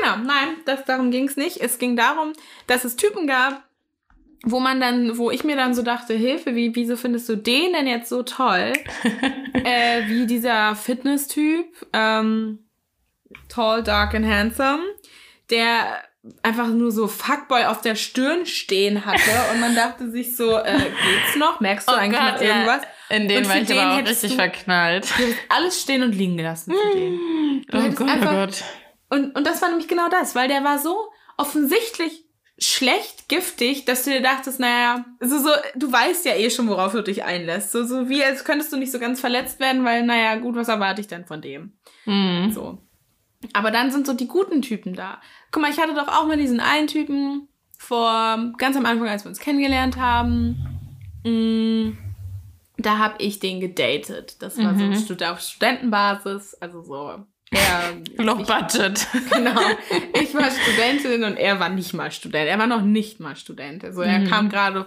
genau, 0.00 0.16
nein, 0.24 0.56
das, 0.66 0.84
darum 0.84 1.10
ging 1.10 1.26
es 1.26 1.36
nicht. 1.36 1.60
Es 1.60 1.78
ging 1.78 1.96
darum, 1.96 2.32
dass 2.66 2.84
es 2.84 2.96
Typen 2.96 3.26
gab, 3.26 3.62
wo 4.42 4.60
man 4.60 4.80
dann, 4.80 5.16
wo 5.16 5.30
ich 5.30 5.44
mir 5.44 5.56
dann 5.56 5.74
so 5.74 5.82
dachte, 5.82 6.14
Hilfe, 6.14 6.54
wie, 6.54 6.74
wieso 6.74 6.96
findest 6.96 7.28
du 7.28 7.36
den 7.36 7.72
denn 7.72 7.86
jetzt 7.86 8.08
so 8.08 8.22
toll? 8.22 8.72
äh, 9.54 10.06
wie 10.08 10.26
dieser 10.26 10.76
Fitness-Typ, 10.76 11.66
ähm, 11.92 12.58
tall, 13.48 13.82
dark 13.82 14.14
and 14.14 14.26
handsome, 14.26 14.82
der 15.50 16.02
einfach 16.42 16.68
nur 16.68 16.90
so 16.90 17.08
Fuckboy 17.08 17.64
auf 17.64 17.80
der 17.80 17.94
Stirn 17.94 18.46
stehen 18.46 19.04
hatte 19.04 19.30
und 19.52 19.60
man 19.60 19.74
dachte 19.74 20.10
sich 20.10 20.36
so, 20.36 20.56
äh, 20.56 20.78
geht's 20.78 21.36
noch? 21.36 21.60
Merkst 21.60 21.88
du 21.88 21.92
oh 21.92 21.96
eigentlich 21.96 22.20
Gott, 22.20 22.34
noch 22.34 22.40
irgendwas? 22.40 22.82
Ja. 22.82 23.16
In 23.16 23.28
den 23.28 23.48
war 23.48 23.56
ich 23.60 23.72
aber 23.72 23.94
auch 23.94 24.06
richtig 24.06 24.30
du, 24.30 24.36
verknallt. 24.36 25.08
Du 25.08 25.22
hättest 25.22 25.38
alles 25.48 25.80
stehen 25.80 26.02
und 26.02 26.12
liegen 26.12 26.36
gelassen 26.36 26.74
für 26.74 26.96
den. 26.96 27.64
Du 27.68 27.78
oh 27.78 27.90
Gott, 27.90 28.00
oh 28.00 28.04
einfach, 28.10 28.32
oh 28.32 28.34
Gott. 28.34 28.64
Und, 29.08 29.36
und 29.36 29.46
das 29.46 29.62
war 29.62 29.68
nämlich 29.68 29.88
genau 29.88 30.08
das, 30.08 30.34
weil 30.34 30.48
der 30.48 30.64
war 30.64 30.78
so 30.78 30.96
offensichtlich 31.36 32.24
schlecht 32.58 33.28
giftig, 33.28 33.84
dass 33.84 34.04
du 34.04 34.10
dir 34.10 34.22
dachtest, 34.22 34.60
naja, 34.60 35.04
so, 35.20 35.38
so, 35.38 35.50
du 35.74 35.92
weißt 35.92 36.24
ja 36.24 36.34
eh 36.34 36.50
schon, 36.50 36.68
worauf 36.68 36.92
du 36.92 37.02
dich 37.02 37.22
einlässt. 37.22 37.70
So, 37.70 37.84
so 37.84 38.08
wie 38.08 38.24
als 38.24 38.44
könntest 38.44 38.72
du 38.72 38.76
nicht 38.76 38.92
so 38.92 38.98
ganz 38.98 39.20
verletzt 39.20 39.60
werden, 39.60 39.84
weil, 39.84 40.04
naja, 40.04 40.36
gut, 40.36 40.56
was 40.56 40.68
erwarte 40.68 41.00
ich 41.00 41.06
denn 41.06 41.26
von 41.26 41.42
dem? 41.42 41.76
Mhm. 42.06 42.50
So. 42.52 42.78
Aber 43.52 43.70
dann 43.70 43.90
sind 43.90 44.06
so 44.06 44.14
die 44.14 44.28
guten 44.28 44.62
Typen 44.62 44.94
da. 44.94 45.20
Guck 45.50 45.62
mal, 45.62 45.70
ich 45.70 45.78
hatte 45.78 45.94
doch 45.94 46.08
auch 46.08 46.26
mal 46.26 46.36
diesen 46.36 46.60
einen 46.60 46.86
Typen 46.86 47.48
vor 47.78 48.52
ganz 48.58 48.76
am 48.76 48.86
Anfang, 48.86 49.08
als 49.08 49.24
wir 49.24 49.28
uns 49.28 49.38
kennengelernt 49.38 49.96
haben. 49.96 50.56
Mm, 51.24 51.96
da 52.78 52.98
habe 52.98 53.14
ich 53.18 53.38
den 53.38 53.60
gedatet. 53.60 54.36
Das 54.40 54.58
war 54.58 54.72
mhm. 54.72 54.94
so 54.94 55.14
auf 55.24 55.40
Studentenbasis, 55.40 56.54
also 56.54 56.82
so 56.82 57.24
er, 57.50 58.24
Low 58.24 58.36
Budget. 58.36 59.06
genau. 59.30 59.60
Ich 60.20 60.34
war 60.34 60.50
Studentin 60.50 61.24
und 61.24 61.36
er 61.36 61.60
war 61.60 61.68
nicht 61.68 61.94
mal 61.94 62.10
Student. 62.10 62.48
Er 62.48 62.58
war 62.58 62.66
noch 62.66 62.82
nicht 62.82 63.20
mal 63.20 63.36
Student. 63.36 63.84
Also 63.84 64.02
er 64.02 64.18
Mhm. 64.18 64.26
kam 64.28 64.48
gerade 64.48 64.86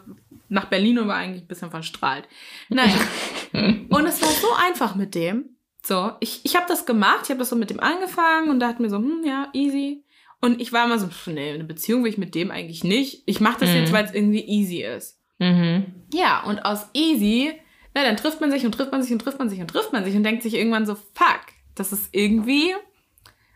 nach 0.50 0.66
Berlin 0.66 1.00
und 1.00 1.08
war 1.08 1.16
eigentlich 1.16 1.44
ein 1.44 1.48
bisschen 1.48 1.72
verstrahlt. 1.72 2.28
Naja. 2.68 2.96
und 3.54 4.06
es 4.06 4.22
war 4.22 4.30
so 4.30 4.48
einfach 4.54 4.96
mit 4.96 5.16
dem. 5.16 5.56
So, 5.82 6.12
ich, 6.20 6.42
ich 6.44 6.56
habe 6.56 6.66
das 6.68 6.86
gemacht, 6.86 7.22
ich 7.24 7.30
habe 7.30 7.40
das 7.40 7.50
so 7.50 7.56
mit 7.56 7.70
dem 7.70 7.80
angefangen 7.80 8.50
und 8.50 8.60
dachte 8.60 8.82
mir 8.82 8.90
so, 8.90 8.98
hm, 8.98 9.24
ja, 9.24 9.48
easy. 9.54 10.04
Und 10.42 10.62
ich 10.62 10.72
war 10.72 10.86
immer 10.86 11.00
so, 11.00 11.08
pff, 11.08 11.28
nee, 11.28 11.52
eine 11.52 11.64
Beziehung 11.66 12.04
will 12.04 12.12
ich 12.12 12.18
mit 12.18 12.34
dem 12.36 12.50
eigentlich 12.52 12.84
nicht. 12.84 13.24
Ich 13.26 13.40
mache 13.42 13.60
das 13.60 13.70
Mhm. 13.72 13.76
jetzt, 13.78 13.92
weil 13.92 14.06
es 14.06 14.14
irgendwie 14.14 14.46
easy 14.46 14.84
ist. 14.84 15.20
Mhm. 15.40 15.86
Ja, 16.14 16.44
und 16.44 16.60
aus 16.60 16.88
easy, 16.94 17.52
na, 17.94 18.04
dann 18.04 18.18
trifft 18.18 18.40
man 18.42 18.52
sich 18.52 18.66
und 18.66 18.72
trifft 18.74 18.92
man 18.92 19.02
sich 19.02 19.12
und 19.12 19.20
trifft 19.20 19.40
man 19.40 19.50
sich 19.50 19.60
und 19.60 19.68
trifft 19.68 19.92
man 19.94 20.04
sich 20.06 20.16
und 20.16 20.24
denkt 20.24 20.44
sich 20.44 20.54
irgendwann 20.54 20.86
so, 20.86 20.96
fuck, 20.96 21.42
das 21.76 21.92
ist 21.92 22.10
irgendwie, 22.14 22.74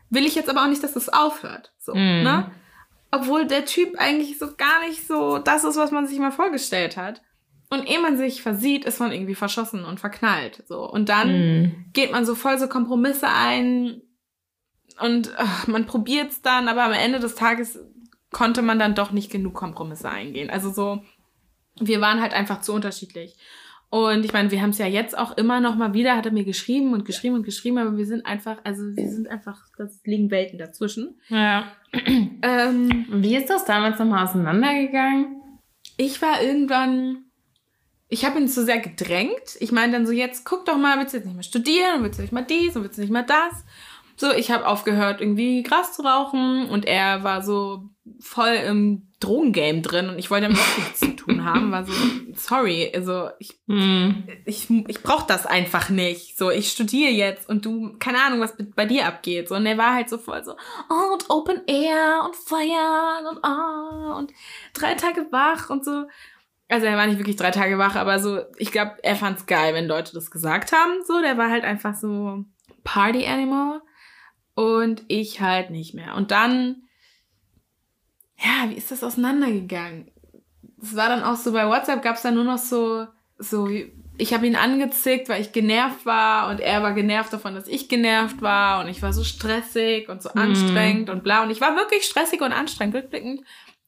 will 0.09 0.25
ich 0.25 0.35
jetzt 0.35 0.49
aber 0.49 0.63
auch 0.63 0.67
nicht, 0.69 0.83
dass 0.83 0.93
das 0.93 1.09
aufhört. 1.09 1.71
So, 1.79 1.93
Mhm. 1.93 2.23
ne? 2.23 2.51
Obwohl 3.11 3.45
der 3.45 3.65
Typ 3.65 3.95
eigentlich 3.99 4.39
so 4.39 4.47
gar 4.55 4.85
nicht 4.87 5.05
so 5.07 5.37
das 5.37 5.63
ist, 5.63 5.77
was 5.77 5.91
man 5.91 6.07
sich 6.07 6.17
mal 6.19 6.31
vorgestellt 6.31 6.97
hat. 6.97 7.21
Und 7.69 7.89
ehe 7.89 7.99
man 7.99 8.17
sich 8.17 8.41
versieht, 8.43 8.85
ist 8.85 8.99
man 8.99 9.11
irgendwie 9.11 9.35
verschossen 9.35 9.83
und 9.85 9.99
verknallt. 9.99 10.63
So. 10.67 10.87
Und 10.89 11.09
dann 11.09 11.61
Mhm. 11.61 11.85
geht 11.93 12.11
man 12.11 12.25
so 12.25 12.35
voll 12.35 12.59
so 12.59 12.67
Kompromisse 12.67 13.27
ein 13.27 14.01
und 15.01 15.33
ach, 15.37 15.67
man 15.67 15.85
probiert 15.85 16.31
es 16.31 16.41
dann, 16.41 16.67
aber 16.67 16.83
am 16.83 16.91
Ende 16.91 17.19
des 17.19 17.35
Tages 17.35 17.79
konnte 18.31 18.61
man 18.61 18.79
dann 18.79 18.95
doch 18.95 19.11
nicht 19.11 19.31
genug 19.31 19.53
Kompromisse 19.53 20.09
eingehen. 20.09 20.49
Also 20.49 20.71
so, 20.71 21.03
wir 21.79 22.01
waren 22.01 22.21
halt 22.21 22.33
einfach 22.33 22.61
zu 22.61 22.73
unterschiedlich. 22.73 23.35
Und 23.89 24.25
ich 24.25 24.33
meine, 24.33 24.49
wir 24.49 24.59
haben 24.61 24.71
es 24.71 24.79
ja 24.79 24.87
jetzt 24.87 25.15
auch 25.15 25.37
immer 25.37 25.59
noch 25.59 25.75
mal 25.75 25.93
wieder, 25.93 26.15
hat 26.17 26.25
er 26.25 26.31
mir 26.31 26.45
geschrieben 26.45 26.93
und 26.93 27.05
geschrieben 27.05 27.35
und 27.35 27.43
geschrieben, 27.43 27.77
aber 27.77 27.95
wir 27.95 28.07
sind 28.07 28.25
einfach, 28.25 28.57
also 28.63 28.81
wir 28.95 29.07
sind 29.07 29.27
einfach, 29.27 29.67
das 29.77 30.01
liegen 30.03 30.31
Welten 30.31 30.57
dazwischen. 30.57 31.19
Ja. 31.29 31.71
Ähm, 32.41 33.05
Wie 33.09 33.37
ist 33.37 33.49
das 33.49 33.65
damals 33.65 33.99
nochmal 33.99 34.25
auseinandergegangen? 34.25 35.43
ich 35.97 36.21
war 36.21 36.41
irgendwann, 36.41 37.25
ich 38.09 38.25
habe 38.25 38.39
ihn 38.39 38.47
zu 38.47 38.63
sehr 38.63 38.79
gedrängt. 38.79 39.57
Ich 39.59 39.71
meine 39.71 39.93
dann 39.93 40.05
so, 40.05 40.11
jetzt 40.11 40.45
guck 40.45 40.65
doch 40.65 40.77
mal, 40.77 40.99
willst 40.99 41.13
du 41.13 41.17
jetzt 41.17 41.25
nicht 41.25 41.35
mehr 41.35 41.43
studieren 41.43 41.97
und 41.97 42.03
willst 42.03 42.19
du 42.19 42.23
nicht 42.23 42.33
mal 42.33 42.45
dies 42.45 42.75
und 42.75 42.83
willst 42.83 42.97
du 42.97 43.01
nicht 43.01 43.11
mal 43.11 43.23
das? 43.25 43.63
So, 44.23 44.31
ich 44.31 44.51
habe 44.51 44.65
aufgehört, 44.67 45.19
irgendwie 45.19 45.63
Gras 45.63 45.91
zu 45.93 46.01
rauchen 46.01 46.69
und 46.69 46.85
er 46.85 47.23
war 47.25 47.41
so 47.41 47.89
voll 48.21 48.53
im 48.53 49.09
Drogengame 49.19 49.81
drin 49.81 50.07
und 50.09 50.17
ich 50.17 50.29
wollte 50.31 50.43
damit 50.43 50.59
auch 50.59 50.77
nichts 50.77 50.99
zu 51.01 51.13
tun 51.15 51.43
haben. 51.43 51.71
War 51.73 51.85
so, 51.85 51.91
sorry, 52.35 52.89
also 52.95 53.29
ich 53.39 53.59
Mhm. 53.67 54.23
ich, 54.45 54.69
ich 54.69 55.03
brauche 55.03 55.25
das 55.27 55.45
einfach 55.45 55.89
nicht. 55.89 56.37
So, 56.37 56.51
ich 56.51 56.71
studiere 56.71 57.11
jetzt 57.11 57.49
und 57.49 57.65
du, 57.65 57.97
keine 57.99 58.21
Ahnung, 58.21 58.39
was 58.39 58.55
bei- 58.55 58.65
bei 58.75 58.85
dir 58.85 59.07
abgeht. 59.07 59.49
So, 59.49 59.55
und 59.55 59.65
er 59.65 59.77
war 59.77 59.93
halt 59.93 60.09
so 60.09 60.17
voll 60.17 60.41
so, 60.43 60.53
oh, 60.89 61.13
und 61.13 61.29
Open 61.29 61.61
Air 61.67 62.21
und 62.25 62.35
feiern 62.37 63.25
und 63.29 63.43
ah, 63.43 64.15
und 64.17 64.31
drei 64.73 64.93
Tage 64.95 65.27
wach 65.31 65.69
und 65.69 65.83
so. 65.83 66.05
Also 66.69 66.85
er 66.85 66.95
war 66.97 67.07
nicht 67.07 67.19
wirklich 67.19 67.35
drei 67.35 67.51
Tage 67.51 67.77
wach, 67.77 67.95
aber 67.97 68.19
so, 68.19 68.39
ich 68.57 68.71
glaube, 68.71 68.93
er 69.03 69.17
fand's 69.17 69.45
geil, 69.47 69.73
wenn 69.73 69.85
Leute 69.87 70.13
das 70.13 70.31
gesagt 70.31 70.71
haben. 70.71 70.91
So, 71.05 71.19
der 71.21 71.37
war 71.37 71.49
halt 71.49 71.65
einfach 71.65 71.93
so 71.95 72.45
Party 72.85 73.25
Animal 73.27 73.81
und 74.55 75.03
ich 75.07 75.41
halt 75.41 75.69
nicht 75.69 75.93
mehr. 75.93 76.15
Und 76.15 76.31
dann, 76.31 76.83
ja, 78.37 78.69
wie 78.69 78.75
ist 78.75 78.91
das 78.91 79.03
auseinandergegangen? 79.03 80.11
Es 80.81 80.95
war 80.95 81.09
dann 81.09 81.23
auch 81.23 81.35
so, 81.37 81.53
bei 81.53 81.67
WhatsApp 81.67 82.01
gab's 82.01 82.21
dann 82.23 82.35
nur 82.35 82.43
noch 82.43 82.57
so, 82.57 83.07
so, 83.37 83.69
ich 84.17 84.33
habe 84.33 84.45
ihn 84.45 84.55
angezickt, 84.55 85.29
weil 85.29 85.41
ich 85.41 85.53
genervt 85.53 86.05
war 86.05 86.49
und 86.49 86.59
er 86.59 86.83
war 86.83 86.93
genervt 86.93 87.33
davon, 87.33 87.55
dass 87.55 87.67
ich 87.67 87.89
genervt 87.89 88.41
war 88.41 88.83
und 88.83 88.89
ich 88.89 89.01
war 89.01 89.13
so 89.13 89.23
stressig 89.23 90.09
und 90.09 90.21
so 90.21 90.29
Mhm. 90.33 90.41
anstrengend 90.41 91.09
und 91.09 91.23
bla 91.23 91.43
und 91.43 91.49
ich 91.49 91.61
war 91.61 91.75
wirklich 91.75 92.03
stressig 92.03 92.41
und 92.41 92.51
anstrengend, 92.51 92.95
rückblickend. 92.95 93.41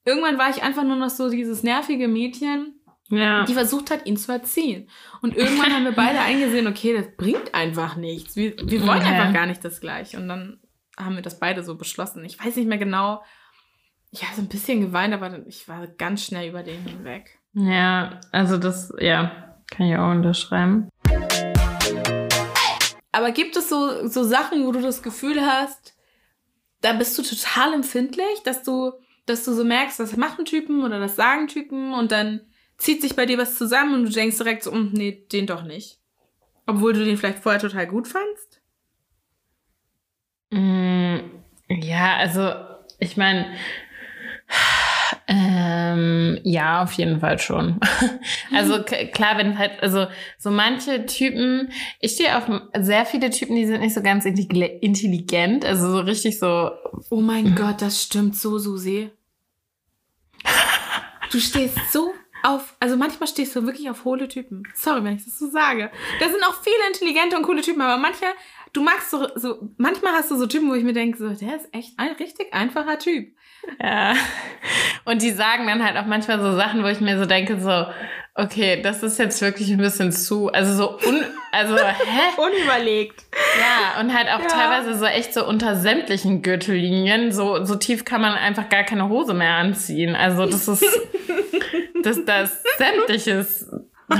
Irgendwann 0.03 0.37
war 0.37 0.49
ich 0.49 0.63
einfach 0.63 0.83
nur 0.83 0.95
noch 0.95 1.09
so 1.09 1.29
dieses 1.29 1.63
nervige 1.63 2.07
Mädchen, 2.07 2.79
Ja. 3.09 3.43
die 3.45 3.53
versucht 3.53 3.91
hat, 3.91 4.05
ihn 4.07 4.17
zu 4.17 4.31
erziehen. 4.31 4.89
Und 5.21 5.35
irgendwann 5.37 5.71
haben 5.71 5.83
wir 5.85 5.91
beide 5.91 6.19
eingesehen, 6.19 6.65
okay, 6.67 6.95
das 6.97 7.05
bringt 7.15 7.53
einfach 7.53 7.95
nichts. 7.95 8.35
Wir, 8.35 8.55
wir 8.57 8.81
wollen 8.87 8.99
Okay. 9.01 9.07
einfach 9.09 9.31
gar 9.33 9.45
nicht 9.45 9.63
das 9.63 9.79
gleiche. 9.79 10.17
Und 10.17 10.27
dann 10.27 10.59
haben 10.97 11.15
wir 11.15 11.21
das 11.21 11.39
beide 11.39 11.63
so 11.63 11.75
beschlossen. 11.75 12.25
Ich 12.25 12.43
weiß 12.43 12.55
nicht 12.55 12.67
mehr 12.67 12.79
genau. 12.79 13.23
Ich 14.11 14.23
habe 14.23 14.33
so 14.35 14.41
ein 14.41 14.47
bisschen 14.47 14.81
geweint, 14.81 15.13
aber 15.13 15.45
ich 15.45 15.67
war 15.67 15.85
ganz 15.87 16.23
schnell 16.23 16.49
über 16.49 16.63
den 16.63 16.81
hinweg. 16.83 17.37
Ja, 17.53 18.19
also 18.31 18.57
das, 18.57 18.91
ja, 18.99 19.55
kann 19.69 19.85
ich 19.87 19.95
auch 19.97 20.09
unterschreiben. 20.11 20.89
Aber 23.11 23.31
gibt 23.31 23.55
es 23.55 23.69
so, 23.69 24.07
so 24.07 24.23
Sachen, 24.23 24.65
wo 24.65 24.71
du 24.71 24.81
das 24.81 25.01
Gefühl 25.01 25.41
hast, 25.45 25.95
da 26.81 26.93
bist 26.93 27.17
du 27.17 27.21
total 27.23 27.73
empfindlich, 27.73 28.41
dass 28.43 28.63
du, 28.63 28.91
dass 29.25 29.45
du 29.45 29.53
so 29.53 29.63
merkst, 29.63 29.99
das 29.99 30.17
machen 30.17 30.45
Typen 30.45 30.83
oder 30.83 30.99
das 30.99 31.15
sagen 31.15 31.47
Typen 31.47 31.93
und 31.93 32.11
dann 32.11 32.41
zieht 32.77 33.01
sich 33.01 33.15
bei 33.15 33.25
dir 33.25 33.37
was 33.37 33.55
zusammen 33.55 33.93
und 33.95 34.05
du 34.05 34.11
denkst 34.11 34.37
direkt 34.37 34.63
so, 34.63 34.71
"Mm, 34.71 34.91
nee, 34.93 35.25
den 35.31 35.47
doch 35.47 35.63
nicht. 35.63 35.99
Obwohl 36.67 36.93
du 36.93 37.03
den 37.05 37.17
vielleicht 37.17 37.39
vorher 37.39 37.61
total 37.61 37.87
gut 37.87 38.07
fandst? 38.07 38.61
Mm, 40.51 41.17
Ja, 41.69 42.17
also 42.17 42.51
ich 42.99 43.17
meine, 43.17 43.55
ähm, 45.27 46.39
ja, 46.43 46.83
auf 46.83 46.93
jeden 46.93 47.19
Fall 47.19 47.39
schon. 47.39 47.79
Also 48.53 48.83
k- 48.83 49.07
klar, 49.07 49.37
wenn 49.37 49.57
halt, 49.57 49.81
also 49.83 50.07
so 50.37 50.49
manche 50.51 51.05
Typen, 51.07 51.71
ich 51.99 52.11
stehe 52.13 52.37
auf 52.37 52.43
sehr 52.79 53.05
viele 53.05 53.29
Typen, 53.31 53.55
die 53.55 53.65
sind 53.65 53.81
nicht 53.81 53.93
so 53.93 54.01
ganz 54.01 54.25
intelli- 54.25 54.79
intelligent, 54.81 55.65
also 55.65 55.91
so 55.91 55.99
richtig 55.99 56.39
so, 56.39 56.71
Oh 57.09 57.21
mein 57.21 57.55
Gott, 57.55 57.81
das 57.81 58.03
stimmt 58.03 58.35
so, 58.35 58.57
Susi. 58.59 59.09
Du 61.31 61.39
stehst 61.39 61.77
so 61.91 62.13
auf, 62.45 62.75
also 62.79 62.95
manchmal 62.95 63.27
stehst 63.27 63.55
du 63.55 63.65
wirklich 63.65 63.89
auf 63.89 64.05
hohle 64.05 64.27
Typen. 64.27 64.63
Sorry, 64.75 65.03
wenn 65.03 65.15
ich 65.15 65.25
das 65.25 65.39
so 65.39 65.49
sage. 65.49 65.91
Da 66.19 66.29
sind 66.29 66.43
auch 66.43 66.61
viele 66.61 66.87
intelligente 66.87 67.35
und 67.35 67.43
coole 67.43 67.61
Typen, 67.61 67.81
aber 67.81 67.97
manche, 67.97 68.25
du 68.73 68.81
magst 68.81 69.09
so, 69.09 69.27
so 69.35 69.69
manchmal 69.77 70.13
hast 70.13 70.31
du 70.31 70.37
so 70.37 70.45
Typen, 70.45 70.69
wo 70.69 70.75
ich 70.75 70.83
mir 70.83 70.93
denke, 70.93 71.17
so, 71.17 71.29
der 71.29 71.55
ist 71.55 71.67
echt 71.73 71.97
ein 71.97 72.11
richtig 72.13 72.53
einfacher 72.53 72.99
Typ. 72.99 73.35
Ja. 73.81 74.13
Und 75.05 75.21
die 75.21 75.31
sagen 75.31 75.67
dann 75.67 75.83
halt 75.85 75.97
auch 75.97 76.05
manchmal 76.05 76.39
so 76.39 76.55
Sachen, 76.55 76.83
wo 76.83 76.87
ich 76.87 76.99
mir 77.01 77.17
so 77.19 77.25
denke, 77.25 77.59
so, 77.59 77.85
okay, 78.33 78.81
das 78.81 79.03
ist 79.03 79.19
jetzt 79.19 79.41
wirklich 79.41 79.69
ein 79.71 79.77
bisschen 79.77 80.11
zu, 80.11 80.51
also 80.51 80.73
so 80.73 81.07
un, 81.07 81.23
also, 81.51 81.77
hä? 81.77 81.81
Unüberlegt. 82.37 83.23
Ja, 83.59 84.01
und 84.01 84.13
halt 84.13 84.27
auch 84.27 84.41
Ja. 84.41 84.47
teilweise 84.47 84.97
so 84.97 85.05
echt 85.05 85.33
so 85.33 85.45
unter 85.47 85.75
sämtlichen 85.75 86.41
Gürtellinien. 86.41 87.31
So, 87.31 87.63
so 87.63 87.75
tief 87.75 88.03
kann 88.05 88.21
man 88.21 88.33
einfach 88.33 88.67
gar 88.69 88.83
keine 88.83 89.07
Hose 89.09 89.33
mehr 89.33 89.53
anziehen. 89.53 90.15
Also 90.15 90.45
das 90.45 90.67
ist, 90.67 90.83
das, 92.03 92.25
das 92.25 92.63
sämtliches 92.77 93.69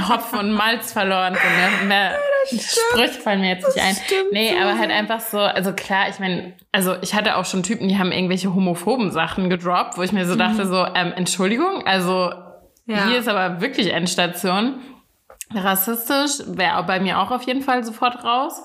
Hopfen 0.10 0.40
und 0.40 0.52
Malz 0.52 0.94
verloren. 0.94 1.36
So, 1.36 1.88
mehr, 1.88 1.88
mehr 1.88 2.20
Sprüche 2.48 3.22
fallen 3.22 3.42
mir 3.42 3.50
jetzt 3.50 3.68
nicht 3.76 3.86
ein. 3.86 3.96
stimmt 3.96 4.32
Nee, 4.32 4.54
aber 4.60 4.78
halt 4.78 4.92
einfach 4.92 5.20
so, 5.20 5.40
also 5.40 5.74
klar, 5.74 6.10
ich 6.10 6.20
meine, 6.20 6.54
also 6.72 6.96
ich 7.02 7.14
hatte 7.14 7.38
auch 7.38 7.46
schon 7.46 7.64
Typen, 7.64 7.88
die 7.88 7.98
haben 7.98 8.12
irgendwelche 8.12 8.54
homophoben 8.54 9.12
Sachen 9.12 9.50
gedroppt, 9.50 9.98
wo 9.98 10.02
ich 10.04 10.12
mir 10.12 10.26
so 10.26 10.36
dachte, 10.36 10.66
so, 10.68 10.86
ähm, 10.96 11.14
Entschuldigung, 11.16 11.86
also 11.86 12.32
Ja. 12.88 13.08
hier 13.08 13.18
ist 13.20 13.28
aber 13.28 13.62
wirklich 13.62 13.92
Endstation. 13.94 14.80
Rassistisch 15.54 16.46
wäre 16.48 16.84
bei 16.84 17.00
mir 17.00 17.20
auch 17.20 17.30
auf 17.30 17.43
jeden 17.43 17.62
Fall 17.62 17.84
sofort 17.84 18.24
raus. 18.24 18.64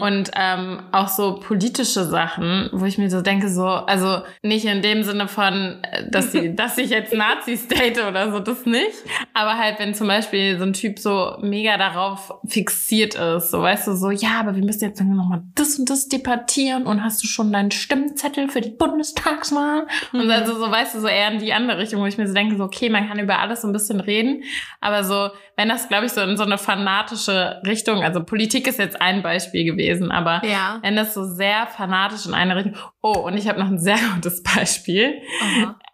Und 0.00 0.30
ähm, 0.34 0.82
auch 0.90 1.06
so 1.06 1.38
politische 1.38 2.04
Sachen, 2.04 2.68
wo 2.72 2.84
ich 2.84 2.98
mir 2.98 3.08
so 3.10 3.22
denke, 3.22 3.48
so, 3.48 3.64
also 3.64 4.22
nicht 4.42 4.64
in 4.64 4.82
dem 4.82 5.04
Sinne 5.04 5.28
von, 5.28 5.78
äh, 5.82 6.10
dass, 6.10 6.32
die, 6.32 6.54
dass 6.56 6.78
ich 6.78 6.90
jetzt 6.90 7.14
Nazis 7.14 7.68
date 7.68 8.04
oder 8.04 8.32
so, 8.32 8.40
das 8.40 8.66
nicht. 8.66 8.92
Aber 9.34 9.56
halt, 9.56 9.78
wenn 9.78 9.94
zum 9.94 10.08
Beispiel 10.08 10.58
so 10.58 10.64
ein 10.64 10.72
Typ 10.72 10.98
so 10.98 11.36
mega 11.42 11.78
darauf 11.78 12.34
fixiert 12.44 13.14
ist, 13.14 13.52
so 13.52 13.62
weißt 13.62 13.86
du, 13.86 13.92
so, 13.94 14.10
ja, 14.10 14.40
aber 14.40 14.56
wir 14.56 14.64
müssen 14.64 14.84
jetzt 14.84 15.00
nochmal 15.00 15.42
das 15.54 15.78
und 15.78 15.88
das 15.88 16.08
debattieren 16.08 16.86
und 16.86 17.04
hast 17.04 17.22
du 17.22 17.28
schon 17.28 17.52
deinen 17.52 17.70
Stimmzettel 17.70 18.48
für 18.48 18.60
die 18.60 18.70
Bundestagswahl? 18.70 19.86
Und 20.12 20.28
also 20.28 20.54
so, 20.58 20.70
weißt 20.70 20.96
du, 20.96 21.00
so 21.00 21.06
eher 21.06 21.30
in 21.30 21.38
die 21.38 21.52
andere 21.52 21.78
Richtung, 21.78 22.02
wo 22.02 22.06
ich 22.06 22.18
mir 22.18 22.26
so 22.26 22.34
denke, 22.34 22.56
so, 22.56 22.64
okay, 22.64 22.90
man 22.90 23.08
kann 23.08 23.20
über 23.20 23.38
alles 23.38 23.62
so 23.62 23.68
ein 23.68 23.72
bisschen 23.72 24.00
reden, 24.00 24.42
aber 24.80 25.04
so, 25.04 25.30
wenn 25.56 25.68
das, 25.68 25.88
glaube 25.88 26.06
ich, 26.06 26.12
so 26.16 26.22
in 26.22 26.36
so 26.36 26.42
eine 26.42 26.58
fanatische 26.58 27.62
Richtung, 27.64 28.02
also 28.02 28.24
Politik 28.24 28.66
ist 28.66 28.80
jetzt 28.80 29.00
ein 29.00 29.22
Beispiel 29.22 29.64
gewesen, 29.64 30.10
aber 30.10 30.42
Ja. 30.44 30.80
wenn 30.82 30.96
das 30.96 31.14
so 31.14 31.22
sehr 31.24 31.68
fanatisch 31.68 32.26
in 32.26 32.34
eine 32.34 32.56
Richtung, 32.56 32.74
oh, 33.02 33.18
und 33.20 33.36
ich 33.36 33.48
habe 33.48 33.60
noch 33.60 33.68
ein 33.68 33.78
sehr 33.78 33.96
gutes 34.14 34.42
Beispiel. 34.42 35.22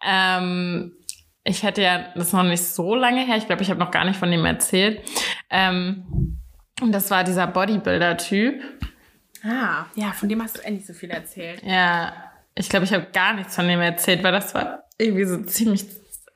Ähm, 0.05 0.93
ich 1.43 1.63
hätte 1.63 1.81
ja, 1.81 2.05
das 2.15 2.27
ist 2.27 2.33
noch 2.33 2.43
nicht 2.43 2.63
so 2.63 2.95
lange 2.95 3.25
her, 3.25 3.37
ich 3.37 3.45
glaube, 3.47 3.61
ich 3.63 3.69
habe 3.69 3.79
noch 3.79 3.91
gar 3.91 4.05
nicht 4.05 4.17
von 4.17 4.31
dem 4.31 4.45
erzählt. 4.45 5.01
Ähm, 5.49 6.39
und 6.81 6.91
das 6.91 7.11
war 7.11 7.23
dieser 7.23 7.47
Bodybuilder-Typ. 7.47 8.61
Ah, 9.43 9.85
ja, 9.95 10.11
von 10.13 10.29
dem 10.29 10.41
hast 10.41 10.57
du 10.57 10.61
endlich 10.65 10.87
so 10.87 10.93
viel 10.93 11.09
erzählt. 11.11 11.61
Ja, 11.63 12.13
ich 12.55 12.69
glaube, 12.69 12.85
ich 12.85 12.93
habe 12.93 13.07
gar 13.13 13.33
nichts 13.33 13.55
von 13.55 13.67
dem 13.67 13.81
erzählt, 13.81 14.23
weil 14.23 14.31
das 14.31 14.55
war 14.55 14.83
irgendwie 14.97 15.25
so 15.25 15.41
ziemlich 15.43 15.85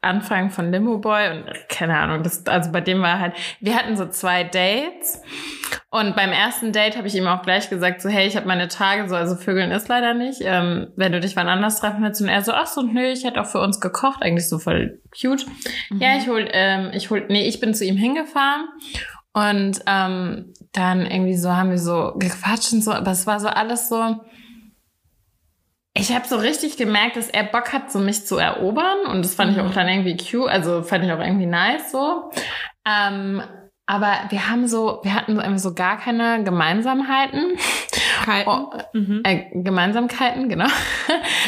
Anfang 0.01 0.49
von 0.49 0.71
Limo 0.71 0.99
Boy 0.99 1.31
und 1.31 1.45
keine 1.69 1.97
Ahnung, 1.97 2.23
das, 2.23 2.45
also 2.45 2.71
bei 2.71 2.81
dem 2.81 3.01
war 3.01 3.19
halt, 3.19 3.33
wir 3.59 3.75
hatten 3.75 3.97
so 3.97 4.07
zwei 4.07 4.43
Dates 4.43 5.21
Und 5.89 6.15
beim 6.15 6.31
ersten 6.31 6.73
Date 6.73 6.97
habe 6.97 7.07
ich 7.07 7.15
ihm 7.15 7.27
auch 7.27 7.41
gleich 7.43 7.69
gesagt, 7.69 8.01
so, 8.01 8.09
hey, 8.09 8.27
ich 8.27 8.35
habe 8.35 8.45
meine 8.45 8.67
Tage, 8.67 9.07
so, 9.07 9.15
also 9.15 9.35
Vögeln 9.35 9.71
ist 9.71 9.87
leider 9.87 10.13
nicht. 10.13 10.41
Ähm, 10.43 10.87
wenn 10.95 11.13
du 11.13 11.19
dich 11.21 11.35
wann 11.35 11.47
anders 11.47 11.79
treffen 11.79 12.03
willst. 12.03 12.21
Und 12.21 12.27
er 12.27 12.41
so, 12.41 12.51
ach 12.51 12.67
so, 12.67 12.81
nö, 12.81 13.05
ich 13.07 13.23
hätte 13.23 13.39
auch 13.41 13.45
für 13.45 13.61
uns 13.61 13.79
gekocht. 13.79 14.21
Eigentlich 14.21 14.49
so 14.49 14.59
voll 14.59 15.01
cute. 15.19 15.45
Mhm. 15.89 16.01
Ja, 16.01 16.17
ich 16.17 16.27
hol, 16.27 16.47
ähm, 16.51 16.91
ich 16.93 17.09
hol, 17.09 17.25
nee, 17.29 17.47
ich 17.47 17.59
bin 17.59 17.73
zu 17.73 17.85
ihm 17.85 17.95
hingefahren. 17.95 18.67
Und 19.33 19.79
ähm, 19.87 20.53
dann 20.73 21.05
irgendwie 21.05 21.37
so 21.37 21.55
haben 21.55 21.69
wir 21.69 21.79
so 21.79 22.13
gequatscht 22.17 22.73
und 22.73 22.83
so, 22.83 22.91
aber 22.91 23.11
es 23.11 23.25
war 23.25 23.39
so 23.39 23.47
alles 23.47 23.87
so. 23.87 24.17
Ich 25.97 26.13
habe 26.13 26.27
so 26.27 26.37
richtig 26.37 26.77
gemerkt, 26.77 27.15
dass 27.15 27.29
er 27.29 27.43
Bock 27.43 27.73
hat, 27.73 27.91
so 27.91 27.99
mich 27.99 28.25
zu 28.25 28.37
erobern. 28.37 29.05
Und 29.07 29.23
das 29.23 29.35
fand 29.35 29.51
mhm. 29.51 29.57
ich 29.57 29.63
auch 29.65 29.73
dann 29.73 29.87
irgendwie 29.87 30.17
cute, 30.17 30.49
also 30.49 30.83
fand 30.83 31.03
ich 31.05 31.11
auch 31.11 31.19
irgendwie 31.19 31.45
nice 31.45 31.91
so. 31.91 32.31
Ähm, 32.85 33.41
aber 33.85 34.13
wir 34.29 34.49
haben 34.49 34.67
so, 34.67 34.99
wir 35.03 35.13
hatten 35.13 35.35
so 35.35 35.41
irgendwie 35.41 35.59
so 35.59 35.73
gar 35.73 35.97
keine 35.97 36.43
Gemeinsamheiten. 36.43 37.57
Oh, 38.45 38.71
mhm. 38.91 39.21
äh, 39.23 39.45
Gemeinsamkeiten, 39.53 40.49
genau. 40.49 40.67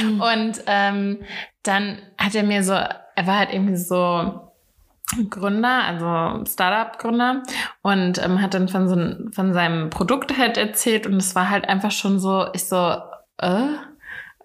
Mhm. 0.01 0.21
Und 0.21 0.63
ähm, 0.67 1.19
dann 1.63 1.97
hat 2.17 2.35
er 2.35 2.43
mir 2.43 2.63
so, 2.63 2.73
er 2.73 3.27
war 3.27 3.39
halt 3.39 3.51
irgendwie 3.51 3.75
so 3.75 4.49
Gründer, 5.29 5.83
also 5.83 6.45
Startup-Gründer 6.45 7.43
und 7.81 8.23
ähm, 8.23 8.41
hat 8.41 8.53
dann 8.53 8.69
von, 8.69 8.87
so, 8.87 9.31
von 9.33 9.53
seinem 9.53 9.89
Produkt 9.89 10.37
halt 10.37 10.57
erzählt 10.57 11.05
und 11.05 11.15
es 11.15 11.35
war 11.35 11.49
halt 11.49 11.67
einfach 11.67 11.91
schon 11.91 12.19
so, 12.19 12.47
ich 12.53 12.65
so, 12.65 12.95
äh, 13.39 13.67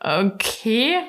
okay. 0.05 1.01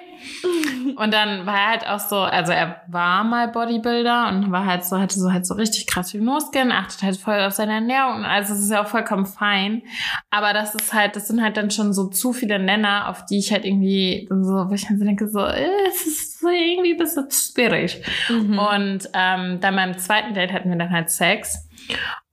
Und 0.96 1.14
dann 1.14 1.46
war 1.46 1.56
er 1.56 1.68
halt 1.70 1.88
auch 1.88 2.00
so, 2.00 2.18
also 2.18 2.52
er 2.52 2.82
war 2.88 3.24
mal 3.24 3.50
Bodybuilder 3.50 4.30
und 4.30 4.52
war 4.52 4.66
halt 4.66 4.84
so, 4.84 4.98
hatte 5.00 5.20
so 5.20 5.32
halt 5.32 5.46
so 5.46 5.54
richtig 5.56 5.88
krass 5.88 6.14
Muskeln, 6.14 6.72
achtet 6.72 7.04
halt 7.04 7.18
voll 7.18 7.40
auf 7.42 7.54
seine 7.54 7.74
Ernährung. 7.74 8.24
Also 8.26 8.54
es 8.54 8.62
ist 8.62 8.72
ja 8.72 8.84
auch 8.84 8.88
vollkommen 8.88 9.26
fein. 9.26 9.84
Aber 10.32 10.54
das 10.54 10.74
ist 10.76 10.94
halt, 10.94 11.16
das 11.16 11.28
sind 11.28 11.42
halt 11.42 11.58
dann 11.58 11.72
schon 11.72 11.94
so 11.94 12.08
zu 12.08 12.34
viele 12.34 12.60
Nenner, 12.60 13.10
auf 13.10 13.26
die 13.26 13.40
ich 13.40 13.52
halt 13.52 13.66
irgendwie 13.66 14.28
so, 14.30 14.70
wo 14.70 14.74
ich 14.74 14.88
dann 14.88 14.98
so 14.98 15.06
denke, 15.06 15.28
so, 15.28 15.46
äh, 15.46 15.68
es 15.90 16.06
ist 16.08 16.40
so 16.40 16.50
irgendwie 16.50 16.94
ein 16.94 16.98
bisschen 16.98 17.30
schwierig. 17.30 18.02
Mhm. 18.30 18.58
Und 18.58 19.10
ähm, 19.14 19.60
dann 19.60 19.76
beim 19.76 19.98
zweiten 19.98 20.34
Date 20.34 20.54
hatten 20.54 20.70
wir 20.70 20.78
dann 20.78 20.92
halt 20.92 21.10
Sex. 21.10 21.68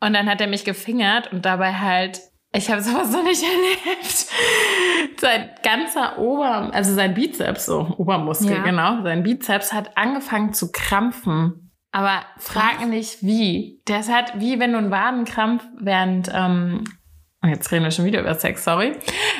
Und 0.01 0.15
dann 0.15 0.29
hat 0.29 0.41
er 0.41 0.47
mich 0.47 0.65
gefingert 0.65 1.33
und 1.33 1.45
dabei 1.45 1.75
halt 1.75 2.21
ich 2.55 2.71
habe 2.71 2.83
sowas 2.83 3.11
noch 3.11 3.25
nicht 3.25 3.43
erlebt. 3.87 4.27
Sein 5.21 5.51
ganzer 5.63 6.19
Ober, 6.19 6.71
also 6.73 6.95
sein 6.95 7.15
Bizeps, 7.15 7.67
so 7.67 7.95
Obermuskel, 7.97 8.57
ja. 8.57 8.63
genau, 8.63 9.03
sein 9.03 9.23
Bizeps 9.23 9.73
hat 9.73 9.97
angefangen 9.97 10.53
zu 10.53 10.71
krampfen. 10.71 11.73
Aber 11.93 12.23
frag 12.39 12.87
nicht 12.87 13.23
wie. 13.23 13.83
Der 13.87 14.01
ist 14.01 14.13
halt 14.13 14.33
wie 14.37 14.59
wenn 14.59 14.73
du 14.73 14.79
einen 14.79 14.91
Wadenkrampf 14.91 15.63
während, 15.79 16.31
ähm, 16.35 16.85
oh, 17.45 17.49
jetzt 17.49 17.71
reden 17.71 17.85
wir 17.85 17.91
schon 17.91 18.07
wieder 18.07 18.21
über 18.21 18.35
Sex, 18.35 18.65
sorry. 18.65 18.97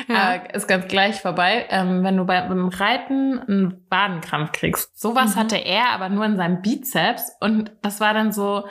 Ja. 0.07 0.35
Äh, 0.35 0.55
ist 0.55 0.67
ganz 0.67 0.87
gleich 0.87 1.21
vorbei. 1.21 1.65
Ähm, 1.69 2.03
wenn 2.03 2.15
du 2.15 2.25
bei, 2.25 2.41
beim 2.41 2.67
Reiten 2.67 3.39
einen 3.39 3.85
Wadenkrampf 3.89 4.51
kriegst. 4.51 4.99
Sowas 4.99 5.35
mhm. 5.35 5.39
hatte 5.39 5.57
er, 5.57 5.89
aber 5.89 6.09
nur 6.09 6.25
in 6.25 6.37
seinem 6.37 6.61
Bizeps. 6.61 7.31
Und 7.39 7.71
das 7.81 7.99
war 7.99 8.13
dann 8.13 8.31
so, 8.31 8.65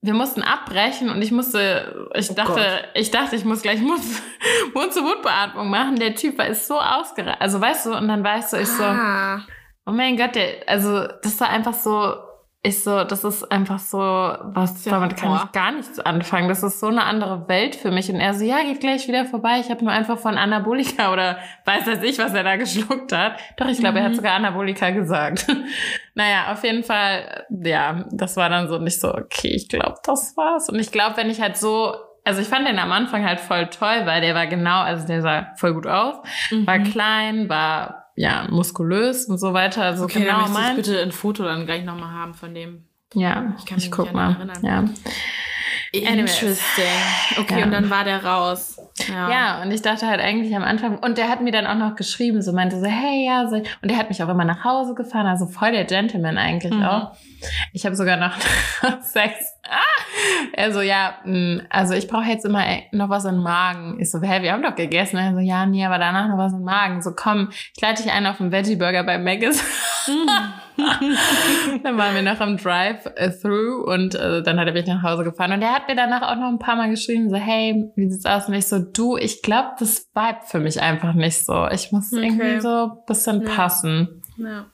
wir 0.00 0.14
mussten 0.14 0.42
abbrechen 0.42 1.10
und 1.10 1.20
ich 1.22 1.32
musste, 1.32 2.08
ich 2.14 2.30
oh 2.30 2.34
dachte, 2.34 2.52
Gott. 2.54 2.88
ich 2.94 3.10
dachte, 3.10 3.34
ich 3.34 3.44
muss 3.44 3.62
gleich 3.62 3.80
Mund-zu-Mund-Beatmung 3.80 5.68
machen. 5.70 5.96
Der 5.96 6.14
Typ 6.14 6.38
war 6.38 6.46
ist 6.46 6.68
so 6.68 6.78
ausgerastet. 6.78 7.40
Also 7.40 7.60
weißt 7.60 7.86
du, 7.86 7.96
und 7.96 8.06
dann 8.06 8.22
weißt 8.22 8.52
du, 8.52 8.58
ich 8.58 8.68
so, 8.68 8.84
ah. 8.84 9.40
oh 9.86 9.92
mein 9.92 10.16
Gott, 10.16 10.36
der, 10.36 10.68
also 10.68 11.06
das 11.22 11.40
war 11.40 11.50
einfach 11.50 11.74
so, 11.74 12.14
ich 12.68 12.82
so, 12.82 13.04
das 13.04 13.24
ist 13.24 13.50
einfach 13.50 13.78
so, 13.78 13.98
was, 13.98 14.84
ja, 14.84 14.92
damit 14.92 15.16
kann 15.16 15.30
boah. 15.30 15.42
ich 15.44 15.52
gar 15.52 15.72
nichts 15.72 15.98
anfangen. 15.98 16.48
Das 16.48 16.62
ist 16.62 16.80
so 16.80 16.86
eine 16.86 17.04
andere 17.04 17.48
Welt 17.48 17.76
für 17.76 17.90
mich. 17.90 18.10
Und 18.10 18.20
er 18.20 18.34
so, 18.34 18.44
ja, 18.44 18.62
geht 18.62 18.80
gleich 18.80 19.08
wieder 19.08 19.24
vorbei. 19.24 19.58
Ich 19.60 19.70
habe 19.70 19.84
nur 19.84 19.92
einfach 19.92 20.18
von 20.18 20.36
Anabolika 20.36 21.12
oder 21.12 21.38
weiß 21.64 21.86
weiß 21.86 22.02
ich, 22.02 22.18
was 22.18 22.34
er 22.34 22.44
da 22.44 22.56
geschluckt 22.56 23.12
hat. 23.12 23.38
Doch, 23.56 23.66
ich 23.66 23.78
glaube, 23.78 23.92
mhm. 23.92 23.98
er 23.98 24.04
hat 24.04 24.12
mhm. 24.12 24.16
sogar 24.16 24.34
Anabolika 24.34 24.90
gesagt. 24.90 25.46
naja, 26.14 26.52
auf 26.52 26.62
jeden 26.64 26.84
Fall, 26.84 27.46
ja, 27.48 28.04
das 28.10 28.36
war 28.36 28.48
dann 28.48 28.68
so 28.68 28.78
nicht 28.78 29.00
so, 29.00 29.12
okay, 29.14 29.48
ich 29.48 29.68
glaube, 29.68 29.96
das 30.04 30.36
war's. 30.36 30.68
Und 30.68 30.78
ich 30.78 30.92
glaube, 30.92 31.16
wenn 31.16 31.30
ich 31.30 31.40
halt 31.40 31.56
so 31.56 31.94
also 32.24 32.42
ich 32.42 32.48
fand 32.48 32.68
den 32.68 32.78
am 32.78 32.92
Anfang 32.92 33.24
halt 33.24 33.40
voll 33.40 33.68
toll, 33.68 34.02
weil 34.04 34.20
der 34.20 34.34
war 34.34 34.46
genau, 34.46 34.82
also 34.82 35.06
der 35.06 35.22
sah 35.22 35.46
voll 35.56 35.72
gut 35.72 35.86
aus, 35.86 36.16
mhm. 36.50 36.66
war 36.66 36.78
klein, 36.80 37.48
war 37.48 38.07
ja, 38.18 38.48
muskulös 38.50 39.26
und 39.26 39.38
so 39.38 39.52
weiter. 39.54 39.84
Also 39.84 40.04
okay, 40.04 40.24
genau 40.24 40.42
dann 40.42 40.52
mein. 40.52 40.76
bitte 40.76 41.00
ein 41.00 41.12
Foto 41.12 41.44
dann 41.44 41.66
gleich 41.66 41.84
nochmal 41.84 42.10
haben 42.10 42.34
von 42.34 42.52
dem. 42.52 42.84
Ja, 43.14 43.54
ich 43.58 43.64
kann 43.64 43.76
mich 43.76 43.86
ich 43.86 43.90
guck 43.92 44.12
mal. 44.12 44.34
Erinnern. 44.34 44.64
Ja. 44.64 44.84
Interesting. 45.92 46.84
Okay, 47.38 47.60
ja. 47.60 47.64
und 47.64 47.72
dann 47.72 47.88
war 47.90 48.04
der 48.04 48.24
raus. 48.24 48.78
Ja. 49.08 49.30
ja, 49.30 49.62
und 49.62 49.70
ich 49.70 49.80
dachte 49.80 50.06
halt 50.06 50.20
eigentlich 50.20 50.54
am 50.56 50.64
Anfang, 50.64 50.98
und 50.98 51.18
der 51.18 51.28
hat 51.28 51.40
mir 51.40 51.52
dann 51.52 51.66
auch 51.66 51.76
noch 51.76 51.94
geschrieben, 51.94 52.42
so 52.42 52.52
meinte 52.52 52.80
so, 52.80 52.86
hey, 52.86 53.24
ja, 53.24 53.48
so, 53.48 53.56
und 53.56 53.66
der 53.82 53.96
hat 53.96 54.08
mich 54.08 54.22
auch 54.22 54.28
immer 54.28 54.44
nach 54.44 54.64
Hause 54.64 54.94
gefahren, 54.94 55.26
also 55.26 55.46
voll 55.46 55.70
der 55.70 55.84
Gentleman 55.84 56.36
eigentlich 56.36 56.72
mhm. 56.72 56.82
auch. 56.82 57.12
Ich 57.72 57.86
habe 57.86 57.94
sogar 57.94 58.16
noch 58.16 58.36
Sex. 59.02 59.54
Ah! 59.62 59.76
Er 60.52 60.72
so, 60.72 60.80
ja, 60.80 61.14
mm, 61.24 61.60
also 61.70 61.94
ich 61.94 62.08
brauche 62.08 62.24
jetzt 62.24 62.44
immer 62.44 62.64
noch 62.92 63.08
was 63.08 63.24
im 63.24 63.42
Magen. 63.42 64.00
Ich 64.00 64.10
so, 64.10 64.20
hä, 64.20 64.42
wir 64.42 64.52
haben 64.52 64.62
doch 64.62 64.74
gegessen. 64.74 65.18
Er 65.18 65.32
so, 65.32 65.38
ja, 65.38 65.66
nee, 65.66 65.84
aber 65.84 65.98
danach 65.98 66.28
noch 66.28 66.38
was 66.38 66.52
im 66.52 66.62
Magen. 66.62 67.02
So, 67.02 67.12
komm, 67.14 67.50
ich 67.50 67.80
leite 67.80 68.02
dich 68.02 68.12
ein 68.12 68.26
auf 68.26 68.40
einen 68.40 68.50
Veggie-Burger 68.50 69.04
bei 69.04 69.18
Maggis. 69.18 69.62
dann 71.82 71.98
waren 71.98 72.14
wir 72.14 72.22
noch 72.22 72.40
am 72.40 72.56
Drive-Through 72.56 73.84
und 73.92 74.14
äh, 74.14 74.42
dann 74.42 74.58
hat 74.58 74.66
er 74.66 74.72
mich 74.72 74.86
nach 74.86 75.02
Hause 75.02 75.24
gefahren. 75.24 75.52
Und 75.52 75.62
er 75.62 75.74
hat 75.74 75.77
mir 75.86 75.94
danach 75.94 76.22
auch 76.22 76.36
noch 76.36 76.48
ein 76.48 76.58
paar 76.58 76.76
Mal 76.76 76.90
geschrieben, 76.90 77.30
so, 77.30 77.36
hey, 77.36 77.90
wie 77.94 78.10
sieht's 78.10 78.26
aus? 78.26 78.48
Und 78.48 78.54
ich 78.54 78.66
so, 78.66 78.78
du, 78.78 79.16
ich 79.16 79.42
glaube, 79.42 79.76
das 79.78 80.08
vibe 80.14 80.40
für 80.46 80.58
mich 80.58 80.80
einfach 80.80 81.14
nicht 81.14 81.44
so. 81.44 81.68
Ich 81.68 81.92
muss 81.92 82.12
okay. 82.12 82.24
irgendwie 82.24 82.60
so 82.60 82.68
ein 82.68 83.04
bisschen 83.06 83.42
ja. 83.42 83.54
passen. 83.54 84.22
Ja. 84.36 84.66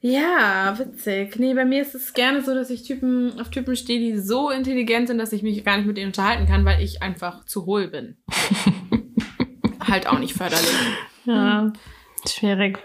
Ja, 0.00 0.78
witzig. 0.78 1.38
Nee, 1.38 1.54
bei 1.54 1.64
mir 1.64 1.80
ist 1.80 1.94
es 1.94 2.12
gerne 2.12 2.42
so, 2.42 2.54
dass 2.54 2.68
ich 2.68 2.82
Typen 2.82 3.40
auf 3.40 3.48
Typen 3.48 3.74
stehe, 3.74 3.98
die 3.98 4.18
so 4.18 4.50
intelligent 4.50 5.08
sind, 5.08 5.16
dass 5.16 5.32
ich 5.32 5.42
mich 5.42 5.64
gar 5.64 5.78
nicht 5.78 5.86
mit 5.86 5.96
ihnen 5.96 6.08
unterhalten 6.08 6.46
kann, 6.46 6.66
weil 6.66 6.82
ich 6.82 7.02
einfach 7.02 7.46
zu 7.46 7.64
hohl 7.64 7.88
bin. 7.88 8.18
halt 9.80 10.06
auch 10.06 10.18
nicht 10.18 10.34
förderlich. 10.34 10.68
Ja, 11.24 11.72
schwierig. 12.26 12.78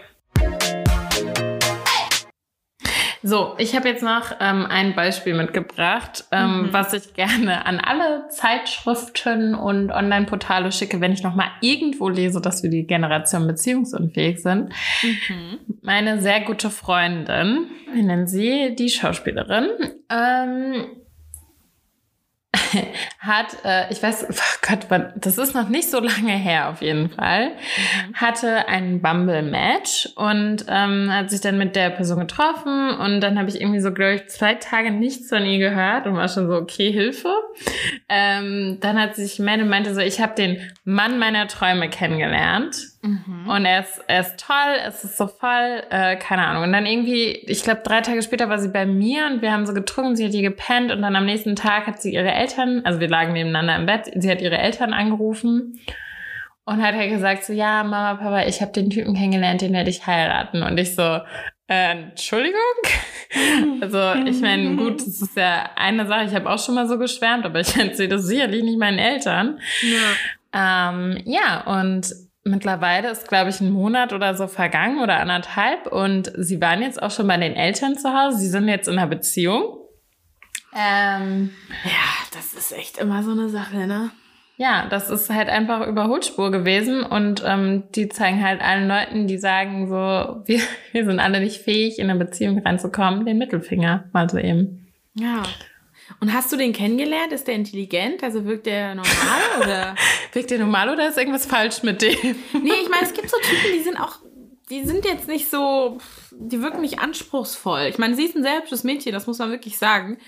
So, 3.22 3.54
ich 3.58 3.76
habe 3.76 3.88
jetzt 3.88 4.02
noch 4.02 4.32
ähm, 4.40 4.66
ein 4.66 4.94
Beispiel 4.94 5.34
mitgebracht, 5.34 6.24
ähm, 6.32 6.62
mhm. 6.62 6.72
was 6.72 6.94
ich 6.94 7.12
gerne 7.12 7.66
an 7.66 7.78
alle 7.78 8.28
Zeitschriften 8.28 9.54
und 9.54 9.90
Online-Portale 9.90 10.72
schicke, 10.72 11.02
wenn 11.02 11.12
ich 11.12 11.22
noch 11.22 11.34
mal 11.34 11.48
irgendwo 11.60 12.08
lese, 12.08 12.40
dass 12.40 12.62
wir 12.62 12.70
die 12.70 12.86
Generation 12.86 13.46
beziehungsunfähig 13.46 14.40
sind. 14.40 14.72
Mhm. 15.02 15.58
Meine 15.82 16.20
sehr 16.22 16.40
gute 16.40 16.70
Freundin, 16.70 17.66
wir 17.92 18.02
nennen 18.02 18.26
sie 18.26 18.74
die 18.74 18.88
Schauspielerin, 18.88 19.68
ähm, 20.08 20.86
hat, 23.18 23.56
äh, 23.64 23.90
ich 23.92 24.02
weiß, 24.02 24.26
oh 24.30 24.66
Gott, 24.66 25.10
das 25.16 25.38
ist 25.38 25.54
noch 25.54 25.68
nicht 25.68 25.90
so 25.90 26.00
lange 26.00 26.32
her 26.32 26.68
auf 26.68 26.82
jeden 26.82 27.10
Fall, 27.10 27.48
mhm. 27.48 28.14
hatte 28.14 28.68
ein 28.68 29.00
Bumble-Match 29.00 30.10
und 30.16 30.64
ähm, 30.68 31.12
hat 31.12 31.30
sich 31.30 31.40
dann 31.40 31.58
mit 31.58 31.76
der 31.76 31.90
Person 31.90 32.20
getroffen 32.20 32.90
und 32.90 33.20
dann 33.20 33.38
habe 33.38 33.48
ich 33.48 33.60
irgendwie 33.60 33.80
so, 33.80 33.92
glaube 33.92 34.14
ich, 34.14 34.28
zwei 34.28 34.54
Tage 34.54 34.90
nichts 34.90 35.28
von 35.28 35.44
ihr 35.44 35.58
gehört 35.58 36.06
und 36.06 36.14
war 36.14 36.28
schon 36.28 36.48
so, 36.48 36.54
okay, 36.54 36.92
Hilfe. 36.92 37.32
Ähm, 38.08 38.78
dann 38.80 39.00
hat 39.00 39.16
sie 39.16 39.24
sich 39.24 39.36
gemeldet 39.36 39.64
und 39.64 39.70
meinte 39.70 39.94
so, 39.94 40.00
ich 40.00 40.20
habe 40.20 40.34
den 40.34 40.60
Mann 40.84 41.18
meiner 41.18 41.48
Träume 41.48 41.88
kennengelernt 41.88 42.90
Mhm. 43.02 43.48
Und 43.48 43.64
er 43.64 43.80
ist, 43.80 44.02
er 44.08 44.20
ist 44.20 44.38
toll, 44.38 44.76
es 44.86 45.04
ist 45.04 45.16
so 45.16 45.26
voll, 45.26 45.82
äh, 45.88 46.16
keine 46.16 46.46
Ahnung. 46.46 46.64
Und 46.64 46.72
dann 46.72 46.84
irgendwie, 46.84 47.30
ich 47.30 47.62
glaube, 47.62 47.80
drei 47.82 48.02
Tage 48.02 48.22
später 48.22 48.50
war 48.50 48.58
sie 48.58 48.68
bei 48.68 48.84
mir 48.84 49.26
und 49.26 49.40
wir 49.40 49.52
haben 49.52 49.64
so 49.64 49.72
getrunken, 49.72 50.16
sie 50.16 50.26
hat 50.26 50.32
hier 50.32 50.42
gepennt 50.42 50.92
und 50.92 51.00
dann 51.00 51.16
am 51.16 51.24
nächsten 51.24 51.56
Tag 51.56 51.86
hat 51.86 52.02
sie 52.02 52.12
ihre 52.12 52.30
Eltern, 52.30 52.59
also 52.84 53.00
wir 53.00 53.08
lagen 53.08 53.32
nebeneinander 53.32 53.76
im 53.76 53.86
Bett, 53.86 54.10
sie 54.14 54.30
hat 54.30 54.40
ihre 54.40 54.58
Eltern 54.58 54.92
angerufen 54.92 55.80
und 56.64 56.82
hat 56.82 56.94
halt 56.94 57.10
gesagt 57.10 57.44
so, 57.44 57.52
ja, 57.52 57.82
Mama, 57.82 58.14
Papa, 58.14 58.46
ich 58.46 58.60
habe 58.60 58.72
den 58.72 58.90
Typen 58.90 59.14
kennengelernt, 59.14 59.60
den 59.60 59.72
werde 59.72 59.90
ich 59.90 60.06
heiraten. 60.06 60.62
Und 60.62 60.78
ich 60.78 60.94
so, 60.94 61.20
äh, 61.68 61.92
Entschuldigung? 61.92 62.60
also 63.80 64.14
ich 64.26 64.40
meine, 64.40 64.76
gut, 64.76 65.00
das 65.00 65.22
ist 65.22 65.36
ja 65.36 65.70
eine 65.76 66.06
Sache, 66.06 66.26
ich 66.26 66.34
habe 66.34 66.50
auch 66.50 66.58
schon 66.58 66.74
mal 66.74 66.88
so 66.88 66.98
geschwärmt, 66.98 67.44
aber 67.44 67.60
ich 67.60 67.76
erzähle 67.78 68.08
das 68.08 68.26
sicherlich 68.26 68.62
nicht 68.62 68.78
meinen 68.78 68.98
Eltern. 68.98 69.58
Ja, 70.52 70.90
ähm, 70.90 71.18
ja 71.24 71.62
und 71.62 72.12
Mittlerweile 72.42 73.10
ist, 73.10 73.28
glaube 73.28 73.50
ich, 73.50 73.60
ein 73.60 73.70
Monat 73.70 74.14
oder 74.14 74.34
so 74.34 74.46
vergangen 74.46 75.02
oder 75.02 75.20
anderthalb 75.20 75.86
und 75.86 76.32
sie 76.38 76.58
waren 76.58 76.80
jetzt 76.80 77.02
auch 77.02 77.10
schon 77.10 77.26
bei 77.26 77.36
den 77.36 77.54
Eltern 77.54 77.98
zu 77.98 78.14
Hause. 78.14 78.38
Sie 78.38 78.48
sind 78.48 78.66
jetzt 78.66 78.88
in 78.88 78.98
einer 78.98 79.06
Beziehung. 79.06 79.76
Ähm, 80.74 81.50
ja, 81.84 82.26
das 82.32 82.54
ist 82.54 82.72
echt 82.72 82.98
immer 82.98 83.22
so 83.22 83.32
eine 83.32 83.48
Sache, 83.48 83.86
ne? 83.86 84.10
Ja, 84.60 84.86
das 84.90 85.08
ist 85.08 85.30
halt 85.30 85.48
einfach 85.48 85.86
Überholspur 85.86 86.50
gewesen 86.50 87.02
und 87.02 87.42
ähm, 87.46 87.84
die 87.94 88.10
zeigen 88.10 88.44
halt 88.44 88.60
allen 88.60 88.88
Leuten, 88.88 89.26
die 89.26 89.38
sagen 89.38 89.88
so, 89.88 89.94
wir, 90.46 90.60
wir 90.92 91.04
sind 91.06 91.18
alle 91.18 91.40
nicht 91.40 91.62
fähig, 91.62 91.98
in 91.98 92.10
eine 92.10 92.18
Beziehung 92.18 92.58
reinzukommen, 92.58 93.24
den 93.24 93.38
Mittelfinger 93.38 94.04
mal 94.12 94.28
so 94.28 94.36
eben. 94.36 94.86
Ja. 95.14 95.44
Und 96.20 96.34
hast 96.34 96.52
du 96.52 96.56
den 96.56 96.74
kennengelernt? 96.74 97.32
Ist 97.32 97.46
der 97.46 97.54
intelligent? 97.54 98.22
Also 98.22 98.44
wirkt 98.44 98.66
der 98.66 98.94
normal 98.94 99.40
oder? 99.62 99.94
wirkt 100.34 100.50
der 100.50 100.58
normal 100.58 100.90
oder 100.90 101.08
ist 101.08 101.16
irgendwas 101.16 101.46
falsch 101.46 101.82
mit 101.82 102.02
dem? 102.02 102.18
nee, 102.62 102.72
ich 102.82 102.90
meine, 102.90 103.04
es 103.04 103.14
gibt 103.14 103.30
so 103.30 103.38
Typen, 103.38 103.72
die 103.78 103.82
sind 103.82 103.96
auch, 103.96 104.18
die 104.68 104.84
sind 104.84 105.06
jetzt 105.06 105.26
nicht 105.26 105.48
so, 105.48 105.96
die 106.32 106.60
wirken 106.60 106.82
nicht 106.82 106.98
anspruchsvoll. 106.98 107.86
Ich 107.88 107.96
meine, 107.96 108.14
sie 108.14 108.24
ist 108.24 108.36
ein 108.36 108.42
sehr 108.42 108.58
hübsches 108.58 108.84
Mädchen, 108.84 109.12
das 109.12 109.26
muss 109.26 109.38
man 109.38 109.50
wirklich 109.50 109.78
sagen. 109.78 110.18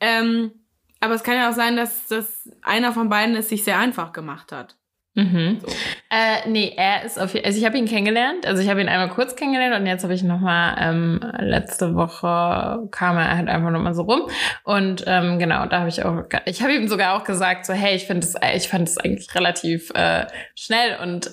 Ähm, 0.00 0.52
aber 1.00 1.14
es 1.14 1.22
kann 1.22 1.36
ja 1.36 1.50
auch 1.50 1.54
sein, 1.54 1.76
dass, 1.76 2.08
dass 2.08 2.50
einer 2.62 2.92
von 2.92 3.08
beiden 3.08 3.36
es 3.36 3.48
sich 3.48 3.64
sehr 3.64 3.78
einfach 3.78 4.12
gemacht 4.12 4.52
hat. 4.52 4.76
Mhm. 5.18 5.58
So. 5.60 5.66
Äh, 6.10 6.48
nee, 6.48 6.74
er 6.76 7.02
ist 7.04 7.18
auf 7.18 7.34
also 7.34 7.58
ich 7.58 7.64
habe 7.64 7.76
ihn 7.76 7.86
kennengelernt, 7.86 8.46
also 8.46 8.62
ich 8.62 8.68
habe 8.68 8.80
ihn 8.80 8.88
einmal 8.88 9.08
kurz 9.08 9.34
kennengelernt 9.34 9.74
und 9.74 9.84
jetzt 9.84 10.04
habe 10.04 10.14
ich 10.14 10.22
nochmal, 10.22 10.76
ähm, 10.78 11.20
letzte 11.40 11.96
Woche 11.96 12.88
kam 12.92 13.16
er 13.16 13.36
halt 13.36 13.48
einfach 13.48 13.70
nochmal 13.70 13.94
so 13.94 14.02
rum 14.02 14.30
und 14.62 15.02
ähm, 15.08 15.40
genau, 15.40 15.66
da 15.66 15.80
habe 15.80 15.88
ich 15.88 16.04
auch, 16.04 16.22
ich 16.46 16.62
habe 16.62 16.72
ihm 16.74 16.86
sogar 16.86 17.16
auch 17.16 17.24
gesagt, 17.24 17.66
so 17.66 17.72
hey, 17.72 17.96
ich 17.96 18.06
finde 18.06 18.28
es, 18.28 18.36
ich 18.54 18.68
fand 18.68 18.88
es 18.88 18.96
eigentlich 18.96 19.34
relativ 19.34 19.90
äh, 19.94 20.26
schnell 20.54 20.98
und 21.02 21.32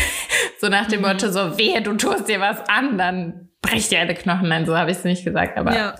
so 0.58 0.68
nach 0.70 0.86
dem 0.86 1.00
mhm. 1.02 1.08
Motto 1.08 1.30
so, 1.30 1.58
wehe, 1.58 1.82
du 1.82 1.94
tust 1.94 2.28
dir 2.28 2.40
was 2.40 2.66
an, 2.66 2.96
dann 2.96 3.47
brech 3.60 3.88
dir 3.88 4.00
alle 4.00 4.14
Knochen. 4.14 4.48
Nein, 4.48 4.66
so 4.66 4.76
habe 4.76 4.90
ich 4.90 4.98
es 4.98 5.04
nicht 5.04 5.24
gesagt, 5.24 5.58
aber 5.58 5.74
ja. 5.74 5.94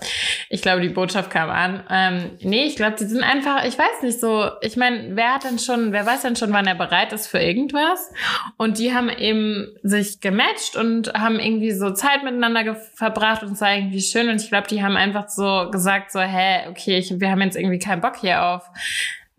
ich 0.49 0.61
glaube, 0.61 0.81
die 0.81 0.89
Botschaft 0.89 1.29
kam 1.29 1.49
an. 1.49 1.83
Ähm, 1.89 2.31
nee, 2.41 2.63
ich 2.63 2.75
glaube, 2.75 2.95
die 2.97 3.05
sind 3.05 3.21
einfach, 3.21 3.65
ich 3.65 3.77
weiß 3.77 4.01
nicht 4.01 4.19
so, 4.19 4.49
ich 4.61 4.77
meine, 4.77 5.15
wer 5.15 5.35
hat 5.35 5.43
denn 5.43 5.59
schon, 5.59 5.91
wer 5.91 6.05
weiß 6.05 6.21
denn 6.21 6.35
schon, 6.37 6.53
wann 6.53 6.67
er 6.67 6.75
bereit 6.75 7.11
ist 7.11 7.27
für 7.27 7.39
irgendwas? 7.39 8.11
Und 8.57 8.79
die 8.79 8.93
haben 8.93 9.09
eben 9.09 9.67
sich 9.83 10.21
gematcht 10.21 10.77
und 10.77 11.13
haben 11.13 11.39
irgendwie 11.39 11.71
so 11.71 11.91
Zeit 11.91 12.23
miteinander 12.23 12.75
verbracht 12.95 13.43
und 13.43 13.51
es 13.51 13.61
war 13.61 13.75
irgendwie 13.75 14.01
schön. 14.01 14.29
Und 14.29 14.41
ich 14.41 14.49
glaube, 14.49 14.67
die 14.67 14.81
haben 14.81 14.95
einfach 14.95 15.27
so 15.27 15.69
gesagt, 15.69 16.11
so, 16.11 16.21
hä, 16.21 16.67
okay, 16.69 16.97
ich, 16.97 17.19
wir 17.19 17.29
haben 17.29 17.41
jetzt 17.41 17.57
irgendwie 17.57 17.79
keinen 17.79 18.01
Bock 18.01 18.15
hier 18.17 18.43
auf 18.43 18.63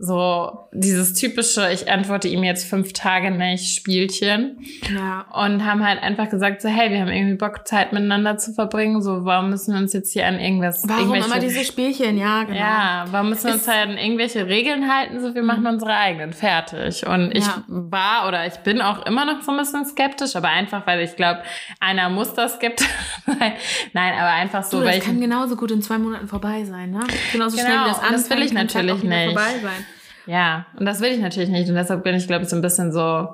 so 0.02 0.66
dieses 0.72 1.12
typische, 1.12 1.70
ich 1.70 1.90
antworte 1.90 2.26
ihm 2.26 2.42
jetzt 2.42 2.66
fünf 2.66 2.94
Tage 2.94 3.30
nicht 3.30 3.76
Spielchen. 3.76 4.64
Ja. 4.90 5.26
Und 5.30 5.66
haben 5.66 5.86
halt 5.86 6.02
einfach 6.02 6.30
gesagt, 6.30 6.62
so, 6.62 6.70
hey, 6.70 6.90
wir 6.90 7.00
haben 7.00 7.08
irgendwie 7.08 7.36
Bock, 7.36 7.68
Zeit 7.68 7.92
miteinander 7.92 8.38
zu 8.38 8.54
verbringen. 8.54 9.02
So, 9.02 9.26
warum 9.26 9.50
müssen 9.50 9.74
wir 9.74 9.78
uns 9.78 9.92
jetzt 9.92 10.10
hier 10.14 10.26
an 10.26 10.40
irgendwas. 10.40 10.84
Warum 10.88 11.12
immer 11.12 11.38
diese 11.38 11.66
Spielchen, 11.66 12.16
ja, 12.16 12.44
genau. 12.44 12.58
Ja, 12.58 13.04
warum 13.10 13.28
müssen 13.28 13.48
wir 13.48 13.52
uns 13.52 13.68
halt 13.68 13.90
an 13.90 13.98
irgendwelche 13.98 14.46
Regeln 14.46 14.90
halten? 14.90 15.20
So, 15.20 15.34
wir 15.34 15.42
machen 15.42 15.66
unsere 15.66 15.94
eigenen, 15.94 16.32
fertig. 16.32 17.06
Und 17.06 17.36
ich 17.36 17.44
ja. 17.44 17.62
war 17.68 18.26
oder 18.26 18.46
ich 18.46 18.54
bin 18.60 18.80
auch 18.80 19.04
immer 19.04 19.26
noch 19.26 19.42
so 19.42 19.52
ein 19.52 19.58
bisschen 19.58 19.84
skeptisch, 19.84 20.34
aber 20.34 20.48
einfach, 20.48 20.86
weil 20.86 21.00
ich 21.00 21.14
glaube, 21.14 21.42
einer 21.78 22.08
muss 22.08 22.32
das 22.32 22.54
skeptisch 22.54 22.88
sein. 23.26 23.52
Nein, 23.92 24.14
aber 24.14 24.32
einfach 24.32 24.62
so, 24.62 24.78
du, 24.78 24.84
das 24.84 24.94
weil 24.94 25.00
kann 25.00 25.20
genauso 25.20 25.56
gut 25.56 25.70
in 25.72 25.82
zwei 25.82 25.98
Monaten 25.98 26.26
vorbei 26.26 26.64
sein, 26.64 26.90
ne? 26.90 27.00
Genauso 27.32 27.58
genau, 27.58 27.68
schnell 27.68 27.84
wie 27.84 27.88
das 27.88 27.98
anfängt, 27.98 28.14
das 28.14 28.30
will 28.30 28.42
ich 28.42 28.52
natürlich 28.54 29.02
nicht. 29.02 29.34
Vorbei 29.34 29.58
sein. 29.62 29.84
Ja, 30.26 30.66
und 30.78 30.86
das 30.86 31.00
will 31.00 31.12
ich 31.12 31.20
natürlich 31.20 31.48
nicht. 31.48 31.68
Und 31.68 31.76
deshalb 31.76 32.04
bin 32.04 32.14
ich, 32.14 32.26
glaube 32.26 32.44
ich, 32.44 32.48
so 32.48 32.56
ein 32.56 32.62
bisschen 32.62 32.92
so. 32.92 33.28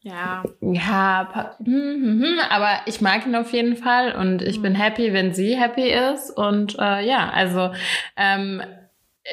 Ja. 0.00 0.44
Ja, 0.60 1.54
hm, 1.58 1.66
hm, 1.66 2.22
hm, 2.22 2.38
aber 2.50 2.80
ich 2.86 3.00
mag 3.00 3.26
ihn 3.26 3.34
auf 3.34 3.52
jeden 3.52 3.76
Fall 3.76 4.12
und 4.12 4.42
ich 4.42 4.62
bin 4.62 4.74
happy, 4.74 5.12
wenn 5.12 5.34
sie 5.34 5.56
happy 5.56 5.90
ist. 5.90 6.30
Und 6.30 6.78
äh, 6.78 7.04
ja, 7.04 7.28
also 7.30 7.72
ähm, 8.16 8.62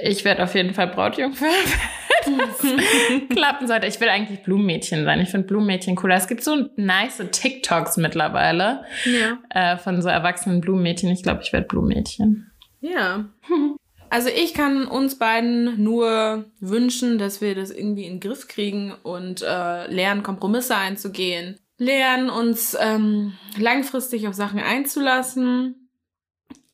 ich 0.03 0.25
werde 0.25 0.43
auf 0.43 0.55
jeden 0.55 0.73
Fall 0.73 0.87
Brautjungfer, 0.87 1.45
klappen 3.29 3.67
sollte. 3.67 3.87
Ich 3.87 3.99
will 4.01 4.09
eigentlich 4.09 4.43
Blumenmädchen 4.43 5.05
sein. 5.05 5.21
Ich 5.21 5.29
finde 5.29 5.47
Blumenmädchen 5.47 5.95
cooler. 5.95 6.15
Es 6.15 6.27
gibt 6.27 6.43
so 6.43 6.69
nice 6.75 7.23
TikToks 7.31 7.97
mittlerweile 7.97 8.83
ja. 9.05 9.37
äh, 9.49 9.77
von 9.77 10.01
so 10.01 10.09
erwachsenen 10.09 10.61
Blumenmädchen. 10.61 11.09
Ich 11.11 11.23
glaube, 11.23 11.41
ich 11.43 11.53
werde 11.53 11.67
Blumenmädchen. 11.67 12.51
Ja. 12.81 13.25
Also 14.15 14.29
ich 14.29 14.53
kann 14.53 14.87
uns 14.87 15.17
beiden 15.17 15.83
nur 15.83 16.45
wünschen, 16.61 17.17
dass 17.17 17.41
wir 17.41 17.53
das 17.53 17.69
irgendwie 17.69 18.05
in 18.05 18.13
den 18.13 18.19
Griff 18.21 18.47
kriegen 18.47 18.93
und 19.03 19.41
äh, 19.41 19.87
lernen, 19.87 20.23
Kompromisse 20.23 20.77
einzugehen, 20.77 21.59
lernen, 21.77 22.29
uns 22.29 22.77
ähm, 22.79 23.33
langfristig 23.57 24.29
auf 24.29 24.33
Sachen 24.33 24.61
einzulassen. 24.61 25.89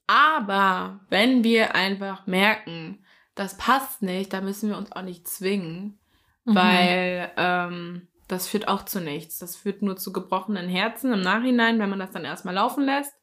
Aber 0.05 0.99
wenn 1.09 1.43
wir 1.43 1.73
einfach 1.73 2.27
merken, 2.27 3.03
das 3.33 3.57
passt 3.57 4.03
nicht, 4.03 4.33
dann 4.33 4.45
müssen 4.45 4.69
wir 4.69 4.77
uns 4.77 4.91
auch 4.91 5.01
nicht 5.01 5.27
zwingen, 5.27 5.97
mhm. 6.45 6.53
weil 6.53 7.31
ähm, 7.37 8.07
das 8.27 8.49
führt 8.49 8.67
auch 8.67 8.85
zu 8.85 9.01
nichts. 9.01 9.39
Das 9.39 9.55
führt 9.55 9.81
nur 9.81 9.97
zu 9.97 10.13
gebrochenen 10.13 10.69
Herzen 10.69 11.11
im 11.11 11.21
Nachhinein, 11.21 11.79
wenn 11.79 11.89
man 11.89 11.97
das 11.97 12.11
dann 12.11 12.23
erstmal 12.23 12.53
laufen 12.53 12.85
lässt. 12.85 13.15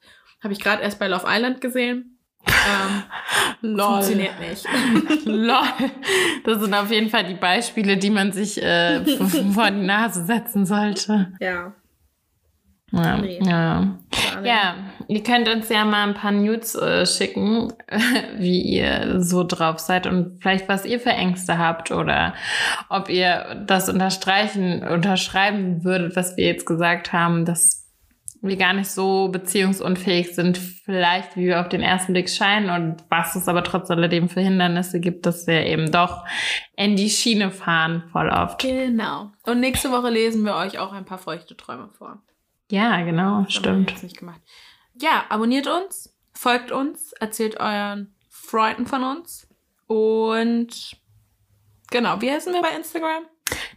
Habe 0.42 0.54
ich 0.54 0.58
gerade 0.58 0.82
erst 0.82 0.98
bei 0.98 1.06
Love 1.06 1.26
Island 1.28 1.60
gesehen 1.60 2.17
ähm, 2.46 3.02
Lol. 3.60 3.86
Funktioniert 4.02 4.40
nicht. 4.40 4.64
Lol. 5.26 5.90
Das 6.44 6.60
sind 6.60 6.74
auf 6.74 6.90
jeden 6.90 7.10
Fall 7.10 7.24
die 7.24 7.34
Beispiele, 7.34 7.96
die 7.96 8.10
man 8.10 8.32
sich 8.32 8.62
äh, 8.62 9.04
vor 9.54 9.70
die 9.70 9.84
Nase 9.84 10.24
setzen 10.24 10.66
sollte. 10.66 11.32
Ja. 11.40 11.72
Ja, 12.90 13.18
nee. 13.18 13.38
ja. 13.42 13.98
ja, 14.42 14.74
ihr 15.08 15.22
könnt 15.22 15.46
uns 15.46 15.68
ja 15.68 15.84
mal 15.84 16.08
ein 16.08 16.14
paar 16.14 16.32
Nudes 16.32 16.74
äh, 16.74 17.04
schicken, 17.04 17.70
wie 18.38 18.62
ihr 18.62 19.20
so 19.20 19.44
drauf 19.44 19.78
seid 19.78 20.06
und 20.06 20.40
vielleicht 20.40 20.70
was 20.70 20.86
ihr 20.86 20.98
für 20.98 21.10
Ängste 21.10 21.58
habt 21.58 21.90
oder 21.90 22.32
ob 22.88 23.10
ihr 23.10 23.62
das 23.66 23.90
unterstreichen, 23.90 24.82
unterschreiben 24.82 25.84
würdet, 25.84 26.16
was 26.16 26.38
wir 26.38 26.46
jetzt 26.46 26.64
gesagt 26.64 27.12
haben, 27.12 27.44
dass 27.44 27.77
wir 28.40 28.56
gar 28.56 28.72
nicht 28.72 28.90
so 28.90 29.28
beziehungsunfähig 29.28 30.34
sind, 30.34 30.58
vielleicht 30.58 31.36
wie 31.36 31.46
wir 31.46 31.60
auf 31.60 31.68
den 31.68 31.80
ersten 31.80 32.12
Blick 32.12 32.30
scheinen 32.30 32.70
und 32.70 33.04
was 33.08 33.34
es 33.34 33.48
aber 33.48 33.64
trotz 33.64 33.90
alledem 33.90 34.28
für 34.28 34.40
Hindernisse 34.40 35.00
gibt, 35.00 35.26
dass 35.26 35.46
wir 35.46 35.66
eben 35.66 35.90
doch 35.90 36.24
in 36.76 36.96
die 36.96 37.10
Schiene 37.10 37.50
fahren, 37.50 38.04
voll 38.12 38.28
oft. 38.28 38.60
Genau. 38.60 39.32
Und 39.44 39.60
nächste 39.60 39.90
Woche 39.90 40.10
lesen 40.10 40.44
wir 40.44 40.54
euch 40.54 40.78
auch 40.78 40.92
ein 40.92 41.04
paar 41.04 41.18
feuchte 41.18 41.56
Träume 41.56 41.88
vor. 41.96 42.22
Ja, 42.70 43.00
genau, 43.02 43.42
das 43.42 43.54
stimmt. 43.54 43.94
Ja, 44.94 45.24
abonniert 45.28 45.66
uns, 45.66 46.14
folgt 46.32 46.70
uns, 46.70 47.12
erzählt 47.12 47.58
euren 47.58 48.14
Freunden 48.28 48.86
von 48.86 49.02
uns 49.02 49.48
und 49.86 50.96
genau, 51.90 52.20
wie 52.20 52.30
heißen 52.30 52.52
wir 52.52 52.62
bei 52.62 52.76
Instagram? 52.76 53.24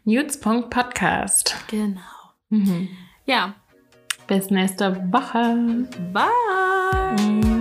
Nudes.podcast. 0.03 1.55
Genau. 1.67 2.01
Mhm. 2.49 2.89
Ja, 3.25 3.55
bis 4.31 4.49
nächste 4.49 4.95
Woche. 5.11 5.57
Bye. 6.13 7.60